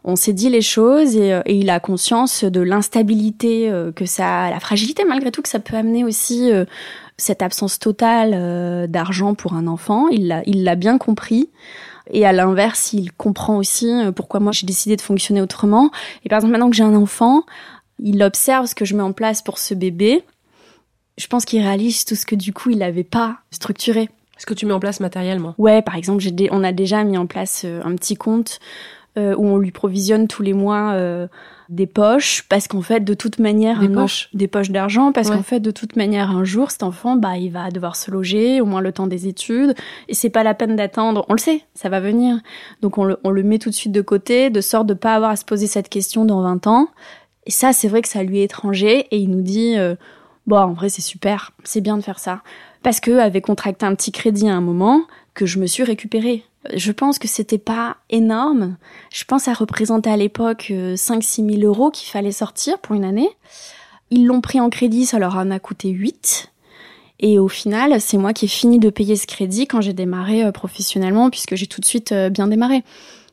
On 0.03 0.15
s'est 0.15 0.33
dit 0.33 0.49
les 0.49 0.61
choses 0.61 1.15
et, 1.15 1.33
euh, 1.33 1.41
et 1.45 1.55
il 1.55 1.69
a 1.69 1.79
conscience 1.79 2.43
de 2.43 2.61
l'instabilité 2.61 3.69
euh, 3.69 3.91
que 3.91 4.05
ça, 4.05 4.49
la 4.49 4.59
fragilité 4.59 5.03
malgré 5.03 5.31
tout 5.31 5.41
que 5.41 5.49
ça 5.49 5.59
peut 5.59 5.75
amener 5.75 6.03
aussi 6.03 6.51
euh, 6.51 6.65
cette 7.19 7.41
absence 7.41 7.77
totale 7.77 8.87
d'argent 8.89 9.35
pour 9.35 9.53
un 9.53 9.67
enfant. 9.67 10.07
Il 10.07 10.27
l'a, 10.27 10.41
il 10.45 10.63
l'a 10.63 10.75
bien 10.75 10.97
compris. 10.97 11.49
Et 12.11 12.25
à 12.25 12.31
l'inverse, 12.31 12.93
il 12.93 13.11
comprend 13.11 13.57
aussi 13.57 13.93
pourquoi 14.15 14.39
moi 14.39 14.51
j'ai 14.51 14.65
décidé 14.65 14.95
de 14.95 15.01
fonctionner 15.01 15.41
autrement. 15.41 15.91
Et 16.25 16.29
par 16.29 16.37
exemple, 16.37 16.53
maintenant 16.53 16.69
que 16.69 16.75
j'ai 16.75 16.83
un 16.83 16.95
enfant, 16.95 17.43
il 17.99 18.23
observe 18.23 18.65
ce 18.65 18.75
que 18.75 18.85
je 18.85 18.95
mets 18.95 19.03
en 19.03 19.13
place 19.13 19.41
pour 19.41 19.57
ce 19.59 19.73
bébé. 19.73 20.23
Je 21.17 21.27
pense 21.27 21.45
qu'il 21.45 21.61
réalise 21.61 22.05
tout 22.05 22.15
ce 22.15 22.25
que 22.25 22.35
du 22.35 22.53
coup 22.53 22.69
il 22.69 22.79
n'avait 22.79 23.03
pas 23.03 23.39
structuré. 23.51 24.09
Ce 24.37 24.45
que 24.45 24.53
tu 24.53 24.65
mets 24.65 24.73
en 24.73 24.79
place 24.79 25.01
matériellement 25.01 25.53
Ouais, 25.57 25.81
par 25.81 25.95
exemple, 25.95 26.21
j'ai 26.21 26.33
on 26.51 26.63
a 26.63 26.71
déjà 26.71 27.03
mis 27.03 27.17
en 27.17 27.27
place 27.27 27.63
euh, 27.65 27.81
un 27.83 27.93
petit 27.95 28.15
compte 28.15 28.59
euh, 29.17 29.35
où 29.35 29.47
on 29.47 29.57
lui 29.57 29.71
provisionne 29.71 30.27
tous 30.27 30.43
les 30.43 30.53
mois 30.53 30.91
euh, 30.93 31.27
des 31.67 31.87
poches 31.87 32.43
parce 32.47 32.67
qu'en 32.67 32.81
fait 32.81 32.99
de 32.99 33.15
toute 33.15 33.39
manière 33.39 33.79
des 33.79 33.89
poches. 33.89 34.29
des 34.33 34.47
poches 34.47 34.69
d'argent 34.69 35.11
parce 35.11 35.31
qu'en 35.31 35.41
fait 35.41 35.59
de 35.59 35.71
toute 35.71 35.95
manière 35.95 36.29
un 36.29 36.43
jour 36.43 36.69
cet 36.69 36.83
enfant 36.83 37.15
bah 37.15 37.37
il 37.37 37.51
va 37.51 37.71
devoir 37.71 37.95
se 37.95 38.11
loger 38.11 38.61
au 38.61 38.65
moins 38.65 38.81
le 38.81 38.91
temps 38.91 39.07
des 39.07 39.27
études 39.27 39.73
et 40.07 40.13
c'est 40.13 40.29
pas 40.29 40.43
la 40.43 40.53
peine 40.53 40.75
d'attendre. 40.75 41.25
On 41.27 41.33
le 41.33 41.39
sait 41.39 41.63
ça 41.73 41.89
va 41.89 41.99
venir. 41.99 42.39
Donc 42.81 42.99
on 42.99 43.03
le, 43.03 43.17
on 43.23 43.31
le 43.31 43.41
met 43.41 43.57
tout 43.57 43.69
de 43.69 43.75
suite 43.75 43.91
de 43.91 44.01
côté 44.01 44.51
de 44.51 44.61
sorte 44.61 44.85
de 44.85 44.93
pas 44.93 45.15
avoir 45.15 45.31
à 45.31 45.35
se 45.35 45.45
poser 45.45 45.65
cette 45.65 45.89
question 45.89 46.23
dans 46.23 46.41
20 46.41 46.67
ans. 46.67 46.87
Et 47.45 47.51
ça 47.51 47.73
c'est 47.73 47.87
vrai 47.87 48.03
que 48.03 48.09
ça 48.09 48.21
lui 48.21 48.39
est 48.39 48.43
étranger 48.43 49.07
et 49.09 49.17
il 49.17 49.31
nous 49.31 49.41
dit 49.41 49.75
bon 50.45 50.57
en 50.57 50.73
vrai 50.73 50.89
c'est 50.89 51.01
super 51.01 51.51
c'est 51.63 51.81
bien 51.81 51.97
de 51.97 52.03
faire 52.03 52.19
ça 52.19 52.41
parce 52.83 52.99
que 52.99 53.17
avait 53.17 53.41
contracté 53.41 53.85
un 53.85 53.95
petit 53.95 54.11
crédit 54.11 54.47
à 54.49 54.55
un 54.55 54.61
moment 54.61 55.01
que 55.33 55.45
je 55.45 55.59
me 55.59 55.65
suis 55.65 55.83
récupérée. 55.83 56.43
Je 56.73 56.91
pense 56.91 57.19
que 57.19 57.27
c'était 57.27 57.57
pas 57.57 57.97
énorme. 58.09 58.77
Je 59.13 59.23
pense 59.23 59.47
à 59.47 59.53
représenter 59.53 60.09
à 60.09 60.17
l'époque 60.17 60.71
5-6 60.71 61.41
euh, 61.41 61.59
000 61.59 61.61
euros 61.63 61.89
qu'il 61.89 62.09
fallait 62.09 62.33
sortir 62.33 62.79
pour 62.79 62.95
une 62.95 63.05
année. 63.05 63.29
Ils 64.11 64.25
l'ont 64.25 64.41
pris 64.41 64.59
en 64.59 64.69
crédit, 64.69 65.05
ça 65.05 65.19
leur 65.19 65.35
en 65.37 65.51
a 65.51 65.59
coûté 65.59 65.89
8. 65.89 66.51
Et 67.21 67.39
au 67.39 67.47
final, 67.47 67.99
c'est 68.01 68.17
moi 68.17 68.33
qui 68.33 68.45
ai 68.45 68.49
fini 68.49 68.79
de 68.79 68.89
payer 68.89 69.15
ce 69.15 69.27
crédit 69.27 69.67
quand 69.67 69.81
j'ai 69.81 69.93
démarré 69.93 70.43
euh, 70.43 70.51
professionnellement, 70.51 71.29
puisque 71.29 71.55
j'ai 71.55 71.67
tout 71.67 71.79
de 71.79 71.85
suite 71.85 72.11
euh, 72.11 72.29
bien 72.29 72.47
démarré. 72.47 72.83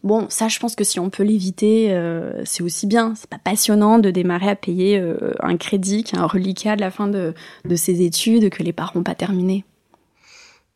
Bon, 0.05 0.27
ça, 0.29 0.47
je 0.47 0.61
pense 0.61 0.77
que 0.77 0.85
si 0.85 1.01
on 1.01 1.11
peut 1.11 1.25
l'éviter, 1.25 1.93
c'est 2.45 2.63
aussi 2.63 2.87
bien. 2.87 3.15
C'est 3.17 3.29
pas 3.29 3.41
passionnant 3.43 3.99
de 3.99 4.13
démarrer 4.13 4.51
à 4.51 4.55
payer 4.55 5.03
un 5.41 5.57
crédit 5.57 6.05
qui 6.05 6.15
est 6.15 6.19
un 6.19 6.27
reliquat 6.27 6.77
de 6.77 6.81
la 6.81 6.93
fin 6.93 7.09
de, 7.09 7.35
de 7.65 7.77
ses 7.77 8.03
études 8.03 8.51
que 8.51 8.63
les 8.63 8.73
parents 8.73 8.93
n'ont 8.95 9.03
pas 9.03 9.17
terminé. 9.17 9.65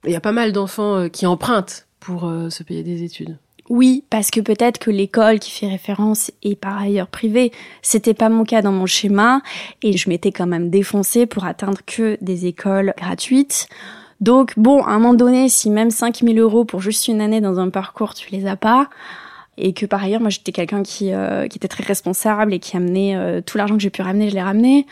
Il 0.05 0.11
y 0.11 0.17
a 0.17 0.21
pas 0.21 0.33
mal 0.33 0.51
d'enfants 0.51 1.09
qui 1.11 1.27
empruntent 1.27 1.87
pour 2.01 2.23
se 2.49 2.63
payer 2.63 2.83
des 2.83 3.03
études. 3.05 3.37
Oui, 3.71 4.03
parce 4.11 4.33
que 4.33 4.41
peut-être 4.41 4.79
que 4.79 4.91
l'école 4.91 5.39
qui 5.39 5.53
fait 5.53 5.69
référence 5.69 6.33
est 6.43 6.57
par 6.57 6.77
ailleurs 6.77 7.07
privée. 7.07 7.53
C'était 7.83 8.15
pas 8.15 8.29
mon 8.29 8.43
cas 8.43 8.63
dans 8.63 8.73
mon 8.73 8.87
schéma 8.87 9.43
et 9.83 9.97
je 9.97 10.09
m'étais 10.09 10.33
quand 10.33 10.49
même 10.49 10.71
défoncée 10.71 11.25
pour 11.27 11.45
atteindre 11.45 11.79
que 11.87 12.19
des 12.21 12.47
écoles 12.47 12.95
gratuites. 12.97 13.69
Donc 14.21 14.55
bon, 14.57 14.83
à 14.83 14.91
un 14.91 14.99
moment 14.99 15.15
donné, 15.15 15.49
si 15.49 15.71
même 15.71 15.93
5000 15.93 16.39
euros 16.41 16.65
pour 16.65 16.81
juste 16.81 17.07
une 17.07 17.21
année 17.21 17.41
dans 17.41 17.61
un 17.61 17.71
parcours, 17.71 18.15
tu 18.15 18.31
les 18.33 18.47
as 18.47 18.57
pas, 18.57 18.91
et 19.57 19.73
que 19.73 19.87
par 19.87 20.03
ailleurs, 20.03 20.21
moi 20.21 20.31
j'étais 20.31 20.53
quelqu'un 20.53 20.83
qui, 20.83 21.13
euh, 21.13 21.47
qui 21.47 21.57
était 21.57 21.69
très 21.69 21.85
responsable 21.85 22.53
et 22.53 22.59
qui 22.59 22.77
amenait 22.77 23.17
euh, 23.17 23.41
tout 23.41 23.57
l'argent 23.57 23.77
que 23.77 23.83
j'ai 23.83 23.91
pu 23.91 24.03
ramener, 24.03 24.31
je 24.31 24.35
l'ai 24.35 24.43
ramené. 24.43 24.87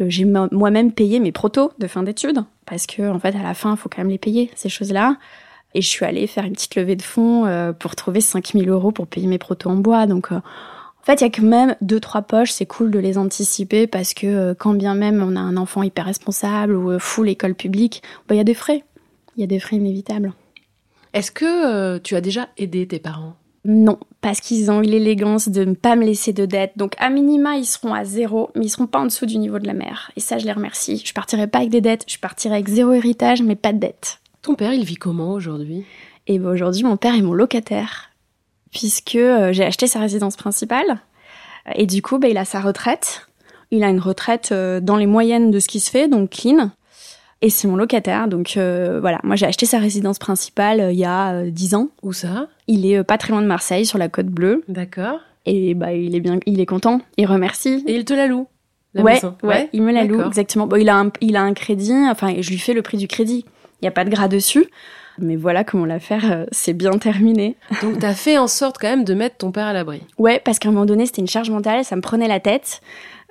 Euh, 0.00 0.06
j'ai 0.08 0.24
moi-même 0.24 0.90
payé 0.90 1.20
mes 1.20 1.32
protos 1.32 1.72
de 1.78 1.86
fin 1.86 2.02
d'études, 2.02 2.44
parce 2.64 2.86
que 2.86 3.08
en 3.10 3.18
fait 3.18 3.36
à 3.36 3.42
la 3.42 3.52
fin, 3.52 3.72
il 3.72 3.76
faut 3.76 3.90
quand 3.90 4.00
même 4.00 4.10
les 4.10 4.18
payer, 4.18 4.50
ces 4.54 4.70
choses-là. 4.70 5.16
Et 5.74 5.82
je 5.82 5.88
suis 5.88 6.04
allée 6.04 6.26
faire 6.26 6.44
une 6.44 6.52
petite 6.52 6.74
levée 6.74 6.96
de 6.96 7.02
fonds 7.02 7.74
pour 7.78 7.96
trouver 7.96 8.20
5000 8.20 8.68
euros 8.68 8.92
pour 8.92 9.06
payer 9.06 9.26
mes 9.26 9.38
protos 9.38 9.70
en 9.70 9.76
bois. 9.76 10.06
Donc 10.06 10.32
en 10.32 10.42
fait, 11.04 11.20
il 11.20 11.24
y 11.24 11.26
a 11.26 11.30
quand 11.30 11.42
même 11.42 11.76
deux 11.80 11.98
trois 11.98 12.22
poches, 12.22 12.52
c'est 12.52 12.66
cool 12.66 12.90
de 12.90 12.98
les 12.98 13.18
anticiper 13.18 13.86
parce 13.86 14.14
que 14.14 14.52
quand 14.54 14.74
bien 14.74 14.94
même 14.94 15.22
on 15.22 15.36
a 15.36 15.40
un 15.40 15.56
enfant 15.56 15.82
hyper 15.82 16.04
responsable 16.04 16.76
ou 16.76 16.98
full 16.98 17.28
école 17.28 17.54
publique, 17.54 18.02
bah 18.28 18.34
il 18.34 18.38
y 18.38 18.40
a 18.40 18.44
des 18.44 18.54
frais. 18.54 18.84
Il 19.36 19.40
y 19.40 19.44
a 19.44 19.46
des 19.48 19.58
frais 19.60 19.76
inévitables. 19.76 20.32
Est-ce 21.14 21.30
que 21.30 21.98
tu 21.98 22.16
as 22.16 22.20
déjà 22.20 22.48
aidé 22.56 22.86
tes 22.86 22.98
parents? 22.98 23.34
Non, 23.64 23.98
parce 24.20 24.40
qu'ils 24.40 24.70
ont 24.72 24.82
eu 24.82 24.86
l'élégance 24.86 25.48
de 25.48 25.64
ne 25.64 25.74
pas 25.74 25.94
me 25.94 26.04
laisser 26.04 26.32
de 26.32 26.46
dettes. 26.46 26.72
Donc 26.76 26.94
à 26.98 27.10
minima, 27.10 27.56
ils 27.56 27.64
seront 27.64 27.94
à 27.94 28.04
zéro, 28.04 28.50
mais 28.56 28.66
ils 28.66 28.70
seront 28.70 28.88
pas 28.88 28.98
en 28.98 29.04
dessous 29.04 29.24
du 29.24 29.38
niveau 29.38 29.60
de 29.60 29.66
la 29.66 29.72
mer. 29.72 30.10
Et 30.16 30.20
ça, 30.20 30.38
je 30.38 30.46
les 30.46 30.52
remercie. 30.52 31.00
Je 31.04 31.12
partirai 31.12 31.46
pas 31.46 31.58
avec 31.58 31.70
des 31.70 31.80
dettes, 31.80 32.04
je 32.08 32.18
partirai 32.18 32.54
avec 32.54 32.68
zéro 32.68 32.92
héritage, 32.92 33.40
mais 33.42 33.54
pas 33.54 33.72
de 33.72 33.78
dettes. 33.78 34.18
Ton 34.42 34.54
père, 34.54 34.74
il 34.74 34.84
vit 34.84 34.96
comment 34.96 35.32
aujourd'hui? 35.32 35.84
Et 36.26 36.34
eh 36.34 36.38
ben 36.38 36.50
aujourd'hui, 36.50 36.84
mon 36.84 36.96
père 36.96 37.14
est 37.14 37.22
mon 37.22 37.32
locataire, 37.32 38.10
puisque 38.70 39.16
euh, 39.16 39.52
j'ai 39.52 39.64
acheté 39.64 39.86
sa 39.86 40.00
résidence 40.00 40.36
principale. 40.36 41.00
Et 41.74 41.86
du 41.86 42.02
coup, 42.02 42.18
bah, 42.18 42.28
il 42.28 42.36
a 42.36 42.44
sa 42.44 42.60
retraite. 42.60 43.26
Il 43.70 43.84
a 43.84 43.88
une 43.88 44.00
retraite 44.00 44.50
euh, 44.52 44.80
dans 44.80 44.96
les 44.96 45.06
moyennes 45.06 45.50
de 45.50 45.58
ce 45.58 45.68
qui 45.68 45.80
se 45.80 45.90
fait, 45.90 46.08
donc 46.08 46.30
clean 46.30 46.70
et 47.42 47.50
c'est 47.50 47.68
mon 47.68 47.76
locataire. 47.76 48.28
Donc 48.28 48.56
euh, 48.56 49.00
voilà, 49.00 49.20
moi 49.24 49.36
j'ai 49.36 49.46
acheté 49.46 49.66
sa 49.66 49.78
résidence 49.78 50.18
principale 50.18 50.80
euh, 50.80 50.92
il 50.92 50.98
y 50.98 51.04
a 51.04 51.32
euh, 51.32 51.50
dix 51.50 51.74
ans. 51.74 51.88
Où 52.02 52.12
ça? 52.12 52.48
Il 52.68 52.86
est 52.86 53.04
pas 53.04 53.18
très 53.18 53.32
loin 53.32 53.42
de 53.42 53.46
Marseille, 53.46 53.84
sur 53.84 53.98
la 53.98 54.08
côte 54.08 54.26
bleue. 54.26 54.62
D'accord. 54.68 55.18
Et 55.44 55.74
bah 55.74 55.92
il 55.92 56.14
est 56.14 56.20
bien, 56.20 56.38
il 56.46 56.60
est 56.60 56.66
content, 56.66 57.00
il 57.18 57.26
remercie. 57.26 57.82
Et 57.86 57.96
il 57.96 58.04
te 58.04 58.14
la 58.14 58.26
loue 58.26 58.46
la 58.94 59.02
ouais, 59.02 59.20
ouais, 59.42 59.70
il 59.72 59.80
me 59.80 59.90
la 59.90 60.04
loue 60.04 60.22
exactement. 60.22 60.66
Bon, 60.66 60.76
il 60.76 60.90
a 60.90 60.98
un, 60.98 61.10
il 61.22 61.36
a 61.36 61.42
un 61.42 61.54
crédit, 61.54 61.94
enfin 62.10 62.34
je 62.38 62.50
lui 62.50 62.58
fais 62.58 62.74
le 62.74 62.82
prix 62.82 62.98
du 62.98 63.08
crédit. 63.08 63.46
Il 63.82 63.86
y 63.86 63.88
a 63.88 63.92
pas 63.92 64.04
de 64.04 64.10
gras 64.10 64.28
dessus. 64.28 64.66
Mais 65.18 65.36
voilà 65.36 65.62
comment 65.62 65.84
l'affaire 65.84 66.46
c'est 66.52 66.72
bien 66.72 66.92
terminé. 66.92 67.56
Donc 67.82 67.98
t'as 67.98 68.14
fait 68.14 68.38
en 68.38 68.46
sorte 68.46 68.78
quand 68.80 68.88
même 68.88 69.04
de 69.04 69.12
mettre 69.12 69.36
ton 69.36 69.52
père 69.52 69.66
à 69.66 69.74
l'abri. 69.74 70.00
Ouais, 70.16 70.40
parce 70.42 70.58
qu'à 70.58 70.70
un 70.70 70.72
moment 70.72 70.86
donné 70.86 71.04
c'était 71.04 71.20
une 71.20 71.28
charge 71.28 71.50
mentale, 71.50 71.84
ça 71.84 71.96
me 71.96 72.00
prenait 72.00 72.28
la 72.28 72.40
tête 72.40 72.80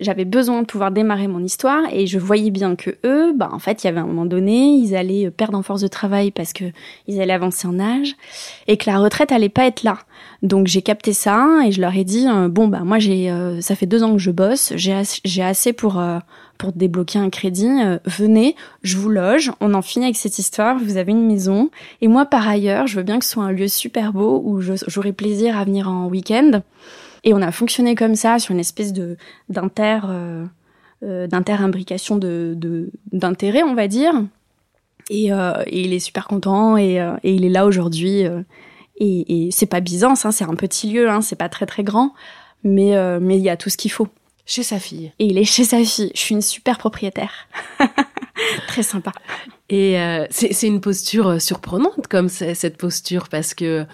j'avais 0.01 0.25
besoin 0.25 0.61
de 0.61 0.67
pouvoir 0.67 0.91
démarrer 0.91 1.27
mon 1.27 1.43
histoire 1.43 1.83
et 1.91 2.07
je 2.07 2.19
voyais 2.19 2.51
bien 2.51 2.75
que 2.75 2.97
eux, 3.05 3.33
bah 3.33 3.49
en 3.51 3.59
fait, 3.59 3.83
il 3.83 3.87
y 3.87 3.89
avait 3.89 3.99
un 3.99 4.05
moment 4.05 4.25
donné, 4.25 4.75
ils 4.75 4.95
allaient 4.95 5.31
perdre 5.31 5.57
en 5.57 5.63
force 5.63 5.81
de 5.81 5.87
travail 5.87 6.31
parce 6.31 6.53
que 6.53 6.65
ils 7.07 7.21
allaient 7.21 7.33
avancer 7.33 7.67
en 7.67 7.79
âge 7.79 8.15
et 8.67 8.77
que 8.77 8.89
la 8.89 8.99
retraite 8.99 9.31
allait 9.31 9.49
pas 9.49 9.65
être 9.65 9.83
là. 9.83 9.99
Donc 10.41 10.67
j'ai 10.67 10.81
capté 10.81 11.13
ça 11.13 11.59
et 11.65 11.71
je 11.71 11.81
leur 11.81 11.95
ai 11.95 12.03
dit 12.03 12.27
euh, 12.27 12.47
bon 12.47 12.67
bah 12.67 12.81
moi 12.83 12.97
j'ai 12.97 13.29
euh, 13.29 13.61
ça 13.61 13.75
fait 13.75 13.85
deux 13.85 14.01
ans 14.01 14.13
que 14.13 14.19
je 14.19 14.31
bosse, 14.31 14.73
j'ai 14.75 14.99
j'ai 15.23 15.43
assez 15.43 15.71
pour 15.71 15.99
euh, 15.99 16.17
pour 16.57 16.71
débloquer 16.71 17.17
un 17.17 17.31
crédit. 17.31 17.69
venez, 18.05 18.55
je 18.83 18.97
vous 18.97 19.09
loge, 19.09 19.51
on 19.61 19.73
en 19.73 19.81
finit 19.81 20.05
avec 20.05 20.15
cette 20.15 20.37
histoire. 20.37 20.77
Vous 20.77 20.97
avez 20.97 21.11
une 21.11 21.25
maison 21.25 21.71
et 22.01 22.07
moi 22.07 22.25
par 22.25 22.47
ailleurs, 22.47 22.85
je 22.85 22.97
veux 22.97 23.03
bien 23.03 23.17
que 23.17 23.25
ce 23.25 23.31
soit 23.31 23.43
un 23.43 23.51
lieu 23.51 23.67
super 23.67 24.13
beau 24.13 24.41
où 24.45 24.61
j'aurai 24.61 25.11
plaisir 25.11 25.57
à 25.57 25.65
venir 25.65 25.89
en 25.89 26.07
week-end. 26.07 26.61
Et 27.23 27.33
on 27.33 27.41
a 27.41 27.51
fonctionné 27.51 27.95
comme 27.95 28.15
ça 28.15 28.39
sur 28.39 28.53
une 28.53 28.59
espèce 28.59 28.93
de 28.93 29.17
d'inter 29.49 29.99
euh, 30.05 30.45
euh, 31.03 31.27
d'inter-imbrication 31.27 32.17
de 32.17 32.89
d'intérêt, 33.11 33.63
on 33.63 33.73
va 33.75 33.87
dire. 33.87 34.13
Et, 35.09 35.33
euh, 35.33 35.63
et, 35.67 35.81
il 35.81 35.93
est 35.93 35.99
super 35.99 36.27
content 36.27 36.77
et, 36.77 37.01
euh, 37.01 37.15
et 37.23 37.33
il 37.33 37.43
est 37.43 37.49
là 37.49 37.65
aujourd'hui. 37.65 38.25
Euh, 38.25 38.41
et, 38.97 39.47
et 39.47 39.51
c'est 39.51 39.65
pas 39.65 39.79
Byzance, 39.79 40.25
hein, 40.25 40.31
c'est 40.31 40.43
un 40.43 40.55
petit 40.55 40.91
lieu, 40.91 41.09
hein, 41.09 41.21
c'est 41.21 41.35
pas 41.35 41.49
très 41.49 41.65
très 41.65 41.83
grand, 41.83 42.13
mais 42.63 42.93
mais 43.19 43.37
il 43.37 43.41
y 43.41 43.49
a 43.49 43.57
tout 43.57 43.69
ce 43.69 43.77
qu'il 43.77 43.91
faut. 43.91 44.07
Chez 44.45 44.63
sa 44.63 44.79
fille. 44.79 45.11
Et 45.19 45.25
il 45.25 45.37
est 45.37 45.43
chez 45.45 45.63
sa 45.63 45.83
fille. 45.83 46.11
Je 46.13 46.19
suis 46.19 46.35
une 46.35 46.41
super 46.41 46.77
propriétaire. 46.77 47.47
très 48.67 48.83
sympa. 48.83 49.11
Et 49.69 49.97
c'est 50.29 50.67
une 50.67 50.81
posture 50.81 51.41
surprenante 51.41 52.07
comme 52.09 52.29
cette 52.29 52.77
posture 52.77 53.29
parce 53.29 53.53
que 53.53 53.85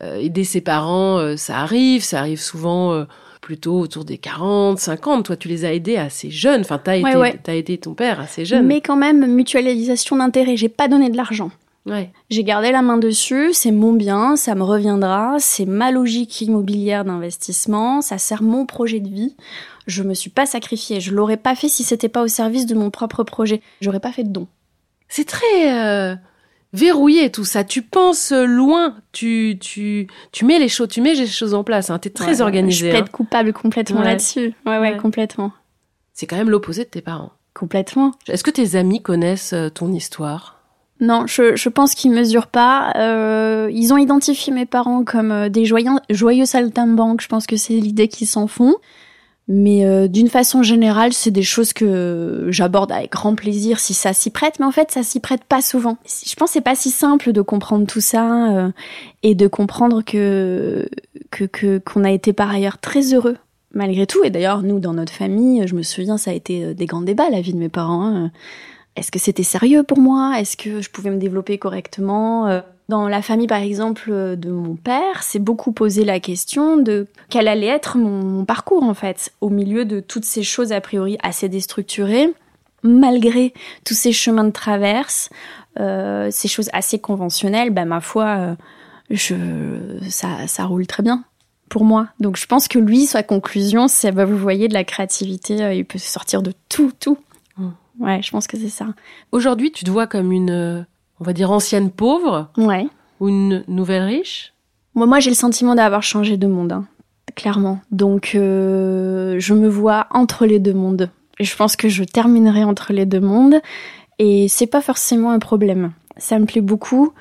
aider 0.00 0.44
ses 0.44 0.60
parents, 0.60 1.36
ça 1.36 1.58
arrive, 1.58 2.02
ça 2.04 2.20
arrive 2.20 2.40
souvent 2.40 3.06
plutôt 3.40 3.80
autour 3.80 4.04
des 4.04 4.18
40, 4.18 4.78
50. 4.78 5.24
Toi, 5.24 5.36
tu 5.36 5.48
les 5.48 5.64
as 5.64 5.72
aidés 5.72 5.96
assez 5.96 6.30
jeunes. 6.30 6.60
Enfin, 6.60 6.78
t'as 6.78 6.92
as 6.92 7.54
aidé 7.54 7.78
ton 7.78 7.94
père 7.94 8.20
assez 8.20 8.44
jeune. 8.44 8.66
Mais 8.66 8.80
quand 8.80 8.96
même, 8.96 9.26
mutualisation 9.26 10.16
d'intérêt. 10.16 10.56
J'ai 10.56 10.68
pas 10.68 10.86
donné 10.86 11.08
de 11.08 11.16
l'argent. 11.16 11.50
Ouais. 11.86 12.10
J'ai 12.28 12.44
gardé 12.44 12.70
la 12.70 12.82
main 12.82 12.98
dessus, 12.98 13.54
c'est 13.54 13.70
mon 13.70 13.94
bien, 13.94 14.36
ça 14.36 14.54
me 14.54 14.62
reviendra, 14.62 15.36
c'est 15.38 15.64
ma 15.64 15.90
logique 15.90 16.42
immobilière 16.42 17.04
d'investissement, 17.04 18.02
ça 18.02 18.18
sert 18.18 18.42
mon 18.42 18.66
projet 18.66 19.00
de 19.00 19.08
vie. 19.08 19.34
Je 19.86 20.02
me 20.02 20.12
suis 20.12 20.28
pas 20.28 20.44
sacrifiée, 20.44 21.00
je 21.00 21.14
l'aurais 21.14 21.38
pas 21.38 21.54
fait 21.54 21.68
si 21.68 21.84
c'était 21.84 22.10
pas 22.10 22.22
au 22.22 22.28
service 22.28 22.66
de 22.66 22.74
mon 22.74 22.90
propre 22.90 23.24
projet. 23.24 23.62
J'aurais 23.80 24.00
pas 24.00 24.12
fait 24.12 24.24
de 24.24 24.28
don. 24.28 24.48
C'est 25.08 25.26
très 25.26 25.72
euh, 25.72 26.14
verrouillé 26.72 27.30
tout 27.30 27.44
ça. 27.44 27.64
Tu 27.64 27.82
penses 27.82 28.32
loin, 28.32 28.96
tu 29.12 29.58
tu 29.60 30.06
tu 30.32 30.44
mets 30.44 30.58
les 30.58 30.68
choses, 30.68 30.88
tu 30.88 31.00
mets 31.00 31.14
les 31.14 31.26
choses 31.26 31.54
en 31.54 31.64
place. 31.64 31.90
Hein. 31.90 31.98
T'es 31.98 32.10
très 32.10 32.40
organisé. 32.40 32.86
Je 32.86 32.90
plaide 32.90 33.04
hein. 33.04 33.10
coupable 33.12 33.52
complètement 33.52 34.02
là-dessus. 34.02 34.54
Ouais, 34.66 34.78
ouais, 34.78 34.96
complètement. 34.96 35.52
C'est 36.12 36.26
quand 36.26 36.36
même 36.36 36.50
l'opposé 36.50 36.84
de 36.84 36.88
tes 36.88 37.00
parents. 37.00 37.32
Complètement. 37.54 38.12
Est-ce 38.28 38.44
que 38.44 38.50
tes 38.50 38.76
amis 38.76 39.02
connaissent 39.02 39.52
euh, 39.52 39.68
ton 39.68 39.92
histoire? 39.92 40.58
Non, 41.00 41.26
je, 41.26 41.54
je 41.54 41.68
pense 41.68 41.94
qu'ils 41.94 42.10
mesurent 42.10 42.48
pas. 42.48 42.92
Euh, 42.96 43.70
ils 43.72 43.92
ont 43.92 43.96
identifié 43.96 44.52
mes 44.52 44.66
parents 44.66 45.04
comme 45.04 45.30
euh, 45.30 45.48
des 45.48 45.64
joyeux, 45.64 45.90
joyeux 46.10 46.44
saltimbanques. 46.44 47.20
Je 47.20 47.28
pense 47.28 47.46
que 47.46 47.56
c'est 47.56 47.74
l'idée 47.74 48.08
qu'ils 48.08 48.26
s'en 48.26 48.46
font. 48.48 48.74
Mais 49.50 49.86
euh, 49.86 50.08
d'une 50.08 50.28
façon 50.28 50.62
générale, 50.62 51.14
c'est 51.14 51.30
des 51.30 51.42
choses 51.42 51.72
que 51.72 52.48
j'aborde 52.50 52.92
avec 52.92 53.12
grand 53.12 53.34
plaisir 53.34 53.80
si 53.80 53.94
ça 53.94 54.12
s'y 54.12 54.28
prête. 54.28 54.60
Mais 54.60 54.66
en 54.66 54.70
fait, 54.70 54.90
ça 54.90 55.02
s'y 55.02 55.20
prête 55.20 55.42
pas 55.42 55.62
souvent. 55.62 55.96
Je 56.06 56.34
pense 56.34 56.50
que 56.50 56.52
c'est 56.52 56.60
pas 56.60 56.74
si 56.74 56.90
simple 56.90 57.32
de 57.32 57.40
comprendre 57.40 57.86
tout 57.86 58.02
ça 58.02 58.52
euh, 58.52 58.70
et 59.22 59.34
de 59.34 59.48
comprendre 59.48 60.02
que 60.02 60.88
que 61.30 61.78
qu'on 61.78 62.04
a 62.04 62.10
été 62.10 62.34
par 62.34 62.50
ailleurs 62.50 62.78
très 62.78 63.14
heureux 63.14 63.36
malgré 63.72 64.06
tout. 64.06 64.22
Et 64.22 64.30
d'ailleurs, 64.30 64.62
nous, 64.62 64.80
dans 64.80 64.92
notre 64.92 65.12
famille, 65.12 65.66
je 65.66 65.74
me 65.74 65.82
souviens, 65.82 66.18
ça 66.18 66.30
a 66.30 66.34
été 66.34 66.64
euh, 66.64 66.74
des 66.74 66.86
grands 66.86 67.00
débats 67.00 67.30
la 67.30 67.40
vie 67.40 67.54
de 67.54 67.58
mes 67.58 67.70
parents. 67.70 68.06
Hein. 68.06 68.30
Est-ce 68.96 69.10
que 69.10 69.18
c'était 69.18 69.42
sérieux 69.44 69.82
pour 69.82 69.98
moi? 69.98 70.38
Est-ce 70.38 70.58
que 70.58 70.82
je 70.82 70.90
pouvais 70.90 71.10
me 71.10 71.18
développer 71.18 71.56
correctement? 71.56 72.60
Dans 72.88 73.06
la 73.06 73.20
famille, 73.20 73.46
par 73.46 73.60
exemple, 73.60 74.10
de 74.10 74.50
mon 74.50 74.74
père, 74.74 75.22
c'est 75.22 75.38
beaucoup 75.38 75.72
posé 75.72 76.04
la 76.04 76.20
question 76.20 76.78
de 76.78 77.06
quel 77.28 77.46
allait 77.46 77.66
être 77.66 77.98
mon, 77.98 78.46
parcours, 78.46 78.82
en 78.82 78.94
fait, 78.94 79.32
au 79.42 79.50
milieu 79.50 79.84
de 79.84 80.00
toutes 80.00 80.24
ces 80.24 80.42
choses 80.42 80.72
a 80.72 80.80
priori 80.80 81.18
assez 81.22 81.50
déstructurées, 81.50 82.32
malgré 82.82 83.52
tous 83.84 83.94
ces 83.94 84.12
chemins 84.12 84.44
de 84.44 84.52
traverse, 84.52 85.28
euh, 85.78 86.28
ces 86.30 86.48
choses 86.48 86.70
assez 86.72 86.98
conventionnelles, 86.98 87.70
ben, 87.70 87.84
ma 87.84 88.00
foi, 88.00 88.26
euh, 88.26 88.54
je, 89.10 89.34
ça, 90.08 90.46
ça 90.46 90.64
roule 90.64 90.86
très 90.86 91.02
bien 91.02 91.24
pour 91.68 91.84
moi. 91.84 92.08
Donc 92.20 92.38
je 92.38 92.46
pense 92.46 92.68
que 92.68 92.78
lui, 92.78 93.04
sa 93.04 93.22
conclusion, 93.22 93.88
c'est, 93.88 94.12
bah, 94.12 94.24
vous 94.24 94.38
voyez, 94.38 94.68
de 94.68 94.74
la 94.74 94.84
créativité, 94.84 95.62
euh, 95.62 95.74
il 95.74 95.84
peut 95.84 95.98
sortir 95.98 96.42
de 96.42 96.52
tout, 96.70 96.92
tout. 96.98 97.18
Mmh. 97.58 97.68
Ouais, 98.00 98.22
je 98.22 98.30
pense 98.30 98.46
que 98.46 98.56
c'est 98.56 98.70
ça. 98.70 98.86
Aujourd'hui, 99.30 99.70
tu 99.72 99.84
te 99.84 99.90
vois 99.90 100.06
comme 100.06 100.32
une 100.32 100.86
on 101.20 101.24
va 101.24 101.32
dire 101.32 101.50
ancienne 101.50 101.90
pauvre 101.90 102.50
ouais. 102.56 102.86
ou 103.20 103.28
une 103.28 103.64
nouvelle 103.68 104.04
riche? 104.04 104.52
Moi, 104.94 105.06
moi 105.06 105.20
j'ai 105.20 105.30
le 105.30 105.36
sentiment 105.36 105.74
d'avoir 105.74 106.02
changé 106.02 106.36
de 106.36 106.46
monde, 106.46 106.72
hein, 106.72 106.86
clairement. 107.34 107.80
Donc, 107.90 108.32
euh, 108.34 109.36
je 109.38 109.54
me 109.54 109.68
vois 109.68 110.06
entre 110.10 110.46
les 110.46 110.58
deux 110.58 110.74
mondes. 110.74 111.10
Et 111.38 111.44
je 111.44 111.56
pense 111.56 111.76
que 111.76 111.88
je 111.88 112.02
terminerai 112.02 112.64
entre 112.64 112.92
les 112.92 113.06
deux 113.06 113.20
mondes. 113.20 113.60
Et 114.18 114.48
c'est 114.48 114.66
pas 114.66 114.80
forcément 114.80 115.30
un 115.30 115.38
problème. 115.38 115.92
Ça 116.16 116.38
me 116.38 116.46
plaît 116.46 116.60
beaucoup. 116.60 117.12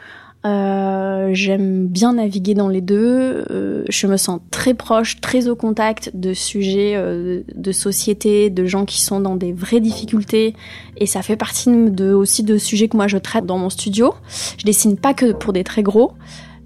Euh, 0.48 1.30
j'aime 1.34 1.88
bien 1.88 2.14
naviguer 2.14 2.54
dans 2.54 2.70
les 2.70 2.82
deux. 2.82 3.46
Euh, 3.50 3.84
je 3.90 4.08
me 4.08 4.18
sens 4.18 4.40
très 4.50 4.74
proche, 4.74 5.20
très 5.20 5.48
au 5.50 5.56
contact 5.56 6.12
de 6.14 6.34
sujets 6.34 6.94
euh, 6.96 7.42
de 7.54 7.72
société, 7.72 8.50
de 8.50 8.66
gens 8.66 8.86
qui 8.86 9.02
sont 9.02 9.20
dans 9.20 9.36
des 9.36 9.52
vraies 9.52 9.82
difficultés. 9.82 10.56
Et 10.96 11.06
ça 11.06 11.22
fait 11.22 11.36
partie 11.36 11.70
aussi 12.14 12.44
de 12.44 12.58
sujets 12.58 12.88
que 12.88 12.96
moi 12.96 13.08
je 13.08 13.18
traite 13.18 13.46
dans 13.46 13.58
mon 13.58 13.70
studio. 13.70 14.14
Je 14.58 14.66
dessine 14.66 14.98
pas 14.98 15.14
que 15.14 15.34
pour 15.34 15.52
des 15.52 15.64
très 15.64 15.84
gros. 15.84 16.14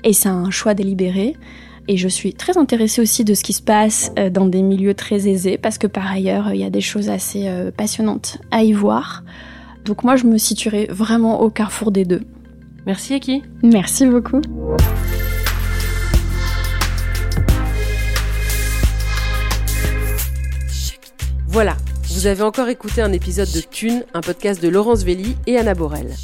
Et 0.04 0.14
c'est 0.14 0.30
un 0.30 0.52
choix 0.52 0.74
délibéré. 0.74 1.36
Et 1.88 1.98
je 1.98 2.08
suis 2.08 2.34
très 2.34 2.58
intéressée 2.58 3.02
aussi 3.02 3.24
de 3.24 3.34
ce 3.34 3.44
qui 3.44 3.54
se 3.54 3.62
passe 3.62 4.12
dans 4.32 4.46
des 4.46 4.62
milieux 4.62 4.94
très 4.94 5.28
aisés, 5.28 5.58
parce 5.58 5.80
que 5.80 5.88
par 5.88 6.10
ailleurs, 6.10 6.54
il 6.54 6.62
y 6.62 6.64
a 6.64 6.70
des 6.70 6.82
choses 6.82 7.10
assez 7.10 7.50
passionnantes 7.76 8.38
à 8.52 8.64
y 8.64 8.72
voir. 8.72 9.24
Donc 9.84 10.04
moi, 10.04 10.16
je 10.16 10.26
me 10.26 10.38
situerai 10.38 10.88
vraiment 10.92 11.42
au 11.42 11.50
carrefour 11.50 11.92
des 11.92 12.06
deux. 12.06 12.22
Merci 12.86 13.14
Eki. 13.14 13.44
Merci 13.64 14.08
beaucoup. 14.08 14.42
Voilà, 21.48 21.76
vous 22.10 22.28
avez 22.28 22.44
encore 22.44 22.70
écouté 22.70 23.02
un 23.02 23.12
épisode 23.12 23.52
de 23.52 23.60
Thune, 23.60 24.04
un 24.14 24.22
podcast 24.22 24.62
de 24.62 24.70
Laurence 24.70 25.04
Velli 25.04 25.36
et 25.48 25.58
Anna 25.58 25.74
Borel. 25.74 26.16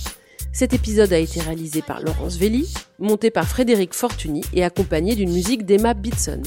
Cet 0.54 0.74
épisode 0.74 1.14
a 1.14 1.20
été 1.20 1.42
réalisé 1.42 1.82
par 1.82 2.02
Laurence 2.02 2.38
Velli, 2.38 2.74
monté 2.98 3.30
par 3.30 3.46
Frédéric 3.46 3.94
Fortuny 3.94 4.42
et 4.54 4.64
accompagné 4.64 5.16
d'une 5.16 5.32
musique 5.32 5.66
d'Emma 5.66 5.94
Bitson. 5.94 6.42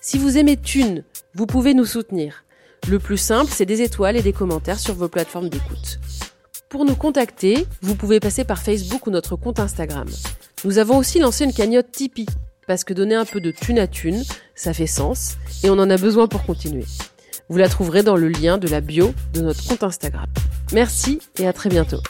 Si 0.00 0.18
vous 0.18 0.36
aimez 0.36 0.56
Thune, 0.56 1.04
vous 1.34 1.46
pouvez 1.46 1.72
nous 1.72 1.86
soutenir. 1.86 2.44
Le 2.88 2.98
plus 2.98 3.16
simple, 3.16 3.50
c'est 3.50 3.64
des 3.64 3.80
étoiles 3.80 4.16
et 4.16 4.22
des 4.22 4.34
commentaires 4.34 4.78
sur 4.78 4.94
vos 4.94 5.08
plateformes 5.08 5.48
d'écoute. 5.48 5.98
Pour 6.68 6.84
nous 6.84 6.96
contacter, 6.96 7.66
vous 7.82 7.94
pouvez 7.94 8.20
passer 8.20 8.44
par 8.44 8.60
Facebook 8.60 9.06
ou 9.06 9.10
notre 9.10 9.36
compte 9.36 9.60
Instagram. 9.60 10.08
Nous 10.64 10.78
avons 10.78 10.96
aussi 10.96 11.18
lancé 11.18 11.44
une 11.44 11.52
cagnotte 11.52 11.92
Tipeee, 11.92 12.26
parce 12.66 12.84
que 12.84 12.94
donner 12.94 13.14
un 13.14 13.24
peu 13.24 13.40
de 13.40 13.50
thune 13.50 13.78
à 13.78 13.86
thune, 13.86 14.24
ça 14.54 14.72
fait 14.72 14.86
sens, 14.86 15.36
et 15.62 15.70
on 15.70 15.78
en 15.78 15.90
a 15.90 15.96
besoin 15.96 16.26
pour 16.26 16.44
continuer. 16.44 16.84
Vous 17.48 17.58
la 17.58 17.68
trouverez 17.68 18.02
dans 18.02 18.16
le 18.16 18.28
lien 18.28 18.58
de 18.58 18.68
la 18.68 18.80
bio 18.80 19.14
de 19.34 19.42
notre 19.42 19.66
compte 19.66 19.82
Instagram. 19.82 20.26
Merci 20.72 21.20
et 21.38 21.46
à 21.46 21.52
très 21.52 21.68
bientôt. 21.68 22.00